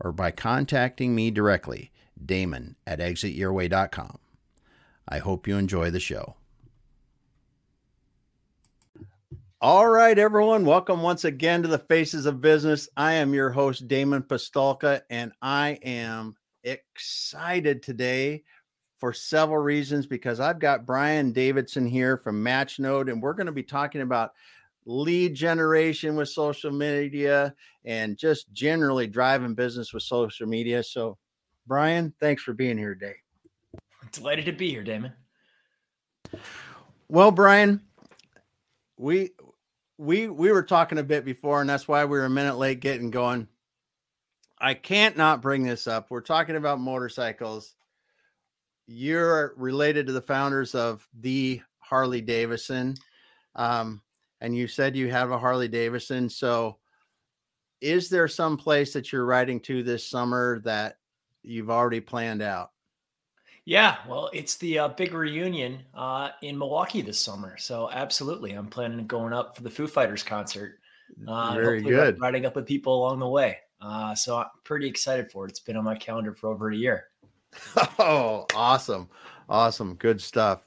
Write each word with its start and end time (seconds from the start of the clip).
or 0.00 0.12
by 0.12 0.30
contacting 0.30 1.14
me 1.14 1.30
directly, 1.30 1.90
Damon 2.24 2.76
at 2.86 2.98
exityourway.com. 2.98 4.18
I 5.08 5.18
hope 5.18 5.46
you 5.46 5.56
enjoy 5.56 5.90
the 5.90 6.00
show. 6.00 6.36
All 9.60 9.88
right, 9.88 10.18
everyone. 10.18 10.66
Welcome 10.66 11.00
once 11.00 11.24
again 11.24 11.62
to 11.62 11.68
the 11.68 11.78
Faces 11.78 12.26
of 12.26 12.40
Business. 12.40 12.88
I 12.96 13.14
am 13.14 13.32
your 13.32 13.50
host, 13.50 13.88
Damon 13.88 14.22
Pistulka, 14.22 15.00
and 15.08 15.32
I 15.40 15.78
am 15.82 16.36
excited 16.62 17.82
today 17.82 18.44
for 18.98 19.12
several 19.12 19.62
reasons 19.62 20.06
because 20.06 20.40
I've 20.40 20.58
got 20.58 20.86
Brian 20.86 21.32
Davidson 21.32 21.86
here 21.86 22.16
from 22.16 22.44
MatchNode, 22.44 23.10
and 23.10 23.22
we're 23.22 23.32
going 23.32 23.46
to 23.46 23.52
be 23.52 23.62
talking 23.62 24.02
about 24.02 24.32
lead 24.86 25.34
generation 25.34 26.16
with 26.16 26.28
social 26.28 26.70
media 26.70 27.54
and 27.84 28.16
just 28.16 28.50
generally 28.52 29.06
driving 29.06 29.54
business 29.54 29.92
with 29.92 30.04
social 30.04 30.46
media. 30.46 30.82
So, 30.82 31.18
Brian, 31.66 32.14
thanks 32.20 32.42
for 32.42 32.54
being 32.54 32.78
here 32.78 32.94
today. 32.94 33.16
Delighted 34.12 34.46
to 34.46 34.52
be 34.52 34.70
here, 34.70 34.84
Damon. 34.84 35.12
Well, 37.08 37.32
Brian, 37.32 37.82
we 38.96 39.30
we 39.98 40.28
we 40.28 40.52
were 40.52 40.62
talking 40.62 40.98
a 40.98 41.02
bit 41.02 41.24
before, 41.24 41.60
and 41.60 41.68
that's 41.68 41.88
why 41.88 42.04
we 42.04 42.18
were 42.18 42.24
a 42.24 42.30
minute 42.30 42.56
late 42.56 42.80
getting 42.80 43.10
going. 43.10 43.48
I 44.58 44.74
can't 44.74 45.16
not 45.16 45.42
bring 45.42 45.64
this 45.64 45.86
up. 45.86 46.10
We're 46.10 46.22
talking 46.22 46.56
about 46.56 46.80
motorcycles. 46.80 47.74
You're 48.86 49.52
related 49.56 50.06
to 50.06 50.12
the 50.12 50.22
founders 50.22 50.74
of 50.74 51.06
the 51.20 51.60
Harley 51.78 52.20
Davidson. 52.20 52.94
Um, 53.54 54.00
and 54.46 54.56
you 54.56 54.68
said 54.68 54.94
you 54.94 55.10
have 55.10 55.32
a 55.32 55.38
Harley 55.38 55.66
Davidson. 55.66 56.28
So, 56.28 56.78
is 57.80 58.08
there 58.08 58.28
some 58.28 58.56
place 58.56 58.92
that 58.92 59.10
you're 59.10 59.26
riding 59.26 59.58
to 59.62 59.82
this 59.82 60.06
summer 60.06 60.60
that 60.60 60.98
you've 61.42 61.68
already 61.68 61.98
planned 61.98 62.42
out? 62.42 62.70
Yeah, 63.64 63.96
well, 64.08 64.30
it's 64.32 64.56
the 64.58 64.78
uh, 64.78 64.88
big 64.88 65.14
reunion 65.14 65.80
uh, 65.94 66.30
in 66.42 66.56
Milwaukee 66.56 67.02
this 67.02 67.18
summer. 67.18 67.58
So, 67.58 67.90
absolutely, 67.90 68.52
I'm 68.52 68.68
planning 68.68 69.00
on 69.00 69.08
going 69.08 69.32
up 69.32 69.56
for 69.56 69.64
the 69.64 69.70
Foo 69.70 69.88
Fighters 69.88 70.22
concert. 70.22 70.78
Uh, 71.26 71.54
Very 71.54 71.82
good. 71.82 72.20
Riding 72.20 72.46
up 72.46 72.54
with 72.54 72.66
people 72.66 72.94
along 72.94 73.18
the 73.18 73.28
way. 73.28 73.58
Uh, 73.80 74.14
so, 74.14 74.38
I'm 74.38 74.46
pretty 74.62 74.86
excited 74.86 75.28
for 75.32 75.44
it. 75.46 75.50
It's 75.50 75.58
been 75.58 75.76
on 75.76 75.82
my 75.82 75.96
calendar 75.96 76.32
for 76.32 76.50
over 76.50 76.70
a 76.70 76.76
year. 76.76 77.08
Oh, 77.98 78.46
awesome. 78.54 79.08
Awesome. 79.48 79.94
Good 79.96 80.20
stuff. 80.20 80.66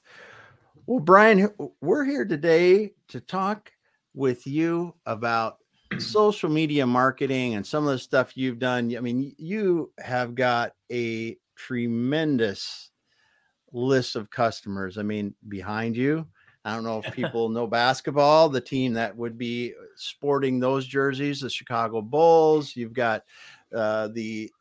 Well, 0.89 0.99
Brian, 0.99 1.47
we're 1.81 2.03
here 2.03 2.25
today 2.25 2.93
to 3.09 3.21
talk 3.21 3.71
with 4.15 4.47
you 4.47 4.95
about 5.05 5.57
social 5.99 6.49
media 6.49 6.87
marketing 6.87 7.53
and 7.53 7.63
some 7.63 7.85
of 7.85 7.91
the 7.91 7.99
stuff 7.99 8.35
you've 8.35 8.57
done. 8.57 8.97
I 8.97 8.99
mean, 8.99 9.35
you 9.37 9.91
have 9.99 10.33
got 10.33 10.73
a 10.91 11.37
tremendous 11.55 12.89
list 13.71 14.15
of 14.15 14.31
customers. 14.31 14.97
I 14.97 15.03
mean, 15.03 15.35
behind 15.47 15.95
you, 15.95 16.25
I 16.65 16.73
don't 16.73 16.85
know 16.85 17.03
if 17.05 17.13
people 17.15 17.49
know 17.49 17.67
basketball, 17.67 18.49
the 18.49 18.59
team 18.59 18.93
that 18.93 19.15
would 19.15 19.37
be 19.37 19.75
uh, 19.79 19.83
sporting 19.95 20.59
those 20.59 20.87
jerseys, 20.87 21.41
the 21.41 21.51
Chicago 21.51 22.01
Bulls. 22.01 22.75
You've 22.75 22.93
got 22.93 23.25
uh, 23.75 24.07
the 24.09 24.51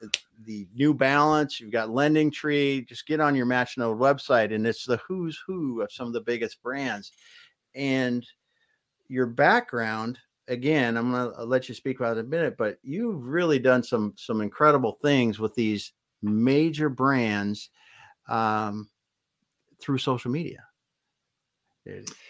the 0.45 0.67
New 0.75 0.95
Balance, 0.95 1.61
you've 1.61 1.73
got 1.73 1.91
Lending 1.91 2.31
Tree. 2.31 2.85
Just 2.89 3.07
get 3.07 3.21
on 3.21 3.35
your 3.35 3.47
MatchNode 3.47 3.99
website, 3.99 4.55
and 4.55 4.67
it's 4.67 4.85
the 4.85 4.99
who's 4.99 5.41
who 5.47 5.81
of 5.81 5.93
some 5.93 6.07
of 6.07 6.13
the 6.13 6.21
biggest 6.21 6.63
brands. 6.63 7.13
And 7.75 8.27
your 9.09 9.27
background, 9.27 10.19
again, 10.49 10.97
I'm 10.97 11.11
going 11.11 11.33
to 11.33 11.45
let 11.45 11.69
you 11.69 11.75
speak 11.75 11.99
about 11.99 12.17
it 12.17 12.21
in 12.21 12.27
a 12.27 12.29
minute, 12.29 12.57
but 12.59 12.79
you've 12.83 13.27
really 13.27 13.59
done 13.59 13.83
some 13.83 14.15
some 14.17 14.41
incredible 14.41 14.99
things 15.03 15.39
with 15.39 15.55
these 15.55 15.93
major 16.23 16.89
brands 16.89 17.71
um, 18.29 18.89
through 19.81 19.99
social 19.99 20.31
media. 20.31 20.65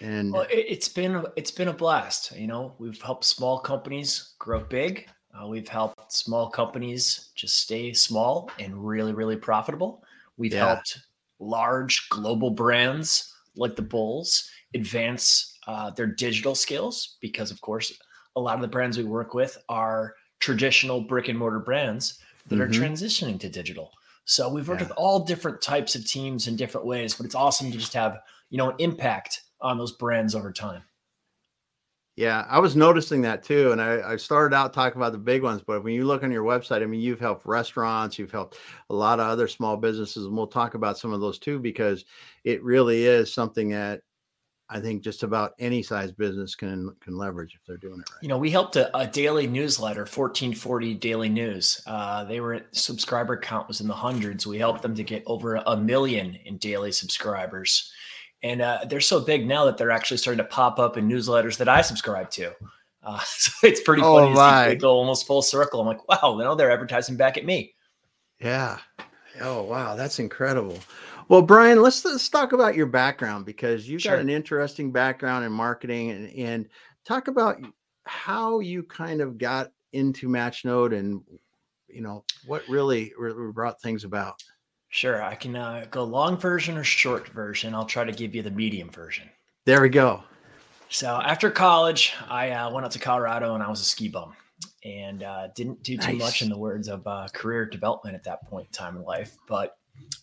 And 0.00 0.33
well, 0.33 0.47
it's 0.49 0.89
been 0.89 1.25
it's 1.34 1.50
been 1.50 1.66
a 1.66 1.72
blast. 1.72 2.37
You 2.37 2.47
know, 2.47 2.77
we've 2.78 3.03
helped 3.03 3.25
small 3.25 3.59
companies 3.59 4.34
grow 4.39 4.60
big 4.60 5.09
uh, 5.34 5.47
we've 5.47 5.69
helped 5.69 6.12
small 6.12 6.49
companies 6.49 7.31
just 7.34 7.56
stay 7.56 7.93
small 7.93 8.50
and 8.59 8.75
really, 8.87 9.12
really 9.12 9.37
profitable. 9.37 10.03
We've 10.37 10.53
yeah. 10.53 10.66
helped 10.66 11.00
large 11.39 12.09
global 12.09 12.50
brands 12.50 13.34
like 13.56 13.77
the 13.77 13.83
Bulls 13.83 14.50
advance 14.75 15.59
uh, 15.66 15.91
their 15.91 16.06
digital 16.06 16.55
skills 16.55 17.16
because, 17.21 17.50
of 17.50 17.61
course, 17.61 17.93
a 18.37 18.41
lot 18.41 18.55
of 18.55 18.62
the 18.62 18.69
brands 18.69 18.97
we 18.97 19.05
work 19.05 19.34
with 19.34 19.59
are 19.69 20.15
traditional 20.41 21.00
brick 21.00 21.28
and 21.28 21.39
mortar 21.39 21.59
brands 21.59 22.19
that 22.47 22.56
mm-hmm. 22.56 22.62
are 22.62 22.69
transitioning 22.69 23.39
to 23.41 23.49
digital. 23.49 23.93
So 24.25 24.49
we've 24.49 24.69
worked 24.69 24.83
yeah. 24.83 24.89
with 24.89 24.97
all 24.97 25.21
different 25.21 25.60
types 25.60 25.95
of 25.95 26.06
teams 26.06 26.49
in 26.49 26.56
different 26.56 26.87
ways, 26.87 27.15
but 27.15 27.27
it's 27.27 27.34
awesome 27.34 27.71
to 27.72 27.78
just 27.78 27.95
have 27.95 28.19
you 28.50 28.59
know 28.59 28.71
an 28.71 28.77
impact 28.78 29.43
on 29.60 29.78
those 29.78 29.93
brands 29.93 30.34
over 30.34 30.53
time. 30.53 30.83
Yeah, 32.18 32.44
I 32.48 32.58
was 32.58 32.74
noticing 32.74 33.22
that 33.22 33.44
too. 33.44 33.70
And 33.70 33.80
I, 33.80 34.14
I, 34.14 34.16
started 34.16 34.52
out 34.52 34.72
talking 34.72 35.00
about 35.00 35.12
the 35.12 35.18
big 35.18 35.44
ones, 35.44 35.62
but 35.64 35.84
when 35.84 35.94
you 35.94 36.04
look 36.04 36.24
on 36.24 36.32
your 36.32 36.42
website, 36.42 36.82
I 36.82 36.86
mean, 36.86 37.00
you've 37.00 37.20
helped 37.20 37.46
restaurants, 37.46 38.18
you've 38.18 38.32
helped 38.32 38.58
a 38.90 38.94
lot 38.94 39.20
of 39.20 39.28
other 39.28 39.46
small 39.46 39.76
businesses, 39.76 40.24
and 40.24 40.36
we'll 40.36 40.48
talk 40.48 40.74
about 40.74 40.98
some 40.98 41.12
of 41.12 41.20
those 41.20 41.38
too, 41.38 41.60
because 41.60 42.06
it 42.42 42.60
really 42.64 43.04
is 43.04 43.32
something 43.32 43.68
that 43.68 44.00
I 44.68 44.80
think 44.80 45.04
just 45.04 45.22
about 45.22 45.52
any 45.60 45.80
size 45.80 46.10
business 46.10 46.56
can 46.56 46.92
can 47.00 47.16
leverage 47.16 47.54
if 47.54 47.60
they're 47.68 47.76
doing 47.76 48.00
it 48.00 48.10
right. 48.12 48.22
You 48.22 48.28
know, 48.28 48.36
we 48.36 48.50
helped 48.50 48.74
a, 48.74 48.94
a 48.98 49.06
daily 49.06 49.46
newsletter, 49.46 50.00
1440 50.00 50.94
Daily 50.94 51.28
News. 51.28 51.80
Uh, 51.86 52.24
they 52.24 52.40
were 52.40 52.66
subscriber 52.72 53.36
count 53.36 53.68
was 53.68 53.80
in 53.80 53.86
the 53.86 53.94
hundreds. 53.94 54.44
We 54.44 54.58
helped 54.58 54.82
them 54.82 54.96
to 54.96 55.04
get 55.04 55.22
over 55.26 55.62
a 55.64 55.76
million 55.76 56.36
in 56.44 56.56
daily 56.56 56.90
subscribers 56.90 57.92
and 58.43 58.60
uh, 58.62 58.84
they're 58.88 59.00
so 59.00 59.21
big 59.21 59.47
now 59.47 59.65
that 59.65 59.76
they're 59.76 59.91
actually 59.91 60.19
starting 60.19 60.44
to 60.44 60.50
pop 60.50 60.78
up 60.78 60.97
in 60.97 61.09
newsletters 61.09 61.56
that 61.59 61.69
I 61.69 61.81
subscribe 61.81 62.31
to. 62.32 62.53
Uh, 63.03 63.19
so 63.25 63.53
it's 63.62 63.81
pretty 63.81 64.03
oh, 64.03 64.16
funny 64.16 64.34
my. 64.34 64.65
to 64.65 64.71
see 64.72 64.76
go 64.76 64.91
almost 64.91 65.26
full 65.26 65.43
circle. 65.43 65.81
I'm 65.81 65.87
like, 65.87 66.09
wow, 66.09 66.37
you 66.38 66.44
know, 66.44 66.54
they're 66.54 66.71
advertising 66.71 67.16
back 67.16 67.37
at 67.37 67.44
me. 67.44 67.75
Yeah. 68.41 68.78
Oh 69.41 69.62
wow, 69.62 69.94
that's 69.94 70.19
incredible. 70.19 70.78
Well, 71.28 71.43
Brian, 71.43 71.82
let's 71.82 72.04
let's 72.04 72.28
talk 72.28 72.53
about 72.53 72.75
your 72.75 72.87
background 72.87 73.44
because 73.44 73.88
you've 73.88 74.03
sure. 74.03 74.16
got 74.16 74.21
an 74.21 74.31
interesting 74.31 74.91
background 74.91 75.44
in 75.44 75.53
marketing 75.53 76.10
and, 76.10 76.32
and 76.32 76.69
talk 77.04 77.28
about 77.28 77.59
how 78.04 78.60
you 78.60 78.82
kind 78.82 79.21
of 79.21 79.37
got 79.38 79.71
into 79.93 80.28
MatchNode 80.28 80.97
and 80.97 81.22
you 81.88 82.00
know 82.00 82.25
what 82.47 82.62
really, 82.69 83.12
really 83.19 83.53
brought 83.53 83.81
things 83.81 84.04
about. 84.04 84.43
Sure, 84.91 85.22
I 85.22 85.34
can 85.34 85.54
uh, 85.54 85.87
go 85.91 86.04
long 86.04 86.38
version 86.38 86.76
or 86.76 86.84
short 86.84 87.28
version. 87.28 87.75
I'll 87.75 87.84
try 87.84 88.04
to 88.04 88.12
give 88.12 88.34
you 88.34 88.43
the 88.43 88.50
medium 88.50 88.88
version. 88.88 89.28
There 89.66 89.82
we 89.82 89.91
go. 89.91 90.22
So 90.88 91.21
after 91.22 91.50
college, 91.50 92.15
I 92.28 92.50
uh, 92.50 92.72
went 92.72 92.87
out 92.87 92.93
to 92.93 92.98
Colorado 92.98 93.54
and 93.54 93.62
I 93.62 93.69
was 93.69 93.81
a 93.81 93.84
ski 93.84 94.09
bum 94.09 94.34
and 94.84 95.22
uh, 95.22 95.48
didn't 95.54 95.82
do 95.82 95.98
too 95.98 96.12
nice. 96.12 96.19
much 96.19 96.43
in 96.43 96.48
the 96.48 96.59
words 96.59 96.88
of 96.88 97.06
uh, 97.06 97.28
career 97.34 97.66
development 97.66 98.16
at 98.16 98.25
that 98.25 98.48
point 98.48 98.68
in 98.68 98.72
time 98.72 98.97
in 98.97 99.04
life. 99.04 99.36
But 99.47 99.77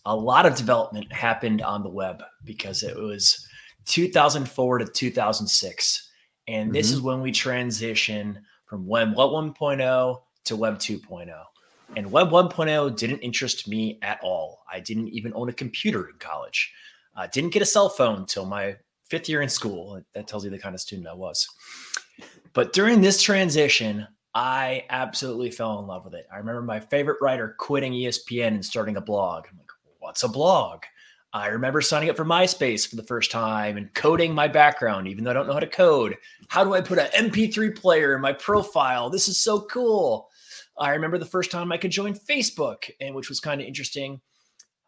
a 0.04 0.16
lot 0.16 0.46
of 0.46 0.56
development 0.56 1.12
happened 1.12 1.62
on 1.62 1.82
the 1.82 1.88
web 1.88 2.22
because 2.44 2.82
it 2.82 2.96
was 2.96 3.46
2004 3.86 4.78
to 4.78 4.86
2006. 4.86 6.10
And 6.48 6.72
this 6.72 6.88
mm-hmm. 6.88 6.94
is 6.96 7.00
when 7.00 7.20
we 7.20 7.32
transition 7.32 8.40
from 8.66 8.86
Web 8.86 9.14
1.0 9.14 10.20
to 10.44 10.56
Web 10.56 10.78
2.0. 10.78 11.32
And 11.94 12.10
Web 12.10 12.30
1.0 12.30 12.96
didn't 12.96 13.20
interest 13.20 13.68
me 13.68 13.98
at 14.02 14.18
all. 14.22 14.64
I 14.70 14.80
didn't 14.80 15.08
even 15.08 15.32
own 15.34 15.48
a 15.48 15.52
computer 15.52 16.08
in 16.08 16.16
college. 16.18 16.72
I 17.14 17.26
didn't 17.26 17.50
get 17.50 17.62
a 17.62 17.66
cell 17.66 17.88
phone 17.88 18.18
until 18.18 18.44
my 18.44 18.76
fifth 19.08 19.28
year 19.28 19.42
in 19.42 19.48
school. 19.48 20.02
That 20.14 20.26
tells 20.26 20.44
you 20.44 20.50
the 20.50 20.58
kind 20.58 20.74
of 20.74 20.80
student 20.80 21.08
I 21.08 21.14
was. 21.14 21.48
But 22.52 22.72
during 22.72 23.00
this 23.00 23.22
transition, 23.22 24.06
I 24.34 24.84
absolutely 24.90 25.50
fell 25.50 25.78
in 25.78 25.86
love 25.86 26.04
with 26.04 26.14
it. 26.14 26.26
I 26.32 26.36
remember 26.36 26.62
my 26.62 26.80
favorite 26.80 27.18
writer 27.22 27.54
quitting 27.58 27.92
ESPN 27.92 28.48
and 28.48 28.64
starting 28.64 28.96
a 28.96 29.00
blog. 29.00 29.46
I'm 29.50 29.56
like, 29.56 29.68
what's 29.98 30.24
a 30.24 30.28
blog? 30.28 30.82
I 31.32 31.48
remember 31.48 31.80
signing 31.80 32.08
up 32.08 32.16
for 32.16 32.24
MySpace 32.24 32.88
for 32.88 32.96
the 32.96 33.02
first 33.02 33.30
time 33.30 33.76
and 33.76 33.92
coding 33.94 34.34
my 34.34 34.48
background, 34.48 35.06
even 35.08 35.24
though 35.24 35.30
I 35.30 35.34
don't 35.34 35.46
know 35.46 35.52
how 35.52 35.60
to 35.60 35.66
code. 35.66 36.16
How 36.48 36.64
do 36.64 36.74
I 36.74 36.80
put 36.80 36.98
an 36.98 37.08
MP3 37.14 37.76
player 37.76 38.14
in 38.14 38.22
my 38.22 38.32
profile? 38.32 39.10
This 39.10 39.28
is 39.28 39.38
so 39.38 39.62
cool. 39.62 40.28
I 40.78 40.90
remember 40.90 41.18
the 41.18 41.24
first 41.24 41.50
time 41.50 41.72
I 41.72 41.78
could 41.78 41.90
join 41.90 42.14
Facebook, 42.14 42.90
and 43.00 43.12
which 43.14 43.28
was 43.28 43.40
kind 43.40 43.60
of 43.60 43.66
interesting. 43.66 44.20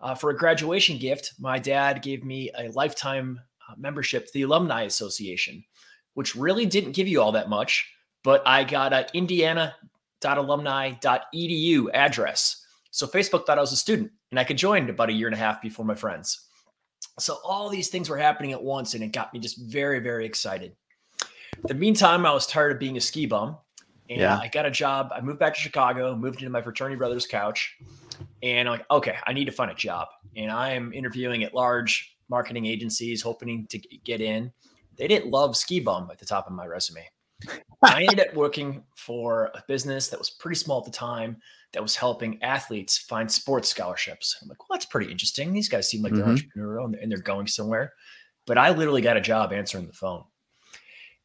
Uh, 0.01 0.15
for 0.15 0.31
a 0.31 0.37
graduation 0.37 0.97
gift, 0.99 1.35
my 1.39 1.59
dad 1.59 2.03
gave 2.03 2.25
me 2.25 2.51
a 2.57 2.69
lifetime 2.69 3.41
uh, 3.69 3.75
membership 3.77 4.27
to 4.27 4.33
the 4.33 4.43
Alumni 4.43 4.83
Association, 4.83 5.65
which 6.15 6.37
really 6.37 6.67
didn't 6.67 6.93
give 6.93 7.09
you 7.09 7.21
all 7.21 7.33
that 7.33 7.49
much, 7.49 7.93
but 8.23 8.47
I 8.47 8.63
got 8.65 8.93
an 8.93 9.07
indiana.alumni.edu 9.15 11.87
address. 11.93 12.65
So 12.91 13.07
Facebook 13.07 13.47
thought 13.47 13.59
I 13.59 13.63
was 13.63 13.73
a 13.73 13.77
student 13.77 14.13
and 14.31 14.39
I 14.39 14.45
could 14.45 14.59
join 14.59 14.89
about 14.89 15.09
a 15.09 15.13
year 15.13 15.27
and 15.27 15.35
a 15.35 15.39
half 15.39 15.61
before 15.61 15.85
my 15.85 15.95
friends. 15.95 16.47
So 17.19 17.39
all 17.45 17.69
these 17.69 17.89
things 17.89 18.09
were 18.09 18.19
happening 18.19 18.53
at 18.53 18.63
once 18.63 18.95
and 18.95 19.03
it 19.03 19.13
got 19.13 19.35
me 19.35 19.41
just 19.41 19.59
very, 19.59 20.01
very 20.01 20.27
excited. 20.27 20.77
In 21.57 21.67
the 21.67 21.75
meantime, 21.75 22.25
I 22.25 22.33
was 22.33 22.47
tired 22.47 22.73
of 22.73 22.79
being 22.79 22.97
a 22.97 23.01
ski 23.01 23.27
bum 23.27 23.59
and 24.09 24.21
yeah. 24.21 24.39
I 24.39 24.49
got 24.49 24.67
a 24.67 24.71
job. 24.71 25.11
I 25.15 25.21
moved 25.21 25.39
back 25.39 25.55
to 25.55 25.61
Chicago, 25.61 26.15
moved 26.17 26.41
into 26.41 26.51
my 26.51 26.63
fraternity 26.63 26.97
brother's 26.97 27.27
couch, 27.27 27.77
and 28.43 28.69
I'm 28.69 28.79
like, 28.79 28.87
okay, 28.91 29.17
I 29.27 29.33
need 29.33 29.47
to 29.47 29.53
find 29.53 29.71
a 29.71 29.75
job. 29.75 30.09
And 30.37 30.51
I 30.51 30.71
am 30.71 30.93
interviewing 30.93 31.45
at 31.45 31.55
large 31.55 32.17
marketing 32.29 32.67
agencies, 32.67 33.23
hoping 33.23 33.67
to 33.69 33.79
get 33.79 34.21
in. 34.21 34.53
They 34.97 35.09
didn't 35.09 35.31
love 35.31 35.57
ski 35.57 35.81
bum 35.81 36.09
at 36.11 36.19
the 36.19 36.27
top 36.27 36.47
of 36.47 36.53
my 36.53 36.67
resume. 36.67 37.09
I 37.83 38.03
ended 38.03 38.21
up 38.21 38.35
working 38.35 38.83
for 38.97 39.51
a 39.55 39.63
business 39.69 40.09
that 40.09 40.19
was 40.19 40.31
pretty 40.31 40.57
small 40.57 40.79
at 40.79 40.85
the 40.85 40.91
time 40.91 41.37
that 41.73 41.83
was 41.83 41.95
helping 41.95 42.43
athletes 42.43 42.99
find 42.99 43.31
sports 43.31 43.69
scholarships. 43.69 44.39
I'm 44.43 44.49
like, 44.49 44.59
well, 44.61 44.77
that's 44.77 44.87
pretty 44.87 45.11
interesting. 45.11 45.53
These 45.53 45.69
guys 45.69 45.89
seem 45.89 46.03
like 46.03 46.13
they're 46.15 46.25
mm-hmm. 46.25 46.61
entrepreneurial 46.61 47.01
and 47.01 47.11
they're 47.11 47.19
going 47.19 47.47
somewhere. 47.47 47.93
But 48.47 48.59
I 48.59 48.71
literally 48.71 49.03
got 49.03 49.17
a 49.17 49.21
job 49.21 49.53
answering 49.53 49.87
the 49.87 49.93
phone. 49.93 50.25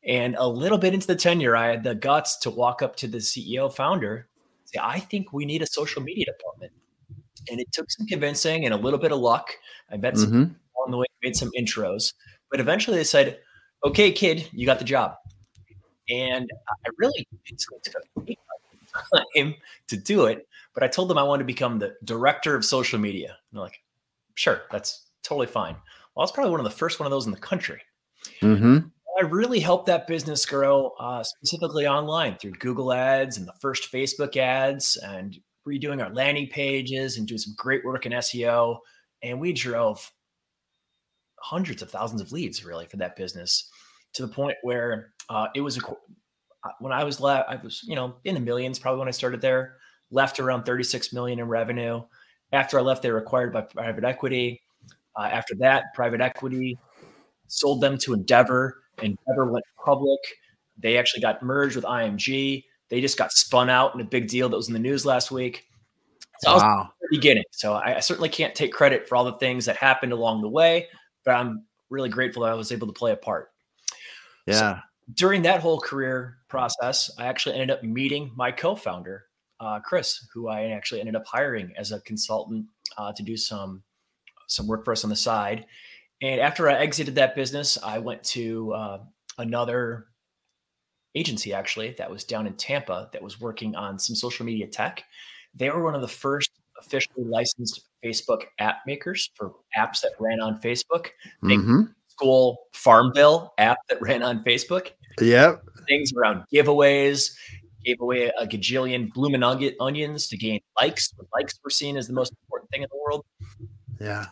And 0.05 0.35
a 0.38 0.47
little 0.47 0.77
bit 0.77 0.94
into 0.94 1.07
the 1.07 1.15
tenure, 1.15 1.55
I 1.55 1.67
had 1.67 1.83
the 1.83 1.95
guts 1.95 2.38
to 2.39 2.50
walk 2.50 2.81
up 2.81 2.95
to 2.97 3.07
the 3.07 3.19
CEO 3.19 3.73
founder, 3.73 4.27
say, 4.65 4.79
I 4.81 5.00
think 5.00 5.31
we 5.31 5.45
need 5.45 5.61
a 5.61 5.67
social 5.67 6.01
media 6.01 6.25
department. 6.25 6.73
And 7.50 7.59
it 7.59 7.71
took 7.71 7.89
some 7.89 8.07
convincing 8.07 8.65
and 8.65 8.73
a 8.73 8.77
little 8.77 9.00
bit 9.00 9.11
of 9.11 9.19
luck. 9.19 9.51
I 9.91 9.97
met 9.97 10.17
some 10.17 10.29
mm-hmm. 10.29 10.53
along 10.77 10.91
the 10.91 10.97
way, 10.97 11.05
made 11.21 11.35
some 11.35 11.51
intros, 11.57 12.13
but 12.51 12.59
eventually 12.59 12.97
they 12.97 13.03
said, 13.03 13.39
okay, 13.85 14.11
kid, 14.11 14.50
you 14.51 14.65
got 14.65 14.79
the 14.79 14.85
job. 14.85 15.15
And 16.09 16.50
I 16.67 16.89
really 16.97 17.27
it 17.45 17.59
took 17.59 17.81
time 17.83 19.55
to 19.88 19.97
do 19.97 20.25
it, 20.25 20.47
but 20.73 20.83
I 20.83 20.88
told 20.88 21.09
them 21.09 21.17
I 21.17 21.23
wanted 21.23 21.44
to 21.44 21.47
become 21.47 21.79
the 21.79 21.95
director 22.03 22.55
of 22.55 22.65
social 22.65 23.00
media. 23.00 23.29
And 23.29 23.57
they're 23.57 23.63
like, 23.63 23.81
sure, 24.35 24.63
that's 24.71 25.07
totally 25.23 25.47
fine. 25.47 25.75
Well, 26.15 26.21
I 26.21 26.23
was 26.23 26.31
probably 26.31 26.51
one 26.51 26.59
of 26.59 26.65
the 26.65 26.71
first 26.71 27.00
one 27.00 27.07
of 27.07 27.11
those 27.11 27.25
in 27.25 27.31
the 27.31 27.39
country. 27.39 27.81
Mm-hmm. 28.41 28.88
I 29.18 29.21
really 29.21 29.60
helped 29.60 29.86
that 29.88 30.07
business 30.07 30.45
grow 30.45 30.94
uh, 31.00 31.24
specifically 31.24 31.88
online 31.88 32.38
through 32.38 32.54
Google 32.54 32.92
ads 32.92 33.38
and 33.38 33.48
the 33.48 33.54
first 33.62 33.92
Facebook 33.92 34.38
ads 34.38 34.98
and 34.98 35.38
redoing 35.68 36.04
our 36.04 36.13
landing 36.13 36.48
pages 36.48 37.18
and 37.18 37.27
doing 37.27 37.38
some 37.38 37.54
great 37.56 37.86
work 37.86 38.06
in 38.06 38.12
SEO. 38.13 38.80
And 39.21 39.39
we 39.39 39.54
drove 39.54 40.12
hundreds 41.39 41.81
of 41.81 41.92
thousands 41.92 42.21
of 42.21 42.31
leads 42.31 42.65
really 42.65 42.86
for 42.86 42.98
that 42.98 43.15
business 43.15 43.69
to 44.13 44.25
the 44.25 44.33
point 44.33 44.57
where 44.63 45.13
uh, 45.30 45.48
it 45.54 45.62
was 45.62 45.77
a, 45.77 45.81
uh, 45.88 46.71
when 46.80 46.92
I 46.92 47.04
was 47.04 47.19
left, 47.19 47.50
I 47.50 47.56
was, 47.57 47.81
you 47.83 47.95
know, 47.95 48.15
in 48.24 48.33
the 48.33 48.42
millions 48.42 48.80
probably 48.80 49.00
when 49.00 49.07
I 49.07 49.12
started 49.12 49.42
there, 49.42 49.77
left 50.10 50.39
around 50.39 50.63
36 50.63 51.13
million 51.13 51.39
in 51.39 51.48
revenue. 51.48 52.01
After 52.51 52.80
I 52.80 52.81
left, 52.81 53.04
they 53.04 53.12
were 53.12 53.19
acquired 53.19 53.54
by 53.54 53.62
private 53.62 54.04
equity. 54.04 54.62
Uh, 55.15 55.24
after 55.24 55.54
that, 55.56 55.86
private 55.94 56.21
equity 56.21 56.77
sold 57.48 57.81
them 57.81 57.98
to 58.00 58.13
Endeavor 58.13 58.82
Endeavor 59.01 59.51
went 59.51 59.66
public. 59.84 60.19
They 60.78 60.98
actually 60.98 61.22
got 61.22 61.44
merged 61.44 61.75
with 61.75 61.86
IMG. 61.86 62.63
They 62.90 63.01
just 63.01 63.18
got 63.18 63.31
spun 63.31 63.69
out 63.69 63.95
in 63.95 64.01
a 64.01 64.06
big 64.06 64.28
deal 64.28 64.50
that 64.50 64.56
was 64.56 64.68
in 64.68 64.74
the 64.74 64.80
news 64.80 65.06
last 65.06 65.31
week. 65.31 65.66
So 66.40 66.57
wow. 66.57 66.90
the 67.01 67.07
beginning. 67.12 67.45
So 67.51 67.74
I, 67.74 67.98
I, 67.98 68.00
certainly 68.00 68.30
can't 68.30 68.54
take 68.54 68.74
credit 68.74 69.07
for 69.07 69.16
all 69.16 69.24
the 69.24 69.38
things 69.38 69.66
that 69.66 69.78
happened 69.78 70.12
along 70.12 70.42
the 70.42 70.50
way, 70.50 70.88
but 71.24 71.31
I'm 71.36 71.66
really 71.90 72.10
grateful 72.10 72.44
that 72.44 72.51
I 72.51 72.56
was 72.56 72.72
able 72.72 72.88
to 72.88 72.94
play 72.94 73.12
a 73.12 73.16
part. 73.16 73.51
Yeah. 74.45 74.54
So 74.54 74.80
during 75.13 75.44
that 75.44 75.62
whole 75.62 75.80
career 75.80 76.38
process, 76.50 77.10
I 77.18 77.28
actually 77.28 77.56
ended 77.56 77.72
up 77.72 77.84
meeting 77.84 78.31
my 78.36 78.51
co-founder, 78.51 79.25
uh, 79.60 79.80
Chris, 79.80 80.28
who 80.34 80.50
I 80.50 80.66
actually 80.72 81.00
ended 81.00 81.16
up 81.16 81.25
hiring 81.25 81.74
as 81.78 81.92
a 81.92 82.01
consultant 82.01 82.66
uh, 82.98 83.13
to 83.13 83.24
do 83.24 83.38
some 83.38 83.84
some 84.48 84.68
work 84.68 84.84
for 84.84 84.92
us 84.92 85.04
on 85.04 85.10
the 85.10 85.16
side. 85.16 85.66
And 86.24 86.40
after 86.40 86.70
I 86.70 86.75
exited 86.75 87.16
that 87.16 87.36
business, 87.36 87.78
I 87.84 88.00
went 88.00 88.24
to 88.24 88.74
uh, 88.74 89.00
another 89.38 90.08
agency 91.16 91.54
actually 91.54 91.92
that 91.98 92.10
was 92.10 92.24
down 92.24 92.48
in 92.48 92.54
Tampa 92.54 93.10
that 93.12 93.22
was 93.22 93.42
working 93.42 93.75
on 93.75 94.00
some 94.00 94.16
social 94.16 94.46
media 94.46 94.66
tech. 94.66 95.04
They 95.54 95.70
were 95.70 95.84
one 95.84 95.96
of 95.96 96.02
the 96.02 96.08
first 96.08 96.50
officially 96.80 97.25
licensed 97.25 97.81
Facebook 98.04 98.44
app 98.58 98.78
makers 98.88 99.31
for 99.36 99.54
apps 99.78 100.00
that 100.00 100.14
ran 100.18 100.40
on 100.40 100.62
Facebook. 100.62 101.08
Mm-hmm. 101.44 101.81
School 102.08 102.68
Farmville 102.72 103.54
app 103.58 103.80
that 103.90 104.02
ran 104.02 104.24
on 104.24 104.46
Facebook. 104.46 104.92
Yep. 105.20 105.62
Things 105.90 106.14
around 106.14 106.46
giveaways, 106.54 107.36
gave 107.84 108.00
away 108.00 108.31
a 108.40 108.48
gajillion 108.48 109.12
blooming 109.12 109.44
onions 109.44 110.28
to 110.28 110.38
gain 110.38 110.62
likes. 110.80 111.14
Likes 111.34 111.60
were 111.66 111.70
seen 111.70 111.98
as 111.98 112.08
the 112.08 112.14
most 112.14 112.31
important 112.44 112.72
thing 112.72 112.84
in 112.84 112.88
the 112.90 112.98
world. 112.98 113.25
Yeah 114.00 114.28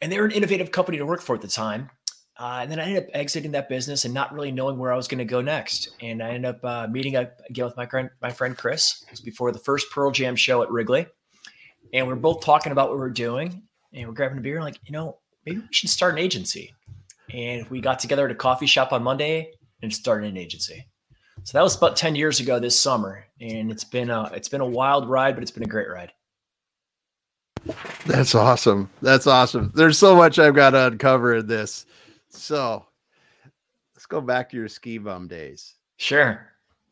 and 0.00 0.10
they 0.10 0.18
were 0.18 0.26
an 0.26 0.32
innovative 0.32 0.70
company 0.70 0.98
to 0.98 1.06
work 1.06 1.20
for 1.20 1.34
at 1.34 1.42
the 1.42 1.48
time. 1.48 1.90
Uh, 2.38 2.60
and 2.62 2.70
then 2.70 2.78
I 2.78 2.84
ended 2.84 3.04
up 3.04 3.10
exiting 3.14 3.50
that 3.52 3.68
business 3.68 4.04
and 4.04 4.14
not 4.14 4.32
really 4.32 4.52
knowing 4.52 4.78
where 4.78 4.92
I 4.92 4.96
was 4.96 5.08
going 5.08 5.18
to 5.18 5.24
go 5.24 5.40
next. 5.40 5.90
And 6.00 6.22
I 6.22 6.28
ended 6.28 6.44
up 6.44 6.64
uh, 6.64 6.86
meeting 6.86 7.16
up 7.16 7.32
again 7.50 7.64
with 7.64 7.76
my 7.76 7.86
friend, 7.86 8.10
my 8.22 8.30
friend 8.30 8.56
Chris. 8.56 9.02
It 9.02 9.10
was 9.10 9.20
before 9.20 9.50
the 9.50 9.58
first 9.58 9.90
Pearl 9.90 10.12
Jam 10.12 10.36
show 10.36 10.62
at 10.62 10.70
Wrigley, 10.70 11.06
and 11.92 12.06
we 12.06 12.12
are 12.12 12.16
both 12.16 12.44
talking 12.44 12.70
about 12.70 12.90
what 12.90 12.98
we 12.98 13.04
are 13.04 13.10
doing, 13.10 13.62
and 13.92 14.06
we're 14.06 14.14
grabbing 14.14 14.38
a 14.38 14.40
beer. 14.40 14.56
and 14.56 14.64
Like, 14.64 14.78
you 14.86 14.92
know, 14.92 15.18
maybe 15.44 15.58
we 15.58 15.66
should 15.72 15.90
start 15.90 16.12
an 16.12 16.20
agency. 16.20 16.74
And 17.32 17.68
we 17.70 17.80
got 17.80 17.98
together 17.98 18.24
at 18.24 18.30
a 18.30 18.36
coffee 18.36 18.66
shop 18.66 18.92
on 18.92 19.02
Monday 19.02 19.52
and 19.82 19.92
started 19.92 20.28
an 20.28 20.36
agency. 20.36 20.86
So 21.42 21.58
that 21.58 21.62
was 21.62 21.76
about 21.76 21.96
ten 21.96 22.14
years 22.14 22.40
ago 22.40 22.58
this 22.58 22.78
summer, 22.78 23.26
and 23.40 23.70
it's 23.70 23.84
been 23.84 24.10
a 24.10 24.24
it's 24.34 24.48
been 24.48 24.60
a 24.60 24.66
wild 24.66 25.08
ride, 25.08 25.34
but 25.34 25.42
it's 25.42 25.50
been 25.50 25.62
a 25.62 25.66
great 25.66 25.88
ride. 25.88 26.12
That's 28.06 28.34
awesome. 28.34 28.90
That's 29.02 29.26
awesome. 29.26 29.72
There's 29.74 29.98
so 29.98 30.16
much 30.16 30.38
I've 30.38 30.54
got 30.54 30.70
to 30.70 30.86
uncover 30.86 31.36
in 31.36 31.46
this. 31.46 31.86
So 32.28 32.86
let's 33.94 34.06
go 34.06 34.20
back 34.20 34.50
to 34.50 34.56
your 34.56 34.68
ski 34.68 34.98
bum 34.98 35.28
days. 35.28 35.74
Sure. 35.96 36.48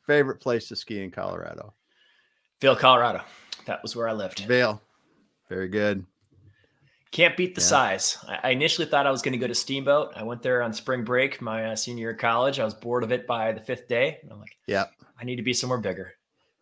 Favorite 0.06 0.40
place 0.40 0.68
to 0.68 0.76
ski 0.76 1.02
in 1.02 1.10
Colorado? 1.10 1.74
Vail, 2.60 2.76
Colorado. 2.76 3.22
That 3.66 3.82
was 3.82 3.96
where 3.96 4.08
I 4.08 4.12
lived. 4.12 4.40
Vail. 4.40 4.80
Very 5.48 5.68
good. 5.68 6.04
Can't 7.12 7.37
beat 7.37 7.54
the 7.54 7.61
yeah. 7.61 7.66
size. 7.66 8.18
I 8.42 8.50
initially 8.50 8.87
thought 8.87 9.06
I 9.06 9.11
was 9.11 9.23
going 9.23 9.32
to 9.32 9.38
go 9.38 9.46
to 9.46 9.54
Steamboat. 9.54 10.12
I 10.16 10.23
went 10.23 10.42
there 10.42 10.62
on 10.62 10.73
spring 10.73 11.02
break, 11.02 11.40
my 11.40 11.66
uh, 11.66 11.76
senior 11.76 12.02
year 12.02 12.11
of 12.11 12.18
college. 12.18 12.61
I 12.61 12.64
was 12.64 12.75
bored 12.75 13.04
of 13.04 13.12
it 13.12 13.26
by 13.26 13.52
the 13.52 13.61
fifth 13.61 13.88
day. 13.88 14.18
I'm 14.30 14.38
like, 14.38 14.56
yeah, 14.66 14.85
I 15.18 15.25
need 15.25 15.37
to 15.37 15.42
be 15.42 15.54
somewhere 15.54 15.78
bigger. 15.78 16.12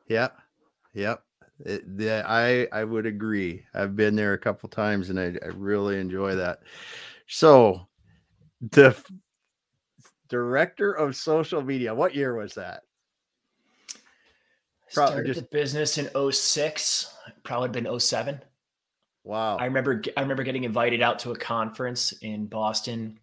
Yep. 0.09 0.39
Yep. 0.93 1.23
Eh, 1.65 1.75
it, 1.75 1.85
yeah, 1.99 2.23
I 2.27 2.69
I 2.73 2.85
would 2.85 3.07
agree. 3.07 3.65
I've 3.75 3.97
been 3.97 4.17
there 4.17 4.33
a 4.35 4.39
couple 4.39 4.69
times 4.69 5.11
and 5.11 5.19
I, 5.19 5.35
I 5.43 5.49
really 5.55 5.99
enjoy 5.99 6.35
that. 6.37 6.61
So, 7.27 7.89
the 8.61 8.89
f- 8.89 9.11
director 10.29 10.93
of 10.93 11.17
social 11.17 11.63
media, 11.63 11.95
what 11.95 12.15
year 12.15 12.35
was 12.37 12.55
that? 12.55 12.83
Probably 14.93 15.25
just 15.25 15.41
the 15.41 15.49
business 15.51 15.99
in 15.99 16.09
06, 16.33 17.17
probably 17.43 17.69
been 17.69 17.99
07. 17.99 18.41
Wow. 19.25 19.57
I 19.57 19.65
remember 19.65 20.03
I 20.17 20.21
remember 20.21 20.43
getting 20.43 20.65
invited 20.65 21.03
out 21.03 21.19
to 21.21 21.33
a 21.33 21.37
conference 21.37 22.13
in 22.21 22.47
Boston 22.47 23.19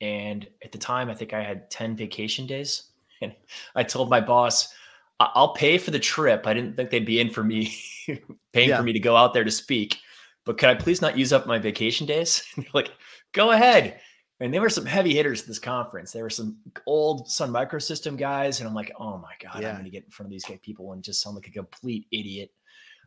and 0.00 0.46
at 0.64 0.72
the 0.72 0.78
time 0.78 1.10
I 1.10 1.14
think 1.14 1.34
I 1.34 1.42
had 1.42 1.70
10 1.70 1.96
vacation 1.96 2.46
days 2.46 2.84
and 3.20 3.34
I 3.74 3.82
told 3.82 4.08
my 4.08 4.20
boss 4.20 4.72
I'll 5.20 5.52
pay 5.52 5.76
for 5.76 5.90
the 5.90 5.98
trip. 5.98 6.46
I 6.46 6.54
didn't 6.54 6.76
think 6.76 6.90
they'd 6.90 7.04
be 7.04 7.20
in 7.20 7.28
for 7.28 7.44
me, 7.44 7.74
paying 8.52 8.70
yeah. 8.70 8.78
for 8.78 8.82
me 8.82 8.94
to 8.94 9.00
go 9.00 9.16
out 9.16 9.34
there 9.34 9.44
to 9.44 9.50
speak. 9.50 9.98
But 10.46 10.56
could 10.56 10.70
I 10.70 10.74
please 10.74 11.02
not 11.02 11.18
use 11.18 11.32
up 11.32 11.46
my 11.46 11.58
vacation 11.58 12.06
days? 12.06 12.42
like, 12.72 12.90
go 13.32 13.50
ahead. 13.50 14.00
And 14.40 14.54
there 14.54 14.62
were 14.62 14.70
some 14.70 14.86
heavy 14.86 15.14
hitters 15.14 15.42
at 15.42 15.46
this 15.46 15.58
conference. 15.58 16.12
There 16.12 16.22
were 16.22 16.30
some 16.30 16.56
old 16.86 17.28
Sun 17.28 17.52
Microsystem 17.52 18.16
guys, 18.16 18.60
and 18.60 18.68
I'm 18.68 18.74
like, 18.74 18.90
oh 18.98 19.18
my 19.18 19.34
god, 19.42 19.60
yeah. 19.60 19.68
I'm 19.68 19.74
going 19.74 19.84
to 19.84 19.90
get 19.90 20.04
in 20.04 20.10
front 20.10 20.28
of 20.28 20.30
these 20.30 20.46
people 20.62 20.92
and 20.94 21.02
just 21.02 21.20
sound 21.20 21.36
like 21.36 21.46
a 21.46 21.50
complete 21.50 22.06
idiot. 22.10 22.50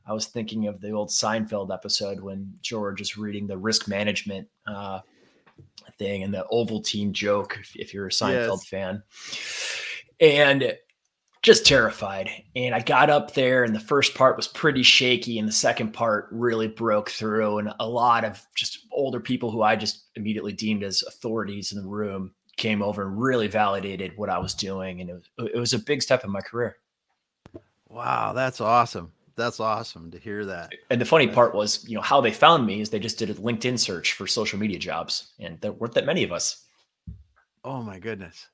I 0.05 0.13
was 0.13 0.27
thinking 0.27 0.67
of 0.67 0.79
the 0.79 0.91
old 0.91 1.09
Seinfeld 1.09 1.73
episode 1.73 2.19
when 2.19 2.53
George 2.61 3.01
is 3.01 3.17
reading 3.17 3.47
the 3.47 3.57
risk 3.57 3.87
management 3.87 4.47
uh, 4.67 4.99
thing 5.97 6.21
and 6.21 6.33
the 6.33 6.45
Ovaltine 6.51 7.13
joke. 7.13 7.57
If, 7.59 7.75
if 7.75 7.93
you're 7.95 8.07
a 8.07 8.11
Seinfeld 8.11 8.59
yes. 8.61 8.67
fan, 8.67 9.03
and 10.19 10.77
just 11.43 11.65
terrified. 11.65 12.29
And 12.55 12.73
I 12.73 12.79
got 12.79 13.09
up 13.09 13.33
there, 13.33 13.63
and 13.63 13.75
the 13.75 13.79
first 13.79 14.15
part 14.15 14.37
was 14.37 14.47
pretty 14.47 14.81
shaky, 14.81 15.37
and 15.37 15.47
the 15.47 15.51
second 15.53 15.91
part 15.91 16.29
really 16.31 16.67
broke 16.69 17.09
through. 17.09 17.59
And 17.59 17.73
a 17.79 17.87
lot 17.87 18.23
of 18.23 18.41
just 18.55 18.87
older 18.91 19.19
people 19.19 19.51
who 19.51 19.61
I 19.61 19.75
just 19.75 20.05
immediately 20.15 20.53
deemed 20.53 20.83
as 20.83 21.03
authorities 21.03 21.73
in 21.73 21.81
the 21.81 21.87
room 21.87 22.33
came 22.55 22.81
over 22.81 23.05
and 23.05 23.21
really 23.21 23.47
validated 23.47 24.15
what 24.15 24.29
I 24.29 24.39
was 24.39 24.53
doing. 24.53 25.01
And 25.01 25.09
it 25.09 25.13
was, 25.13 25.49
it 25.53 25.59
was 25.59 25.73
a 25.73 25.79
big 25.79 26.01
step 26.01 26.23
in 26.23 26.31
my 26.31 26.41
career. 26.41 26.77
Wow, 27.89 28.33
that's 28.33 28.61
awesome. 28.61 29.11
that's 29.35 29.59
awesome 29.59 30.11
to 30.11 30.19
hear 30.19 30.45
that. 30.45 30.71
And 30.89 31.01
the 31.01 31.05
funny 31.05 31.27
part 31.27 31.55
was, 31.55 31.87
you 31.87 31.95
know, 31.95 32.01
how 32.01 32.21
they 32.21 32.31
found 32.31 32.65
me 32.65 32.81
is 32.81 32.89
they 32.89 32.99
just 32.99 33.17
did 33.17 33.29
a 33.29 33.35
LinkedIn 33.35 33.79
search 33.79 34.13
for 34.13 34.27
social 34.27 34.59
media 34.59 34.79
jobs, 34.79 35.33
and 35.39 35.59
there 35.61 35.71
weren't 35.71 35.93
that 35.95 36.05
many 36.05 36.23
of 36.23 36.31
us. 36.31 36.65
Oh 37.63 37.81
my 37.81 37.99
goodness, 37.99 38.47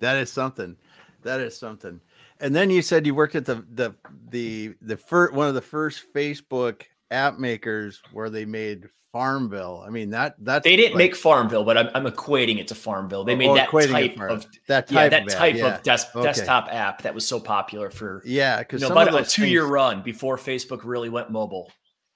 that 0.00 0.16
is 0.16 0.30
something. 0.30 0.76
That 1.22 1.40
is 1.40 1.56
something. 1.56 2.00
And 2.40 2.54
then 2.54 2.70
you 2.70 2.82
said 2.82 3.06
you 3.06 3.14
worked 3.14 3.34
at 3.34 3.44
the 3.44 3.64
the 3.72 3.94
the 4.30 4.74
the 4.80 4.96
first 4.96 5.32
one 5.32 5.48
of 5.48 5.54
the 5.54 5.60
first 5.60 6.12
Facebook 6.14 6.82
app 7.10 7.38
makers 7.38 8.00
where 8.12 8.30
they 8.30 8.44
made 8.44 8.88
Farmville. 9.12 9.82
I 9.86 9.90
mean 9.90 10.10
that 10.10 10.36
that 10.44 10.62
they 10.62 10.76
didn't 10.76 10.92
like, 10.92 10.98
make 10.98 11.16
Farmville, 11.16 11.64
but 11.64 11.76
I'm, 11.78 11.88
I'm 11.94 12.04
equating 12.04 12.58
it 12.58 12.68
to 12.68 12.74
Farmville. 12.74 13.24
They 13.24 13.34
made 13.34 13.56
that 13.56 13.70
type 13.70 14.20
of 14.20 14.46
that 14.68 14.86
type 14.86 14.94
yeah, 14.94 15.08
that 15.08 15.22
of 15.22 15.32
type 15.32 15.56
yeah. 15.56 15.76
of 15.76 15.82
des- 15.82 16.06
okay. 16.14 16.22
desktop 16.22 16.68
app 16.70 17.02
that 17.02 17.14
was 17.14 17.26
so 17.26 17.40
popular 17.40 17.90
for 17.90 18.22
yeah 18.24 18.58
because 18.58 18.82
you 18.82 18.88
know, 18.88 18.94
about 18.94 19.20
a 19.20 19.24
two 19.24 19.46
year 19.46 19.64
run 19.64 20.02
before 20.02 20.36
Facebook 20.36 20.82
really 20.84 21.08
went 21.08 21.30
mobile. 21.30 21.72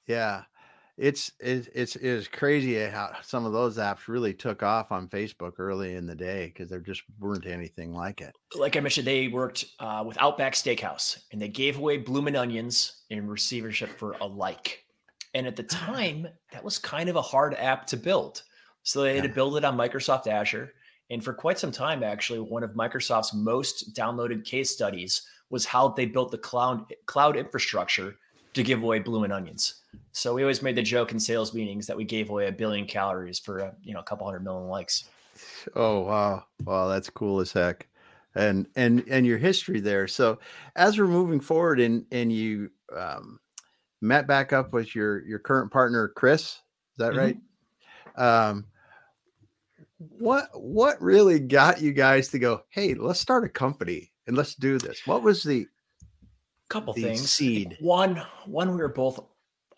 Yeah, 0.06 0.42
it's 0.99 1.33
it, 1.41 1.69
it's 1.75 1.97
it's 1.97 2.29
crazy 2.29 2.79
how 2.87 3.13
some 3.23 3.47
of 3.47 3.53
those 3.53 3.79
apps 3.79 4.09
really 4.09 4.35
took 4.35 4.63
off 4.63 4.93
on 4.93 5.09
Facebook 5.09 5.53
early 5.59 5.95
in 5.95 6.07
the 6.07 6.15
day 6.15 6.47
because 6.47 6.69
there 6.69 6.81
just 6.81 7.03
weren't 7.19 7.47
anything 7.47 7.95
like 7.95 8.21
it. 8.21 8.35
Like 8.55 8.77
I 8.77 8.81
mentioned, 8.81 9.07
they 9.07 9.29
worked 9.29 9.65
uh, 9.81 10.05
with 10.07 10.21
Outback 10.21 10.53
Steakhouse 10.53 11.23
and 11.33 11.41
they 11.41 11.49
gave 11.49 11.79
away 11.79 11.97
bloomin' 11.97 12.37
onions 12.37 13.03
in 13.11 13.27
receivership 13.27 13.89
for 13.99 14.13
a 14.21 14.27
like. 14.27 14.85
And 15.35 15.47
at 15.47 15.57
the 15.57 15.63
time, 15.63 16.29
that 16.53 16.65
was 16.65 16.79
kind 16.79 17.09
of 17.09 17.17
a 17.17 17.23
hard 17.23 17.55
app 17.55 17.87
to 17.89 17.97
build. 17.97 18.43
So 18.83 19.03
they 19.03 19.15
had 19.15 19.23
to 19.23 19.29
build 19.29 19.57
it 19.57 19.65
on 19.65 19.77
Microsoft 19.77 20.27
Azure. 20.27 20.73
And 21.11 21.23
for 21.23 21.33
quite 21.33 21.59
some 21.59 21.73
time, 21.73 22.03
actually, 22.03 22.41
one 22.41 22.63
of 22.63 22.73
Microsoft's 22.73 23.35
most 23.35 23.95
downloaded 23.95 24.45
case 24.45 24.71
studies 24.71 25.23
was 25.51 25.67
how 25.67 25.89
they 25.89 26.07
built 26.07 26.31
the 26.31 26.39
cloud 26.39 26.93
cloud 27.07 27.37
infrastructure 27.37 28.17
to 28.54 28.62
give 28.62 28.82
away 28.82 28.99
bloomin' 28.99 29.32
onions. 29.32 29.82
So 30.12 30.35
we 30.35 30.42
always 30.42 30.62
made 30.62 30.76
the 30.76 30.82
joke 30.82 31.12
in 31.12 31.21
sales 31.21 31.54
meetings 31.54 31.87
that 31.87 31.97
we 31.97 32.04
gave 32.04 32.30
away 32.30 32.49
a 32.49 32.52
billion 32.52 32.87
calories 32.87 33.38
for 33.38 33.59
a, 33.59 33.75
you 33.82 33.94
know 33.94 34.00
a 34.00 34.04
couple 34.04 34.26
hundred 34.26 34.44
million 34.44 34.68
likes. 34.68 35.04
Oh 35.75 36.00
wow, 36.00 36.44
wow, 36.64 36.88
that's 36.88 37.11
cool 37.11 37.40
as 37.40 37.52
heck, 37.52 37.88
and 38.35 38.66
and 38.76 39.04
and 39.09 39.26
your 39.26 39.38
history 39.38 39.80
there. 39.80 40.06
So 40.06 40.38
as 40.76 40.99
we're 40.99 41.06
moving 41.06 41.40
forward, 41.40 41.80
and 41.80 42.04
and 42.12 42.32
you 42.32 42.71
um, 42.94 43.40
met 44.00 44.26
back 44.26 44.52
up 44.52 44.73
with 44.73 44.94
your 44.94 45.25
your 45.25 45.38
current 45.38 45.73
partner 45.73 46.09
Chris. 46.09 46.42
Is 46.42 46.59
that 46.99 47.12
mm-hmm. 47.12 47.18
right? 47.18 48.49
Um, 48.49 48.66
what 49.99 50.49
what 50.54 51.00
really 51.00 51.38
got 51.38 51.80
you 51.80 51.92
guys 51.92 52.28
to 52.28 52.38
go? 52.38 52.62
Hey, 52.68 52.94
let's 52.94 53.21
start 53.21 53.44
a 53.44 53.49
company 53.49 54.12
and 54.26 54.37
let's 54.37 54.54
do 54.54 54.78
this. 54.78 55.06
What 55.06 55.23
was 55.23 55.42
the 55.42 55.66
couple 56.73 56.95
the 56.95 57.02
things? 57.02 57.31
Seed 57.31 57.76
one 57.81 58.23
one 58.47 58.71
we 58.71 58.76
were 58.76 58.88
both 58.88 59.21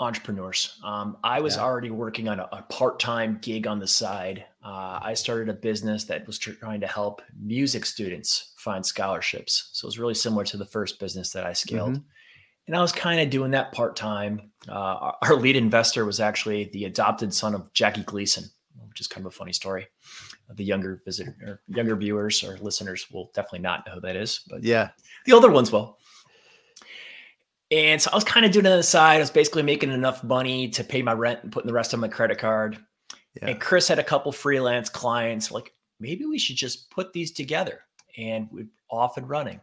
entrepreneurs. 0.00 0.80
Um, 0.82 1.16
I 1.22 1.40
was 1.40 1.56
yeah. 1.56 1.62
already 1.62 1.90
working 1.90 2.28
on 2.28 2.40
a, 2.40 2.48
a 2.52 2.62
part 2.62 2.98
time 2.98 3.38
gig 3.40 3.66
on 3.66 3.78
the 3.78 3.86
side. 3.86 4.44
Uh, 4.64 4.98
I 5.02 5.14
started 5.14 5.48
a 5.48 5.54
business 5.54 6.04
that 6.04 6.26
was 6.26 6.38
trying 6.38 6.80
to 6.80 6.86
help 6.86 7.22
music 7.40 7.84
students 7.86 8.54
find 8.56 8.84
scholarships. 8.84 9.70
So 9.72 9.86
it 9.86 9.88
was 9.88 9.98
really 9.98 10.14
similar 10.14 10.44
to 10.44 10.56
the 10.56 10.66
first 10.66 10.98
business 10.98 11.30
that 11.30 11.44
I 11.44 11.52
scaled. 11.52 11.92
Mm-hmm 11.92 12.08
and 12.66 12.76
I 12.76 12.80
was 12.80 12.92
kind 12.92 13.20
of 13.20 13.30
doing 13.30 13.50
that 13.52 13.72
part 13.72 13.96
time. 13.96 14.50
Uh, 14.68 15.12
our 15.22 15.36
lead 15.36 15.56
investor 15.56 16.04
was 16.04 16.20
actually 16.20 16.64
the 16.72 16.86
adopted 16.86 17.34
son 17.34 17.54
of 17.54 17.72
Jackie 17.72 18.02
Gleason, 18.02 18.44
which 18.88 19.00
is 19.00 19.06
kind 19.06 19.26
of 19.26 19.32
a 19.32 19.36
funny 19.36 19.52
story. 19.52 19.86
The 20.50 20.64
younger 20.64 21.02
visitor 21.04 21.36
or 21.46 21.62
younger 21.68 21.96
viewers 21.96 22.44
or 22.44 22.58
listeners 22.58 23.06
will 23.10 23.30
definitely 23.34 23.60
not 23.60 23.86
know 23.86 23.94
who 23.94 24.00
that 24.00 24.16
is, 24.16 24.40
but 24.48 24.62
yeah, 24.62 24.90
the 25.24 25.32
older 25.32 25.50
ones 25.50 25.72
will. 25.72 25.98
And 27.71 28.00
so 28.00 28.11
I 28.12 28.14
was 28.14 28.25
kind 28.25 28.44
of 28.44 28.52
doing 28.52 28.66
it 28.66 28.71
on 28.71 28.76
the 28.76 28.83
side. 28.83 29.16
I 29.16 29.21
was 29.21 29.30
basically 29.30 29.62
making 29.62 29.90
enough 29.90 30.23
money 30.23 30.68
to 30.68 30.85
pay 30.85 31.02
my 31.02 31.12
rent 31.12 31.40
and 31.42 31.52
putting 31.52 31.66
the 31.66 31.73
rest 31.73 31.94
on 31.94 32.00
my 32.00 32.09
credit 32.09 32.38
card. 32.38 32.78
Yeah. 33.35 33.49
And 33.49 33.61
Chris 33.61 33.88
had 33.88 33.99
a 33.99 34.04
couple 34.04 34.30
freelance 34.33 34.88
clients. 34.88 35.50
Like 35.50 35.73
maybe 35.99 36.25
we 36.25 36.38
should 36.38 36.56
just 36.56 36.90
put 36.90 37.12
these 37.12 37.33
together, 37.33 37.80
and 38.16 38.49
we're 38.50 38.68
off 38.90 39.16
and 39.16 39.28
running. 39.28 39.61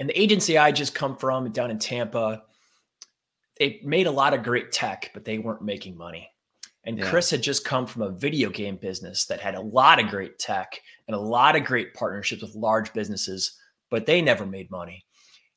And 0.00 0.08
the 0.08 0.20
agency 0.20 0.58
I 0.58 0.72
just 0.72 0.94
come 0.94 1.16
from 1.16 1.50
down 1.52 1.70
in 1.70 1.78
Tampa, 1.78 2.42
they 3.58 3.80
made 3.84 4.08
a 4.08 4.10
lot 4.10 4.34
of 4.34 4.42
great 4.42 4.72
tech, 4.72 5.10
but 5.14 5.24
they 5.24 5.38
weren't 5.38 5.62
making 5.62 5.96
money. 5.96 6.28
And 6.84 6.98
yeah. 6.98 7.08
Chris 7.08 7.30
had 7.30 7.42
just 7.42 7.64
come 7.64 7.86
from 7.86 8.02
a 8.02 8.10
video 8.10 8.50
game 8.50 8.76
business 8.76 9.26
that 9.26 9.40
had 9.40 9.54
a 9.54 9.60
lot 9.60 10.02
of 10.02 10.08
great 10.08 10.40
tech 10.40 10.80
and 11.06 11.14
a 11.14 11.20
lot 11.20 11.54
of 11.54 11.64
great 11.64 11.94
partnerships 11.94 12.42
with 12.42 12.56
large 12.56 12.92
businesses, 12.92 13.56
but 13.88 14.04
they 14.04 14.20
never 14.20 14.44
made 14.44 14.70
money. 14.70 15.04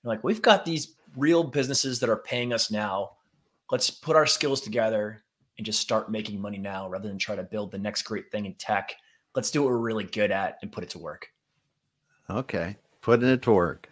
And 0.04 0.10
like, 0.10 0.24
we've 0.24 0.44
got 0.44 0.64
these 0.64 0.95
real 1.16 1.44
businesses 1.44 2.00
that 2.00 2.10
are 2.10 2.18
paying 2.18 2.54
us 2.54 2.72
now. 2.72 3.12
Let's 3.72 3.90
put 3.90 4.16
our 4.16 4.26
skills 4.26 4.62
together 4.62 5.24
and 5.58 5.66
just 5.66 5.80
start 5.80 6.12
making 6.12 6.40
money 6.40 6.58
now 6.58 6.90
rather 6.90 7.08
than 7.08 7.18
try 7.18 7.36
to 7.36 7.44
build 7.44 7.72
the 7.72 7.78
next 7.78 8.04
great 8.04 8.32
thing 8.32 8.46
in 8.46 8.54
tech. 8.56 8.96
Let's 9.36 9.52
do 9.52 9.62
what 9.62 9.70
we're 9.70 9.78
really 9.78 10.04
good 10.04 10.32
at 10.32 10.58
and 10.62 10.72
put 10.72 10.84
it 10.84 10.90
to 10.92 11.00
work. 11.00 11.30
Okay. 12.30 12.78
Putting 13.02 13.30
it 13.30 13.42
to 13.44 13.52
work. 13.52 13.90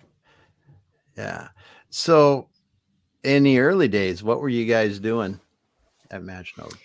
Yeah. 1.17 1.49
So 1.89 2.49
in 3.23 3.43
the 3.43 3.59
early 3.59 3.87
days, 3.87 4.23
what 4.23 4.41
were 4.41 4.49
you 4.49 4.65
guys 4.65 4.99
doing 4.99 5.39
at 6.11 6.21
MatchNode? 6.21 6.75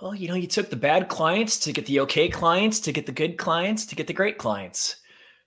Well, 0.00 0.14
you 0.14 0.28
know, 0.28 0.34
you 0.34 0.46
took 0.46 0.70
the 0.70 0.76
bad 0.76 1.08
clients 1.08 1.58
to 1.60 1.72
get 1.72 1.86
the 1.86 2.00
okay 2.00 2.28
clients, 2.28 2.80
to 2.80 2.92
get 2.92 3.06
the 3.06 3.12
good 3.12 3.38
clients, 3.38 3.86
to 3.86 3.94
get 3.94 4.06
the 4.06 4.12
great 4.12 4.38
clients. 4.38 4.96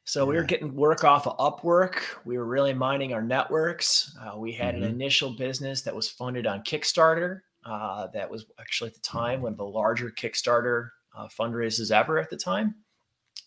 So 0.07 0.21
yeah. 0.23 0.29
we 0.29 0.35
were 0.37 0.43
getting 0.43 0.73
work 0.73 1.03
off 1.03 1.27
of 1.27 1.37
Upwork. 1.37 1.97
We 2.23 2.37
were 2.37 2.45
really 2.45 2.73
mining 2.73 3.13
our 3.13 3.21
networks. 3.21 4.15
Uh, 4.21 4.37
we 4.37 4.53
had 4.53 4.73
mm-hmm. 4.73 4.85
an 4.85 4.89
initial 4.89 5.31
business 5.31 5.81
that 5.81 5.93
was 5.93 6.07
funded 6.07 6.47
on 6.47 6.63
Kickstarter. 6.63 7.41
Uh, 7.65 8.07
that 8.13 8.31
was 8.31 8.45
actually 8.57 8.87
at 8.87 8.93
the 8.93 9.01
time 9.01 9.41
one 9.41 9.51
of 9.51 9.57
the 9.57 9.65
larger 9.65 10.09
Kickstarter 10.09 10.91
uh, 11.17 11.27
fundraisers 11.27 11.91
ever 11.91 12.19
at 12.19 12.29
the 12.29 12.37
time. 12.37 12.75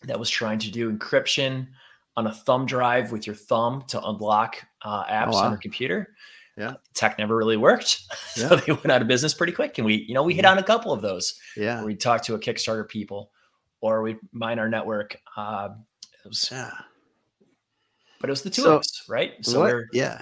That 0.03 0.19
was 0.19 0.29
trying 0.29 0.59
to 0.59 0.69
do 0.69 0.95
encryption 0.95 1.67
on 2.15 2.27
a 2.27 2.31
thumb 2.31 2.67
drive 2.67 3.11
with 3.11 3.25
your 3.25 3.35
thumb 3.35 3.83
to 3.87 3.99
unlock 3.99 4.57
uh, 4.83 5.03
apps 5.05 5.29
oh, 5.29 5.31
wow. 5.31 5.45
on 5.45 5.51
your 5.53 5.59
computer. 5.59 6.13
Yeah. 6.57 6.75
Tech 6.93 7.17
never 7.17 7.35
really 7.35 7.57
worked. 7.57 8.01
Yeah. 8.37 8.47
So 8.47 8.55
they 8.55 8.71
went 8.71 8.91
out 8.91 9.01
of 9.01 9.09
business 9.09 9.33
pretty 9.33 9.51
quick. 9.51 9.77
And 9.77 9.85
we, 9.85 10.05
you 10.07 10.13
know, 10.13 10.23
we 10.23 10.33
hit 10.35 10.45
on 10.45 10.57
a 10.57 10.63
couple 10.63 10.93
of 10.93 11.01
those. 11.01 11.37
Yeah. 11.57 11.83
We 11.83 11.95
talked 11.95 12.23
to 12.25 12.35
a 12.35 12.39
Kickstarter 12.39 12.87
people 12.87 13.29
or 13.81 14.01
we 14.01 14.15
mine 14.31 14.57
our 14.57 14.69
network. 14.69 15.17
It 16.23 16.27
was, 16.27 16.49
yeah. 16.51 16.71
But 18.19 18.29
it 18.29 18.31
was 18.31 18.43
the 18.43 18.49
two 18.49 18.63
so, 18.63 18.75
of 18.75 18.79
us, 18.81 19.03
right? 19.09 19.33
So 19.43 19.61
what? 19.61 19.71
we're 19.71 19.87
yeah, 19.93 20.21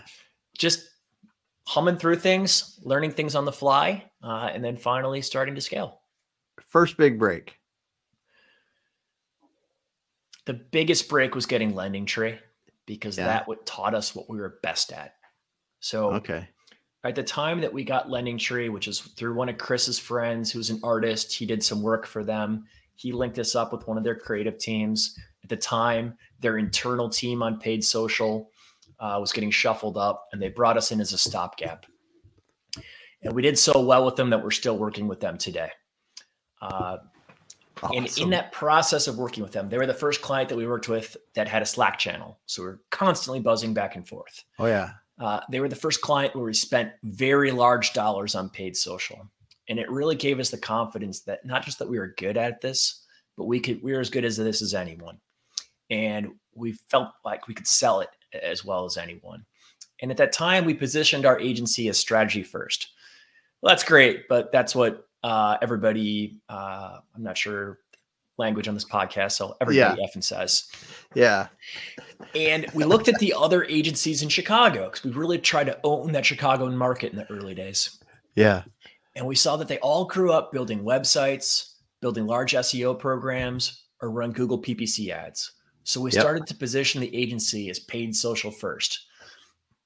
just 0.57 0.87
humming 1.67 1.97
through 1.97 2.15
things, 2.17 2.79
learning 2.83 3.11
things 3.11 3.35
on 3.35 3.45
the 3.45 3.51
fly, 3.51 4.05
uh, 4.23 4.49
and 4.53 4.63
then 4.63 4.77
finally 4.77 5.21
starting 5.21 5.55
to 5.55 5.61
scale. 5.61 6.01
First 6.69 6.97
big 6.97 7.19
break 7.19 7.59
the 10.49 10.53
biggest 10.55 11.07
break 11.09 11.35
was 11.35 11.45
getting 11.45 11.75
lending 11.75 12.07
tree 12.07 12.35
because 12.87 13.19
yeah. 13.19 13.27
that 13.27 13.47
what 13.47 13.67
taught 13.67 13.93
us 13.93 14.15
what 14.15 14.27
we 14.27 14.39
were 14.39 14.57
best 14.63 14.91
at. 14.91 15.13
So 15.79 16.11
okay. 16.13 16.49
At 17.03 17.13
the 17.13 17.21
time 17.21 17.61
that 17.61 17.71
we 17.71 17.83
got 17.83 18.09
Lending 18.09 18.39
Tree, 18.39 18.67
which 18.67 18.87
is 18.87 18.99
through 18.99 19.35
one 19.35 19.47
of 19.47 19.59
Chris's 19.59 19.99
friends 19.99 20.51
who's 20.51 20.71
an 20.71 20.79
artist, 20.81 21.31
he 21.31 21.45
did 21.45 21.63
some 21.63 21.83
work 21.83 22.07
for 22.07 22.23
them. 22.23 22.65
He 22.95 23.11
linked 23.11 23.37
us 23.37 23.55
up 23.55 23.71
with 23.71 23.87
one 23.87 23.99
of 23.99 24.03
their 24.03 24.15
creative 24.15 24.57
teams. 24.57 25.15
At 25.49 25.57
the 25.57 25.57
time, 25.57 26.15
their 26.41 26.59
internal 26.59 27.09
team 27.09 27.41
on 27.41 27.59
paid 27.59 27.83
social 27.83 28.51
uh, 28.99 29.17
was 29.19 29.31
getting 29.31 29.49
shuffled 29.49 29.97
up, 29.97 30.27
and 30.31 30.39
they 30.39 30.49
brought 30.49 30.77
us 30.77 30.91
in 30.91 31.01
as 31.01 31.11
a 31.11 31.17
stopgap. 31.17 31.87
And 33.23 33.33
we 33.33 33.41
did 33.41 33.57
so 33.57 33.81
well 33.81 34.05
with 34.05 34.15
them 34.15 34.29
that 34.29 34.43
we're 34.43 34.51
still 34.51 34.77
working 34.77 35.07
with 35.07 35.19
them 35.19 35.39
today. 35.39 35.71
Uh, 36.61 36.97
Awesome. 37.81 37.97
And 37.97 38.17
in 38.17 38.29
that 38.31 38.51
process 38.51 39.07
of 39.07 39.17
working 39.17 39.41
with 39.41 39.53
them, 39.53 39.69
they 39.69 39.77
were 39.77 39.85
the 39.85 39.93
first 39.93 40.21
client 40.21 40.49
that 40.49 40.57
we 40.57 40.67
worked 40.67 40.89
with 40.89 41.15
that 41.35 41.47
had 41.47 41.61
a 41.61 41.65
Slack 41.65 41.97
channel. 41.97 42.37
So 42.45 42.61
we're 42.61 42.79
constantly 42.91 43.39
buzzing 43.39 43.73
back 43.73 43.95
and 43.95 44.05
forth. 44.05 44.43
Oh, 44.59 44.65
yeah. 44.65 44.91
Uh, 45.17 45.39
they 45.49 45.61
were 45.61 45.69
the 45.69 45.77
first 45.77 46.01
client 46.01 46.35
where 46.35 46.43
we 46.43 46.53
spent 46.53 46.91
very 47.03 47.51
large 47.51 47.93
dollars 47.93 48.35
on 48.35 48.49
paid 48.49 48.75
social. 48.75 49.29
And 49.69 49.79
it 49.79 49.89
really 49.89 50.15
gave 50.15 50.39
us 50.39 50.49
the 50.49 50.57
confidence 50.57 51.21
that 51.21 51.45
not 51.45 51.63
just 51.63 51.79
that 51.79 51.87
we 51.87 51.99
were 51.99 52.13
good 52.17 52.35
at 52.35 52.59
this, 52.59 53.05
but 53.37 53.45
we 53.45 53.61
could 53.61 53.81
we 53.81 53.93
were 53.93 54.01
as 54.01 54.09
good 54.09 54.25
as 54.25 54.35
this 54.35 54.61
as 54.61 54.73
anyone. 54.73 55.17
And 55.89 56.33
we 56.53 56.73
felt 56.73 57.09
like 57.25 57.47
we 57.47 57.53
could 57.53 57.67
sell 57.67 58.01
it 58.01 58.09
as 58.33 58.63
well 58.63 58.85
as 58.85 58.97
anyone. 58.97 59.45
And 60.01 60.11
at 60.11 60.17
that 60.17 60.31
time, 60.31 60.65
we 60.65 60.73
positioned 60.73 61.25
our 61.25 61.39
agency 61.39 61.89
as 61.89 61.97
strategy 61.97 62.43
first. 62.43 62.89
Well, 63.61 63.71
that's 63.71 63.83
great, 63.83 64.27
but 64.29 64.51
that's 64.51 64.73
what 64.73 65.07
uh, 65.23 65.57
everybody, 65.61 66.39
uh, 66.47 66.99
I'm 67.15 67.23
not 67.23 67.37
sure 67.37 67.79
language 68.37 68.67
on 68.67 68.73
this 68.73 68.85
podcast, 68.85 69.33
so 69.33 69.55
everybody 69.61 69.99
yeah. 69.99 70.07
effing 70.07 70.23
says. 70.23 70.71
Yeah. 71.13 71.47
And 72.33 72.65
we 72.73 72.85
looked 72.85 73.09
at 73.09 73.19
the 73.19 73.33
other 73.37 73.65
agencies 73.65 74.23
in 74.23 74.29
Chicago 74.29 74.85
because 74.85 75.03
we 75.03 75.11
really 75.11 75.37
tried 75.37 75.65
to 75.65 75.79
own 75.83 76.13
that 76.13 76.25
Chicago 76.25 76.69
market 76.69 77.11
in 77.11 77.17
the 77.17 77.29
early 77.29 77.53
days. 77.53 77.99
Yeah. 78.35 78.63
And 79.15 79.27
we 79.27 79.35
saw 79.35 79.57
that 79.57 79.67
they 79.67 79.79
all 79.79 80.05
grew 80.05 80.31
up 80.31 80.51
building 80.51 80.83
websites, 80.83 81.73
building 82.01 82.25
large 82.25 82.53
SEO 82.53 82.97
programs, 82.97 83.83
or 84.01 84.09
run 84.09 84.31
Google 84.31 84.61
PPC 84.61 85.09
ads. 85.09 85.51
So 85.89 85.99
we 85.99 86.11
yep. 86.11 86.21
started 86.21 86.45
to 86.45 86.53
position 86.53 87.01
the 87.01 87.15
agency 87.15 87.67
as 87.71 87.79
paid 87.79 88.15
social 88.15 88.51
first. 88.51 89.07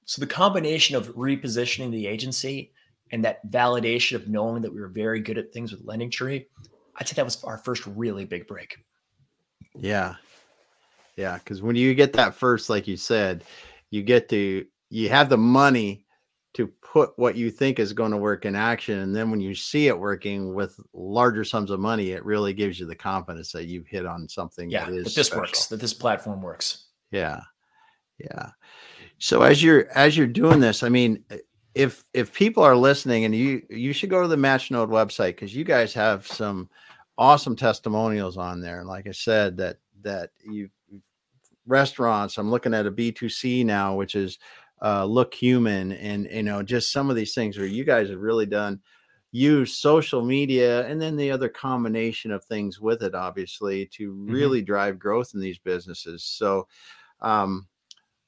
So 0.04 0.20
the 0.20 0.26
combination 0.26 0.96
of 0.96 1.08
repositioning 1.14 1.90
the 1.92 2.06
agency 2.06 2.72
and 3.10 3.24
that 3.24 3.50
validation 3.50 4.16
of 4.16 4.28
knowing 4.28 4.60
that 4.60 4.74
we 4.74 4.82
were 4.82 4.88
very 4.88 5.20
good 5.20 5.38
at 5.38 5.50
things 5.50 5.72
with 5.72 5.82
Lending 5.86 6.10
Tree, 6.10 6.46
I'd 6.96 7.08
say 7.08 7.14
that 7.14 7.24
was 7.24 7.42
our 7.42 7.56
first 7.56 7.86
really 7.86 8.26
big 8.26 8.46
break. 8.46 8.76
Yeah. 9.74 10.16
Yeah. 11.16 11.38
Cause 11.38 11.62
when 11.62 11.74
you 11.74 11.94
get 11.94 12.12
that 12.12 12.34
first, 12.34 12.68
like 12.68 12.86
you 12.86 12.98
said, 12.98 13.42
you 13.88 14.02
get 14.02 14.28
to, 14.28 14.66
you 14.90 15.08
have 15.08 15.30
the 15.30 15.38
money 15.38 16.03
put 16.94 17.10
what 17.18 17.34
you 17.34 17.50
think 17.50 17.80
is 17.80 17.92
going 17.92 18.12
to 18.12 18.16
work 18.16 18.44
in 18.44 18.54
action. 18.54 19.00
And 19.00 19.16
then 19.16 19.28
when 19.28 19.40
you 19.40 19.52
see 19.52 19.88
it 19.88 19.98
working 19.98 20.54
with 20.54 20.78
larger 20.92 21.42
sums 21.42 21.72
of 21.72 21.80
money, 21.80 22.12
it 22.12 22.24
really 22.24 22.52
gives 22.54 22.78
you 22.78 22.86
the 22.86 22.94
confidence 22.94 23.50
that 23.50 23.64
you've 23.64 23.88
hit 23.88 24.06
on 24.06 24.28
something 24.28 24.70
yeah, 24.70 24.84
that 24.84 24.94
is 24.94 25.06
that 25.06 25.14
this 25.16 25.26
special. 25.26 25.40
works, 25.40 25.66
that 25.66 25.80
this 25.80 25.92
platform 25.92 26.40
works. 26.40 26.86
Yeah. 27.10 27.40
Yeah. 28.20 28.50
So 29.18 29.42
as 29.42 29.60
you're 29.60 29.88
as 29.96 30.16
you're 30.16 30.28
doing 30.28 30.60
this, 30.60 30.84
I 30.84 30.88
mean, 30.88 31.24
eh, 31.30 31.38
if 31.74 32.04
if 32.14 32.32
people 32.32 32.62
are 32.62 32.76
listening 32.76 33.24
and 33.24 33.34
you 33.34 33.62
you 33.68 33.92
should 33.92 34.10
go 34.10 34.22
to 34.22 34.28
the 34.28 34.36
Matchnode 34.36 34.88
website 34.88 35.34
because 35.34 35.52
you 35.52 35.64
guys 35.64 35.92
have 35.94 36.24
some 36.28 36.70
awesome 37.18 37.56
testimonials 37.56 38.36
on 38.36 38.60
there. 38.60 38.78
And 38.78 38.88
like 38.88 39.08
I 39.08 39.12
said, 39.12 39.56
that 39.56 39.78
that 40.02 40.30
you 40.48 40.70
restaurants, 41.66 42.38
I'm 42.38 42.52
looking 42.52 42.72
at 42.72 42.86
a 42.86 42.92
B2C 42.92 43.64
now, 43.64 43.96
which 43.96 44.14
is 44.14 44.38
uh, 44.84 45.04
look 45.06 45.32
human 45.32 45.92
and 45.92 46.28
you 46.30 46.42
know 46.42 46.62
just 46.62 46.92
some 46.92 47.08
of 47.08 47.16
these 47.16 47.34
things 47.34 47.56
where 47.56 47.66
you 47.66 47.84
guys 47.84 48.10
have 48.10 48.20
really 48.20 48.44
done 48.44 48.78
use 49.32 49.78
social 49.78 50.22
media 50.22 50.86
and 50.86 51.00
then 51.00 51.16
the 51.16 51.30
other 51.30 51.48
combination 51.48 52.30
of 52.30 52.44
things 52.44 52.78
with 52.78 53.02
it 53.02 53.14
obviously 53.14 53.86
to 53.86 54.12
really 54.12 54.60
mm-hmm. 54.60 54.66
drive 54.66 54.98
growth 54.98 55.30
in 55.34 55.40
these 55.40 55.58
businesses. 55.58 56.22
So 56.22 56.68
um, 57.20 57.66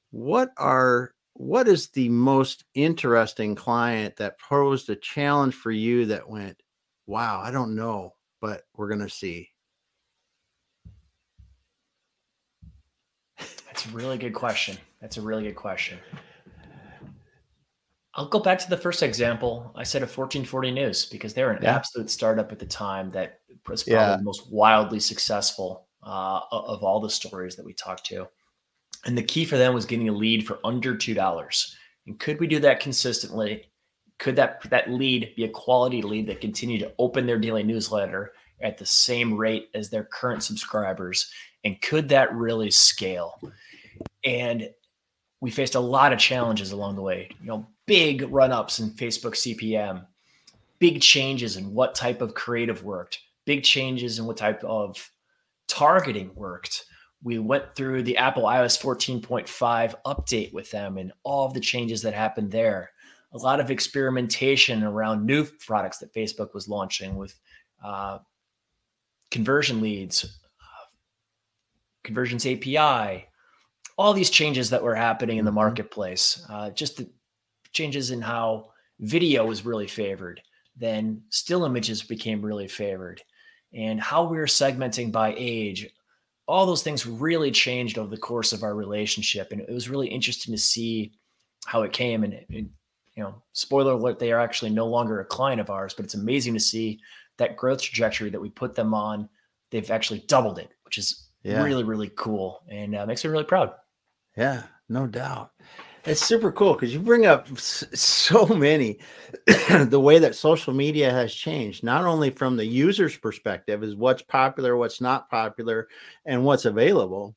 what 0.09 0.49
are 0.57 1.13
what 1.33 1.67
is 1.67 1.89
the 1.89 2.09
most 2.09 2.65
interesting 2.73 3.53
client 3.53 4.15
that 4.15 4.39
posed 4.39 4.89
a 4.89 4.95
challenge 4.95 5.53
for 5.53 5.69
you 5.69 6.07
that 6.07 6.27
went 6.27 6.63
wow 7.05 7.39
i 7.39 7.51
don't 7.51 7.75
know 7.75 8.11
but 8.41 8.63
we're 8.75 8.87
going 8.87 8.99
to 8.99 9.09
see 9.09 9.47
that's 13.77 13.85
a 13.85 13.89
really 13.89 14.17
good 14.17 14.33
question. 14.33 14.75
That's 15.01 15.17
a 15.17 15.21
really 15.21 15.43
good 15.43 15.55
question 15.55 15.99
I'll 18.17 18.27
go 18.27 18.39
back 18.39 18.57
to 18.59 18.69
the 18.69 18.77
first 18.77 19.03
example. 19.03 19.71
I 19.75 19.83
said 19.83 20.01
a 20.01 20.05
1440 20.05 20.71
News 20.71 21.05
because 21.05 21.35
they're 21.35 21.51
an 21.51 21.61
yeah. 21.61 21.75
absolute 21.75 22.09
startup 22.09 22.51
at 22.51 22.57
the 22.57 22.65
time 22.65 23.11
that 23.11 23.41
was 23.67 23.83
probably 23.83 23.93
yeah. 23.93 24.17
the 24.17 24.23
most 24.23 24.51
wildly 24.51 24.99
successful 24.99 25.87
uh, 26.01 26.41
of 26.51 26.83
all 26.83 26.99
the 26.99 27.11
stories 27.11 27.55
that 27.55 27.65
we 27.65 27.73
talked 27.73 28.07
to. 28.07 28.27
And 29.05 29.15
the 29.15 29.23
key 29.23 29.45
for 29.45 29.57
them 29.57 29.75
was 29.75 29.85
getting 29.85 30.09
a 30.09 30.13
lead 30.13 30.47
for 30.47 30.59
under 30.63 30.97
two 30.97 31.13
dollars. 31.13 31.77
And 32.07 32.19
could 32.19 32.39
we 32.39 32.47
do 32.47 32.59
that 32.59 32.79
consistently? 32.79 33.69
Could 34.17 34.35
that 34.37 34.67
that 34.71 34.89
lead 34.89 35.33
be 35.35 35.43
a 35.43 35.49
quality 35.49 36.01
lead 36.01 36.25
that 36.27 36.41
continued 36.41 36.79
to 36.79 36.93
open 36.97 37.27
their 37.27 37.37
daily 37.37 37.61
newsletter 37.61 38.33
at 38.63 38.79
the 38.79 38.85
same 38.85 39.37
rate 39.37 39.69
as 39.75 39.91
their 39.91 40.05
current 40.05 40.41
subscribers? 40.41 41.31
And 41.63 41.79
could 41.81 42.09
that 42.09 42.33
really 42.33 42.71
scale? 42.71 43.39
And 44.25 44.69
we 45.39 45.51
faced 45.51 45.75
a 45.75 45.79
lot 45.79 46.13
of 46.13 46.17
challenges 46.17 46.71
along 46.71 46.95
the 46.95 47.03
way. 47.03 47.29
You 47.39 47.47
know, 47.47 47.67
big 47.87 48.21
run 48.29 48.51
ups 48.51 48.79
in 48.79 48.91
Facebook 48.91 49.33
CPM, 49.33 50.05
big 50.77 51.01
changes 51.01 51.57
in 51.57 51.73
what 51.73 51.95
type 51.95 52.21
of 52.21 52.35
creative 52.35 52.83
worked, 52.83 53.19
big 53.45 53.63
changes 53.63 54.19
in 54.19 54.25
what 54.25 54.37
type 54.37 54.63
of 54.63 55.09
targeting 55.67 56.31
worked. 56.35 56.85
We 57.23 57.39
went 57.39 57.75
through 57.75 58.03
the 58.03 58.17
Apple 58.17 58.43
iOS 58.43 58.79
14.5 58.79 59.95
update 60.05 60.53
with 60.53 60.69
them 60.69 60.97
and 60.99 61.11
all 61.23 61.47
of 61.47 61.55
the 61.55 61.59
changes 61.59 62.03
that 62.03 62.13
happened 62.13 62.51
there. 62.51 62.91
A 63.33 63.37
lot 63.37 63.59
of 63.59 63.71
experimentation 63.71 64.83
around 64.83 65.25
new 65.25 65.45
products 65.65 65.97
that 65.97 66.13
Facebook 66.13 66.53
was 66.53 66.69
launching 66.69 67.15
with 67.15 67.33
uh, 67.83 68.19
conversion 69.31 69.81
leads, 69.81 70.23
uh, 70.23 70.85
conversions 72.03 72.45
API, 72.45 73.27
all 73.97 74.13
these 74.13 74.29
changes 74.29 74.69
that 74.69 74.83
were 74.83 74.95
happening 74.95 75.37
in 75.37 75.45
the 75.45 75.49
mm-hmm. 75.49 75.55
marketplace. 75.55 76.45
Uh, 76.49 76.69
just 76.69 76.97
the 76.97 77.09
changes 77.77 78.11
in 78.11 78.21
how 78.21 78.71
video 78.99 79.45
was 79.45 79.65
really 79.65 79.87
favored, 79.87 80.41
then 80.75 81.21
still 81.29 81.65
images 81.65 82.01
became 82.03 82.41
really 82.41 82.67
favored, 82.67 83.21
and 83.73 84.01
how 84.01 84.23
we 84.23 84.37
were 84.37 84.45
segmenting 84.45 85.11
by 85.11 85.33
age. 85.37 85.87
All 86.47 86.65
those 86.65 86.83
things 86.83 87.05
really 87.05 87.51
changed 87.51 87.97
over 87.97 88.09
the 88.09 88.17
course 88.17 88.53
of 88.53 88.63
our 88.63 88.75
relationship, 88.75 89.51
and 89.51 89.61
it 89.61 89.69
was 89.69 89.89
really 89.89 90.07
interesting 90.07 90.53
to 90.53 90.57
see 90.57 91.11
how 91.65 91.83
it 91.83 91.93
came. 91.93 92.23
And, 92.23 92.33
and 92.49 92.69
you 93.15 93.23
know, 93.23 93.35
spoiler 93.53 93.93
alert, 93.93 94.19
they 94.19 94.31
are 94.31 94.39
actually 94.39 94.71
no 94.71 94.87
longer 94.87 95.19
a 95.19 95.25
client 95.25 95.61
of 95.61 95.69
ours, 95.69 95.93
but 95.93 96.05
it's 96.05 96.13
amazing 96.15 96.53
to 96.53 96.59
see 96.59 96.99
that 97.37 97.57
growth 97.57 97.81
trajectory 97.81 98.29
that 98.29 98.41
we 98.41 98.49
put 98.49 98.75
them 98.75 98.93
on. 98.93 99.29
They've 99.71 99.91
actually 99.91 100.19
doubled 100.27 100.57
it, 100.59 100.69
which 100.85 100.97
is 100.97 101.27
yeah. 101.43 101.61
really, 101.63 101.83
really 101.83 102.11
cool 102.15 102.63
and 102.69 102.95
uh, 102.95 103.05
makes 103.05 103.23
me 103.23 103.29
really 103.29 103.43
proud. 103.43 103.73
Yeah, 104.37 104.63
no 104.87 105.07
doubt. 105.07 105.51
It's 106.05 106.25
super 106.25 106.51
cool 106.51 106.73
because 106.73 106.93
you 106.93 106.99
bring 106.99 107.25
up 107.25 107.47
so 107.57 108.45
many 108.45 108.99
the 109.45 109.99
way 109.99 110.19
that 110.19 110.35
social 110.35 110.73
media 110.73 111.11
has 111.11 111.33
changed, 111.33 111.83
not 111.83 112.05
only 112.05 112.29
from 112.29 112.55
the 112.55 112.65
user's 112.65 113.17
perspective, 113.17 113.83
is 113.83 113.95
what's 113.95 114.21
popular, 114.21 114.77
what's 114.77 115.01
not 115.01 115.29
popular, 115.29 115.87
and 116.25 116.43
what's 116.43 116.65
available, 116.65 117.35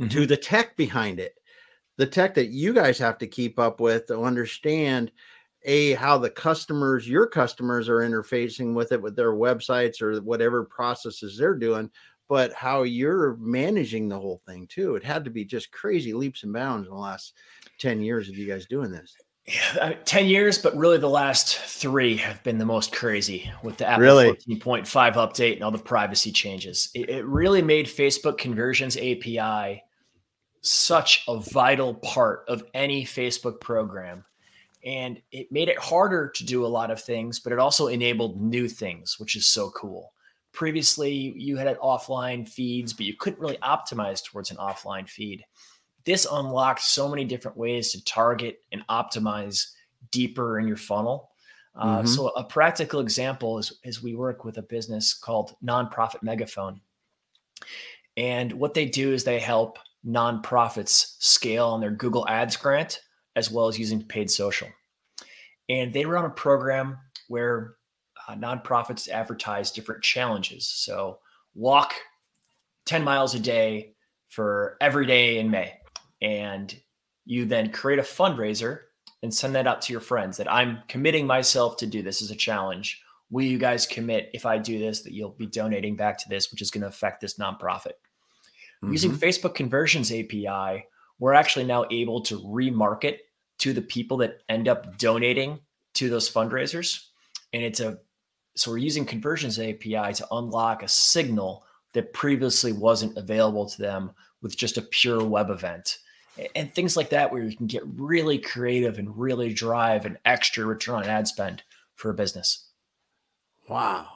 mm-hmm. 0.00 0.08
to 0.08 0.26
the 0.26 0.36
tech 0.36 0.76
behind 0.76 1.20
it. 1.20 1.34
The 1.98 2.06
tech 2.06 2.34
that 2.34 2.48
you 2.48 2.72
guys 2.72 2.98
have 2.98 3.18
to 3.18 3.26
keep 3.26 3.58
up 3.58 3.80
with 3.80 4.06
to 4.06 4.20
understand 4.20 5.12
a 5.64 5.94
how 5.94 6.16
the 6.16 6.30
customers, 6.30 7.08
your 7.08 7.26
customers, 7.26 7.88
are 7.88 7.98
interfacing 7.98 8.74
with 8.74 8.92
it 8.92 9.02
with 9.02 9.16
their 9.16 9.32
websites 9.32 10.00
or 10.00 10.20
whatever 10.20 10.64
processes 10.64 11.36
they're 11.36 11.54
doing, 11.54 11.90
but 12.28 12.52
how 12.52 12.82
you're 12.82 13.36
managing 13.36 14.08
the 14.08 14.18
whole 14.18 14.40
thing 14.46 14.66
too. 14.66 14.96
It 14.96 15.04
had 15.04 15.24
to 15.24 15.30
be 15.30 15.44
just 15.44 15.70
crazy 15.70 16.12
leaps 16.12 16.42
and 16.42 16.52
bounds 16.52 16.88
in 16.88 16.94
the 16.94 17.00
last 17.00 17.34
10 17.78 18.02
years 18.02 18.28
of 18.28 18.36
you 18.36 18.46
guys 18.46 18.66
doing 18.66 18.90
this. 18.90 19.14
Yeah, 19.46 19.94
10 20.04 20.26
years, 20.26 20.58
but 20.58 20.76
really 20.76 20.98
the 20.98 21.08
last 21.08 21.56
three 21.56 22.16
have 22.16 22.42
been 22.42 22.58
the 22.58 22.66
most 22.66 22.92
crazy 22.92 23.48
with 23.62 23.76
the 23.76 23.86
Apple 23.86 24.02
really? 24.02 24.32
14.5 24.32 24.86
update 25.14 25.54
and 25.54 25.62
all 25.62 25.70
the 25.70 25.78
privacy 25.78 26.32
changes. 26.32 26.90
It, 26.94 27.08
it 27.08 27.24
really 27.24 27.62
made 27.62 27.86
Facebook 27.86 28.38
Conversions 28.38 28.96
API 28.96 29.84
such 30.62 31.22
a 31.28 31.38
vital 31.38 31.94
part 31.94 32.44
of 32.48 32.64
any 32.74 33.04
Facebook 33.04 33.60
program. 33.60 34.24
And 34.84 35.20
it 35.30 35.52
made 35.52 35.68
it 35.68 35.78
harder 35.78 36.28
to 36.28 36.44
do 36.44 36.64
a 36.64 36.68
lot 36.68 36.90
of 36.90 37.00
things, 37.00 37.38
but 37.38 37.52
it 37.52 37.60
also 37.60 37.86
enabled 37.86 38.40
new 38.40 38.68
things, 38.68 39.18
which 39.20 39.36
is 39.36 39.46
so 39.46 39.70
cool 39.70 40.12
previously 40.56 41.12
you 41.12 41.56
had 41.56 41.78
offline 41.78 42.48
feeds, 42.48 42.92
but 42.92 43.06
you 43.06 43.14
couldn't 43.14 43.38
really 43.38 43.58
optimize 43.58 44.24
towards 44.24 44.50
an 44.50 44.56
offline 44.56 45.08
feed. 45.08 45.44
This 46.04 46.26
unlocked 46.30 46.80
so 46.80 47.08
many 47.08 47.24
different 47.24 47.56
ways 47.56 47.92
to 47.92 48.04
target 48.04 48.60
and 48.72 48.82
optimize 48.88 49.72
deeper 50.10 50.58
in 50.58 50.66
your 50.66 50.78
funnel. 50.78 51.30
Uh, 51.74 51.98
mm-hmm. 51.98 52.06
So 52.06 52.28
a 52.28 52.42
practical 52.42 53.00
example 53.00 53.58
is, 53.58 53.72
is 53.84 54.02
we 54.02 54.14
work 54.14 54.44
with 54.44 54.56
a 54.56 54.62
business 54.62 55.12
called 55.12 55.54
Nonprofit 55.62 56.22
Megaphone. 56.22 56.80
And 58.16 58.52
what 58.54 58.72
they 58.72 58.86
do 58.86 59.12
is 59.12 59.24
they 59.24 59.38
help 59.38 59.78
nonprofits 60.06 61.16
scale 61.18 61.66
on 61.66 61.80
their 61.80 61.90
Google 61.90 62.26
Ads 62.28 62.56
grant 62.56 63.00
as 63.34 63.50
well 63.50 63.68
as 63.68 63.78
using 63.78 64.02
paid 64.02 64.30
social. 64.30 64.68
And 65.68 65.92
they 65.92 66.06
run 66.06 66.24
a 66.24 66.30
program 66.30 66.96
where 67.28 67.75
uh, 68.26 68.34
nonprofits 68.34 69.08
advertise 69.08 69.70
different 69.70 70.02
challenges. 70.02 70.66
So 70.66 71.18
walk 71.54 71.94
10 72.86 73.04
miles 73.04 73.34
a 73.34 73.40
day 73.40 73.94
for 74.28 74.76
every 74.80 75.06
day 75.06 75.38
in 75.38 75.50
May. 75.50 75.74
And 76.22 76.74
you 77.24 77.44
then 77.44 77.72
create 77.72 77.98
a 77.98 78.02
fundraiser 78.02 78.80
and 79.22 79.32
send 79.32 79.54
that 79.54 79.66
out 79.66 79.82
to 79.82 79.92
your 79.92 80.00
friends 80.00 80.36
that 80.36 80.50
I'm 80.50 80.78
committing 80.88 81.26
myself 81.26 81.76
to 81.78 81.86
do 81.86 82.02
this 82.02 82.22
as 82.22 82.30
a 82.30 82.36
challenge. 82.36 83.02
Will 83.30 83.44
you 83.44 83.58
guys 83.58 83.86
commit 83.86 84.30
if 84.34 84.46
I 84.46 84.58
do 84.58 84.78
this 84.78 85.02
that 85.02 85.12
you'll 85.12 85.30
be 85.30 85.46
donating 85.46 85.96
back 85.96 86.18
to 86.18 86.28
this, 86.28 86.50
which 86.50 86.62
is 86.62 86.70
going 86.70 86.82
to 86.82 86.88
affect 86.88 87.20
this 87.20 87.38
nonprofit? 87.38 87.94
Mm-hmm. 88.82 88.92
Using 88.92 89.12
Facebook 89.12 89.54
Conversions 89.54 90.12
API, 90.12 90.86
we're 91.18 91.34
actually 91.34 91.64
now 91.64 91.86
able 91.90 92.20
to 92.22 92.38
remarket 92.40 93.18
to 93.58 93.72
the 93.72 93.82
people 93.82 94.18
that 94.18 94.42
end 94.48 94.68
up 94.68 94.98
donating 94.98 95.58
to 95.94 96.08
those 96.08 96.30
fundraisers. 96.30 97.06
And 97.52 97.64
it's 97.64 97.80
a 97.80 97.98
so 98.56 98.70
we're 98.70 98.78
using 98.78 99.04
conversions 99.04 99.58
API 99.58 100.14
to 100.14 100.26
unlock 100.32 100.82
a 100.82 100.88
signal 100.88 101.64
that 101.92 102.12
previously 102.12 102.72
wasn't 102.72 103.16
available 103.16 103.66
to 103.66 103.78
them 103.80 104.10
with 104.42 104.56
just 104.56 104.78
a 104.78 104.82
pure 104.82 105.24
web 105.24 105.50
event. 105.50 105.98
And 106.54 106.74
things 106.74 106.96
like 106.96 107.10
that, 107.10 107.32
where 107.32 107.42
you 107.42 107.56
can 107.56 107.66
get 107.66 107.82
really 107.86 108.38
creative 108.38 108.98
and 108.98 109.16
really 109.16 109.52
drive 109.52 110.04
an 110.04 110.18
extra 110.24 110.64
return 110.66 110.96
on 110.96 111.04
ad 111.04 111.28
spend 111.28 111.62
for 111.94 112.10
a 112.10 112.14
business. 112.14 112.68
Wow. 113.68 114.08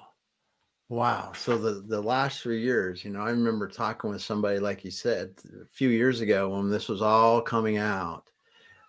Wow. 0.88 1.32
So 1.34 1.56
the, 1.56 1.84
the 1.86 2.00
last 2.00 2.40
three 2.42 2.62
years, 2.62 3.04
you 3.04 3.10
know, 3.10 3.20
I 3.20 3.30
remember 3.30 3.68
talking 3.68 4.10
with 4.10 4.22
somebody, 4.22 4.58
like 4.58 4.84
you 4.84 4.90
said, 4.90 5.34
a 5.62 5.66
few 5.72 5.88
years 5.88 6.20
ago 6.20 6.48
when 6.48 6.70
this 6.70 6.88
was 6.88 7.02
all 7.02 7.40
coming 7.40 7.76
out. 7.76 8.24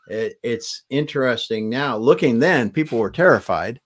it, 0.07 0.39
it's 0.43 0.83
interesting 0.89 1.69
now. 1.69 1.97
Looking 1.97 2.39
then, 2.39 2.69
people 2.69 2.99
were 2.99 3.11
terrified, 3.11 3.80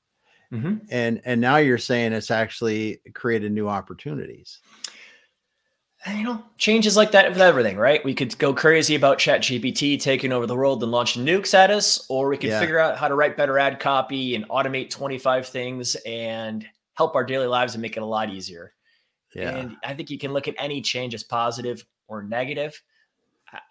Mhm. 0.56 0.88
and 0.89 1.22
and 1.26 1.41
now 1.41 1.58
you're 1.58 1.78
saying 1.78 2.13
it's 2.13 2.32
actually 2.32 3.02
created 3.13 3.52
new 3.52 3.68
opportunities. 3.68 4.60
You 6.08 6.24
know, 6.24 6.44
changes 6.60 6.96
like 6.96 7.12
that 7.13 7.30
with 7.30 7.41
everything, 7.41 7.78
right? 7.78 8.04
We 8.06 8.13
could 8.13 8.38
go 8.38 8.54
crazy 8.54 8.94
about 8.94 9.18
ChatGPT 9.18 10.00
taking 10.00 10.32
over 10.32 10.46
the 10.46 10.56
world 10.56 10.84
and 10.84 10.91
launching 10.91 11.26
nukes 11.26 11.56
at 11.56 11.72
us, 11.72 12.06
or 12.10 12.30
we 12.30 12.38
could 12.38 12.52
Yeah. 12.52 12.60
figure 12.60 12.78
out 12.78 12.98
how 13.00 13.08
to 13.08 13.15
write 13.15 13.36
better 13.36 13.58
ad 13.58 13.80
copy 13.80 14.36
and 14.36 14.48
automate 14.50 14.91
25 14.91 15.48
things 15.48 15.96
and 16.06 16.63
help 16.94 17.15
our 17.15 17.24
daily 17.24 17.48
lives 17.48 17.74
and 17.74 17.82
make 17.82 17.98
it 17.98 18.04
a 18.04 18.06
lot 18.06 18.30
easier. 18.30 18.74
Yeah, 19.34 19.50
And 19.50 19.78
I 19.84 19.96
think 19.96 20.12
you 20.12 20.20
can 20.20 20.32
look 20.32 20.48
at 20.48 20.54
any 20.60 20.80
change 20.82 21.15
as 21.15 21.24
positive 21.24 21.84
or 22.08 22.22
negative. 22.22 22.80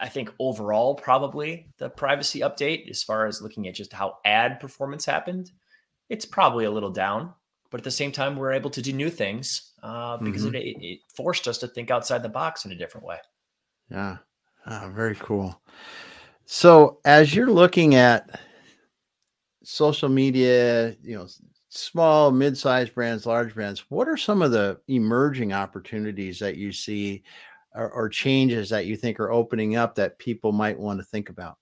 I 0.01 0.09
think 0.09 0.33
overall, 0.41 0.97
probably 0.97 1.69
the 1.79 1.89
privacy 1.89 2.41
update, 2.41 2.91
as 2.91 3.03
far 3.05 3.27
as 3.27 3.41
looking 3.43 3.69
at 3.69 3.75
just 3.75 3.93
how 3.93 4.19
ad 4.25 4.59
performance 4.59 5.05
happened, 5.05 5.53
it's 6.09 6.25
probably 6.25 6.65
a 6.65 6.71
little 6.71 6.91
down. 6.91 7.33
But 7.71 7.81
at 7.81 7.85
the 7.85 7.91
same 7.91 8.13
time, 8.13 8.37
we're 8.37 8.53
able 8.53 8.71
to 8.71 8.83
do 8.83 8.93
new 8.93 9.11
things 9.11 9.73
uh, 9.83 10.17
because 10.19 10.45
it, 10.45 10.55
it, 10.55 10.77
it 10.81 10.99
forced 11.15 11.49
us 11.49 11.59
to 11.59 11.67
think 11.67 11.91
outside 11.91 12.23
the 12.23 12.29
box 12.29 12.65
in 12.65 12.73
a 12.73 12.77
different 12.77 13.05
way. 13.05 13.17
yeah, 13.91 14.19
Ah, 14.67 14.89
very 14.95 15.15
cool. 15.17 15.61
So 16.47 17.01
as 17.05 17.35
you're 17.35 17.51
looking 17.51 17.95
at 17.95 18.41
social 19.63 20.09
media, 20.09 20.97
you 21.03 21.17
know, 21.17 21.27
small, 21.69 22.31
mid-sized 22.31 22.95
brands, 22.95 23.27
large 23.27 23.55
brands, 23.55 23.85
what 23.91 24.09
are 24.09 24.17
some 24.17 24.41
of 24.43 24.53
the 24.53 24.79
emerging 24.89 25.53
opportunities 25.53 26.39
that 26.39 26.57
you 26.57 26.73
see 26.73 27.23
or, 27.75 27.91
or 27.91 28.09
changes 28.09 28.71
that 28.71 28.87
you 28.87 28.97
think 28.97 29.19
are 29.21 29.33
opening 29.33 29.77
up 29.77 29.95
that 29.97 30.19
people 30.19 30.53
might 30.53 30.79
want 30.79 30.99
to 30.99 31.05
think 31.05 31.29
about? 31.29 31.59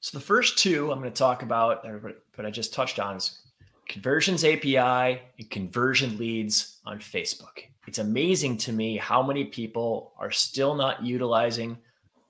So 0.00 0.16
the 0.16 0.24
first 0.24 0.58
two 0.58 0.92
I'm 0.92 1.00
going 1.00 1.12
to 1.12 1.18
talk 1.18 1.42
about, 1.42 1.82
but 2.02 2.22
but 2.36 2.46
I 2.46 2.50
just 2.50 2.72
touched 2.72 3.00
on, 3.00 3.16
is 3.16 3.40
conversions 3.88 4.44
API 4.44 5.20
and 5.38 5.50
conversion 5.50 6.16
leads 6.18 6.78
on 6.86 6.98
Facebook. 6.98 7.64
It's 7.86 7.98
amazing 7.98 8.58
to 8.58 8.72
me 8.72 8.96
how 8.96 9.22
many 9.22 9.44
people 9.44 10.12
are 10.18 10.30
still 10.30 10.74
not 10.74 11.02
utilizing 11.02 11.78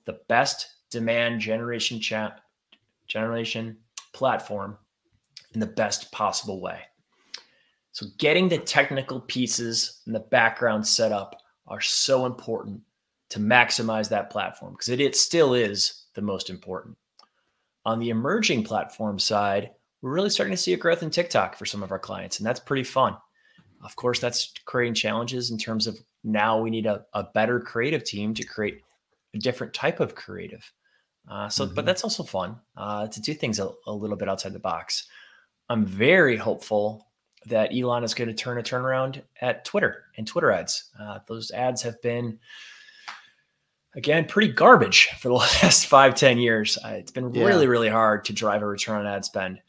the 0.05 0.19
best 0.27 0.67
demand 0.89 1.41
generation 1.41 1.99
chat 1.99 2.39
generation 3.07 3.77
platform 4.13 4.77
in 5.53 5.59
the 5.59 5.65
best 5.65 6.11
possible 6.11 6.61
way. 6.61 6.79
So 7.91 8.05
getting 8.17 8.49
the 8.49 8.57
technical 8.57 9.19
pieces 9.19 10.01
and 10.05 10.15
the 10.15 10.19
background 10.19 10.87
set 10.87 11.11
up 11.11 11.41
are 11.67 11.81
so 11.81 12.25
important 12.25 12.81
to 13.29 13.39
maximize 13.39 14.09
that 14.09 14.29
platform 14.29 14.73
because 14.73 14.89
it, 14.89 15.01
it 15.01 15.15
still 15.15 15.53
is 15.53 16.05
the 16.15 16.21
most 16.21 16.49
important. 16.49 16.95
On 17.89 17.97
the 17.97 18.09
emerging 18.11 18.63
platform 18.65 19.17
side, 19.17 19.71
we're 20.03 20.13
really 20.13 20.29
starting 20.29 20.55
to 20.55 20.61
see 20.61 20.73
a 20.73 20.77
growth 20.77 21.01
in 21.01 21.09
TikTok 21.09 21.55
for 21.57 21.65
some 21.65 21.81
of 21.81 21.91
our 21.91 21.97
clients, 21.97 22.37
and 22.37 22.45
that's 22.45 22.59
pretty 22.59 22.83
fun. 22.83 23.17
Of 23.83 23.95
course, 23.95 24.19
that's 24.19 24.53
creating 24.65 24.93
challenges 24.93 25.49
in 25.49 25.57
terms 25.57 25.87
of 25.87 25.97
now 26.23 26.61
we 26.61 26.69
need 26.69 26.85
a, 26.85 27.03
a 27.15 27.23
better 27.33 27.59
creative 27.59 28.03
team 28.03 28.35
to 28.35 28.43
create 28.43 28.83
a 29.33 29.39
different 29.39 29.73
type 29.73 29.99
of 29.99 30.13
creative. 30.13 30.71
Uh, 31.27 31.49
so, 31.49 31.65
Mhm. 31.65 31.73
but 31.73 31.85
that's 31.87 32.03
also 32.03 32.21
fun 32.23 32.59
uh, 32.77 33.07
to 33.07 33.19
do 33.21 33.33
things 33.33 33.57
a, 33.59 33.71
a 33.87 33.91
little 33.91 34.17
bit 34.17 34.29
outside 34.29 34.53
the 34.53 34.59
box. 34.59 35.07
I'm 35.67 35.83
very 35.83 36.37
hopeful 36.37 37.07
that 37.47 37.73
Elon 37.73 38.03
is 38.03 38.13
going 38.13 38.27
to 38.27 38.35
turn 38.35 38.59
a 38.59 38.63
turnaround 38.63 39.23
at 39.41 39.65
Twitter 39.65 40.03
and 40.15 40.27
Twitter 40.27 40.51
ads. 40.51 40.91
Uh, 40.99 41.19
those 41.27 41.49
ads 41.51 41.81
have 41.81 41.99
been, 42.03 42.37
again, 43.95 44.25
pretty 44.25 44.51
garbage 44.53 45.09
for 45.19 45.29
the 45.29 45.33
last 45.61 45.87
five 45.87 46.15
ten 46.15 46.37
years. 46.37 46.77
Uh, 46.83 46.89
it's 46.89 47.11
been 47.11 47.33
Yeah. 47.33 47.45
really, 47.45 47.67
really 47.67 47.89
hard 47.89 48.25
to 48.25 48.33
drive 48.33 48.61
a 48.61 48.67
return 48.67 48.99
on 49.01 49.07
ad 49.07 49.25
spend. 49.25 49.59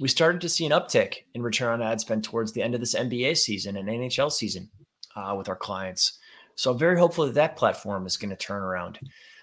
We 0.00 0.08
started 0.08 0.40
to 0.40 0.48
see 0.48 0.66
an 0.66 0.72
uptick 0.72 1.18
in 1.34 1.42
return 1.42 1.80
on 1.80 1.82
ad 1.86 2.00
spend 2.00 2.24
towards 2.24 2.52
the 2.52 2.62
end 2.62 2.74
of 2.74 2.80
this 2.80 2.94
NBA 2.94 3.36
season 3.36 3.76
and 3.76 3.88
NHL 3.88 4.32
season 4.32 4.70
uh, 5.14 5.34
with 5.36 5.48
our 5.48 5.56
clients. 5.56 6.18
So 6.56 6.72
I'm 6.72 6.78
very 6.78 6.98
hopeful 6.98 7.26
that 7.26 7.34
that 7.34 7.56
platform 7.56 8.06
is 8.06 8.16
going 8.16 8.30
to 8.30 8.36
turn 8.36 8.62
around. 8.62 8.98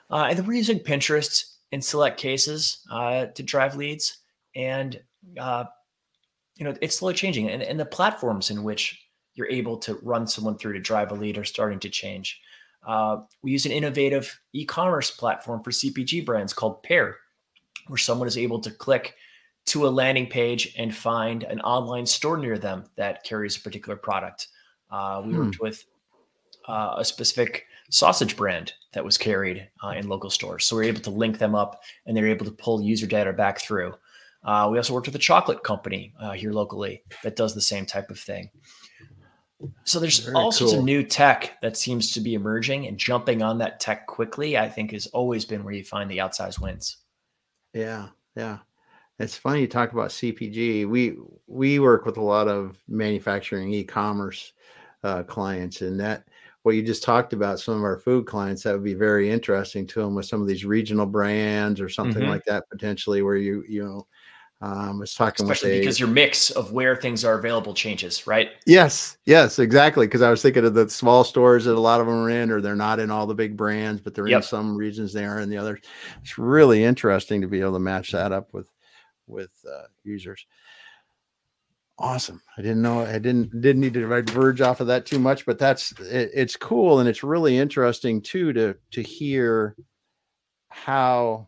Uh, 0.10 0.28
and 0.30 0.38
then 0.38 0.46
we're 0.46 0.54
using 0.58 0.80
Pinterest 0.80 1.56
in 1.72 1.82
select 1.82 2.20
cases 2.20 2.86
uh, 2.92 3.28
to 3.28 3.44
drive 3.44 3.76
leads. 3.76 4.18
And 4.56 5.00
uh, 5.40 5.66
you 6.58 6.66
know 6.66 6.74
it's 6.82 6.98
slowly 6.98 7.14
changing 7.14 7.50
and, 7.50 7.64
and 7.64 7.80
the 7.80 7.86
platforms 7.86 8.50
in 8.50 8.64
which 8.64 9.02
you're 9.36 9.50
able 9.50 9.78
to 9.78 9.96
run 10.04 10.28
someone 10.28 10.58
through 10.58 10.74
to 10.74 10.80
drive 10.80 11.12
a 11.12 11.16
lead 11.16 11.38
are 11.38 11.46
starting 11.46 11.80
to 11.80 11.90
change 11.90 12.42
uh, 12.86 13.18
we 13.42 13.52
use 13.52 13.66
an 13.66 13.72
innovative 13.72 14.40
e-commerce 14.54 15.12
platform 15.12 15.64
for 15.64 15.72
cpg 15.72 16.26
brands 16.26 16.54
called 16.54 16.82
pair 16.84 17.18
where 17.88 17.98
someone 17.98 18.28
is 18.28 18.38
able 18.38 18.60
to 18.60 18.72
click 18.72 19.16
to 19.66 19.86
a 19.86 19.90
landing 19.90 20.28
page 20.28 20.74
and 20.78 20.96
find 20.96 21.44
an 21.44 21.62
online 21.62 22.06
store 22.06 22.38
near 22.38 22.58
them 22.58 22.84
that 22.96 23.24
carries 23.24 23.58
a 23.58 23.62
particular 23.62 23.96
product 23.96 24.48
uh, 24.92 25.22
we 25.26 25.32
Hmm. 25.32 25.40
worked 25.40 25.60
with 25.60 25.86
uh, 26.68 26.96
a 26.98 27.06
specific 27.06 27.66
sausage 27.90 28.38
brand 28.38 28.74
that 28.94 29.04
was 29.04 29.18
carried 29.18 29.68
uh, 29.84 29.90
in 29.90 30.08
local 30.08 30.30
stores 30.30 30.66
so 30.66 30.76
we 30.76 30.84
are 30.84 30.90
able 30.90 31.02
to 31.02 31.10
link 31.10 31.38
them 31.38 31.56
up 31.56 31.82
and 32.06 32.16
they're 32.16 32.28
able 32.28 32.46
to 32.46 32.52
pull 32.52 32.82
user 32.82 33.08
data 33.08 33.34
back 33.34 33.60
through 33.60 33.94
uh, 34.44 34.68
we 34.72 34.78
also 34.78 34.94
worked 34.94 35.08
with 35.08 35.16
a 35.16 35.20
chocolate 35.20 35.64
company 35.64 36.14
uh, 36.20 36.32
here 36.32 36.52
locally 36.52 37.04
that 37.24 37.36
does 37.36 37.54
the 37.54 37.62
same 37.62 37.86
type 37.86 38.10
of 38.10 38.20
thing. 38.20 38.50
So 39.86 40.00
there's 40.00 40.20
Very 40.20 40.36
all 40.36 40.52
sorts 40.52 40.74
of 40.74 40.80
new 40.82 41.04
tech 41.04 41.60
that 41.62 41.78
seems 41.78 42.12
to 42.12 42.22
be 42.22 42.34
emerging, 42.34 42.88
and 42.88 42.98
jumping 42.98 43.42
on 43.42 43.58
that 43.60 43.80
tech 43.80 44.08
quickly, 44.08 44.58
I 44.58 44.70
think, 44.70 44.92
has 44.92 45.08
always 45.08 45.46
been 45.46 45.64
where 45.64 45.74
you 45.74 45.84
find 45.84 46.10
the 46.10 46.18
outsized 46.20 46.60
wins. 46.62 46.98
Yeah, 47.74 48.10
yeah. 48.36 48.60
It's 49.20 49.38
funny 49.38 49.62
you 49.62 49.68
talk 49.68 49.94
about 49.94 50.12
CPG. 50.12 50.86
We 50.88 51.18
we 51.48 51.80
work 51.80 52.06
with 52.06 52.18
a 52.18 52.22
lot 52.24 52.48
of 52.48 52.78
manufacturing 52.88 53.74
e-commerce 53.74 54.54
uh, 55.04 55.24
clients, 55.24 55.82
and 55.82 56.00
that 56.00 56.26
what 56.64 56.76
you 56.76 56.84
just 56.84 57.04
talked 57.04 57.34
about, 57.34 57.60
some 57.60 57.76
of 57.78 57.84
our 57.84 57.98
food 58.00 58.28
clients, 58.28 58.64
that 58.64 58.74
would 58.74 58.84
be 58.84 58.94
very 58.96 59.32
interesting 59.32 59.88
to 59.88 60.02
them 60.02 60.16
with 60.16 60.26
some 60.28 60.42
of 60.42 60.48
these 60.48 60.66
regional 60.66 61.06
brands 61.08 61.82
or 61.82 61.90
something 61.90 62.24
Mhm. 62.24 62.28
like 62.28 62.44
that 62.46 62.66
potentially, 62.72 63.22
where 63.24 63.38
you 63.38 63.64
you 63.70 63.84
know, 63.84 64.08
um, 64.62 65.00
was 65.00 65.16
talking 65.16 65.44
Especially 65.44 65.72
with 65.72 65.78
a, 65.78 65.82
because 65.82 66.00
your 66.00 66.10
mix 66.10 66.52
of 66.52 66.72
where 66.72 66.96
things 66.96 67.26
are 67.26 67.40
available 67.40 67.74
changes, 67.74 68.28
right? 68.28 68.52
Yes, 68.68 69.18
yes, 69.26 69.58
exactly. 69.58 70.06
Because 70.06 70.22
I 70.22 70.30
was 70.30 70.44
thinking 70.44 70.66
of 70.66 70.76
the 70.76 70.88
small 70.88 71.24
stores 71.24 71.66
that 71.66 71.74
a 71.74 71.80
lot 71.80 72.00
of 72.00 72.06
them 72.06 72.16
are 72.16 72.30
in, 72.30 72.52
or 72.52 72.62
they're 72.62 72.76
not 72.76 73.00
in 73.00 73.10
all 73.10 73.26
the 73.26 73.34
big 73.34 73.58
brands, 73.58 74.02
but 74.02 74.14
they're 74.14 74.28
in 74.28 74.44
some 74.44 74.76
regions 74.76 75.14
they 75.14 75.26
are 75.26 75.40
in 75.40 75.50
the 75.50 75.58
others. 75.58 75.80
It's 76.22 76.38
really 76.38 76.84
interesting 76.84 77.42
to 77.42 77.48
be 77.48 77.60
able 77.60 77.74
to 77.74 77.80
match 77.80 78.12
that 78.12 78.32
up 78.32 78.54
with 78.54 78.68
with 79.26 79.52
uh, 79.68 79.88
users. 80.04 80.46
Awesome. 81.98 82.42
I 82.58 82.62
didn't 82.62 82.84
know 82.84 83.02
I 83.02 83.20
didn't 83.20 83.62
didn't 83.62 83.82
need 83.82 83.94
to 83.96 84.22
diverge 84.22 84.62
off 84.62 84.80
of 84.80 84.88
that 84.88 85.08
too 85.08 85.20
much, 85.20 85.46
but 85.46 85.58
that's 85.58 85.92
it, 86.02 86.32
it's 86.34 86.56
cool 86.56 87.00
and 87.00 87.10
it's 87.10 87.24
really 87.24 87.58
interesting 87.58 88.22
too 88.22 88.54
to 88.54 88.76
to 88.92 89.02
hear 89.02 89.76
how 90.70 91.48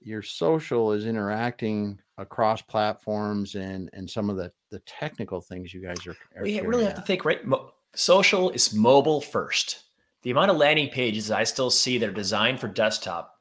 your 0.00 0.22
social 0.22 0.92
is 0.92 1.06
interacting 1.06 1.98
across 2.18 2.62
platforms 2.62 3.54
and 3.54 3.90
and 3.92 4.08
some 4.08 4.30
of 4.30 4.36
the 4.36 4.52
the 4.70 4.78
technical 4.80 5.40
things 5.40 5.74
you 5.74 5.80
guys 5.80 6.06
are, 6.06 6.16
are 6.36 6.42
We 6.42 6.60
really 6.60 6.84
have 6.84 6.94
to 6.94 7.02
think, 7.02 7.24
right? 7.24 7.44
Mo- 7.44 7.72
social 7.94 8.50
is 8.50 8.74
mobile 8.74 9.20
first. 9.20 9.84
The 10.22 10.30
amount 10.30 10.50
of 10.50 10.56
landing 10.56 10.88
pages 10.88 11.30
I 11.30 11.44
still 11.44 11.70
see 11.70 11.98
that 11.98 12.08
are 12.08 12.12
designed 12.12 12.60
for 12.60 12.68
desktop 12.68 13.34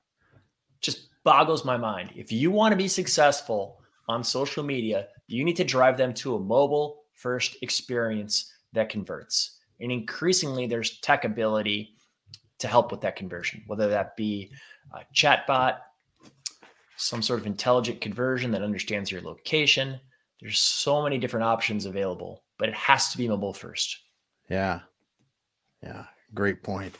just 0.81 1.09
boggles 1.23 1.63
my 1.63 1.77
mind. 1.77 2.11
If 2.15 2.31
you 2.31 2.51
want 2.51 2.73
to 2.73 2.77
be 2.77 2.87
successful 2.87 3.79
on 4.09 4.23
social 4.23 4.63
media, 4.63 5.07
you 5.27 5.43
need 5.45 5.55
to 5.57 5.63
drive 5.63 5.97
them 5.97 6.13
to 6.15 6.35
a 6.35 6.39
mobile 6.39 7.03
first 7.13 7.57
experience 7.61 8.51
that 8.73 8.89
converts. 8.89 9.59
And 9.79 9.91
increasingly, 9.91 10.67
there's 10.67 10.99
tech 10.99 11.23
ability 11.23 11.95
to 12.59 12.67
help 12.67 12.91
with 12.91 13.01
that 13.01 13.15
conversion, 13.15 13.63
whether 13.67 13.87
that 13.89 14.15
be 14.17 14.51
a 14.93 15.01
chatbot, 15.15 15.77
some 17.03 17.21
sort 17.21 17.39
of 17.39 17.45
intelligent 17.45 18.01
conversion 18.01 18.51
that 18.51 18.61
understands 18.63 19.11
your 19.11 19.21
location. 19.21 19.99
There's 20.41 20.59
so 20.59 21.01
many 21.03 21.17
different 21.17 21.43
options 21.45 21.85
available, 21.85 22.43
but 22.57 22.69
it 22.69 22.75
has 22.75 23.09
to 23.11 23.17
be 23.17 23.27
mobile 23.27 23.53
first. 23.53 23.97
Yeah. 24.49 24.81
Yeah. 25.81 26.05
Great 26.33 26.63
point. 26.63 26.95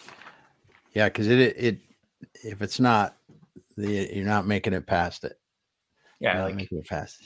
Yeah, 0.94 1.08
because 1.10 1.28
it 1.28 1.40
it 1.40 1.80
if 2.44 2.62
it's 2.62 2.80
not, 2.80 3.18
the 3.76 4.10
you're 4.14 4.26
not 4.26 4.46
making 4.46 4.74
it 4.74 4.86
past 4.86 5.24
it. 5.24 5.40
Yeah, 6.20 6.36
You're 6.36 6.44
like 6.46 6.56
making 6.56 6.78
it 6.78 6.88
past. 6.88 7.22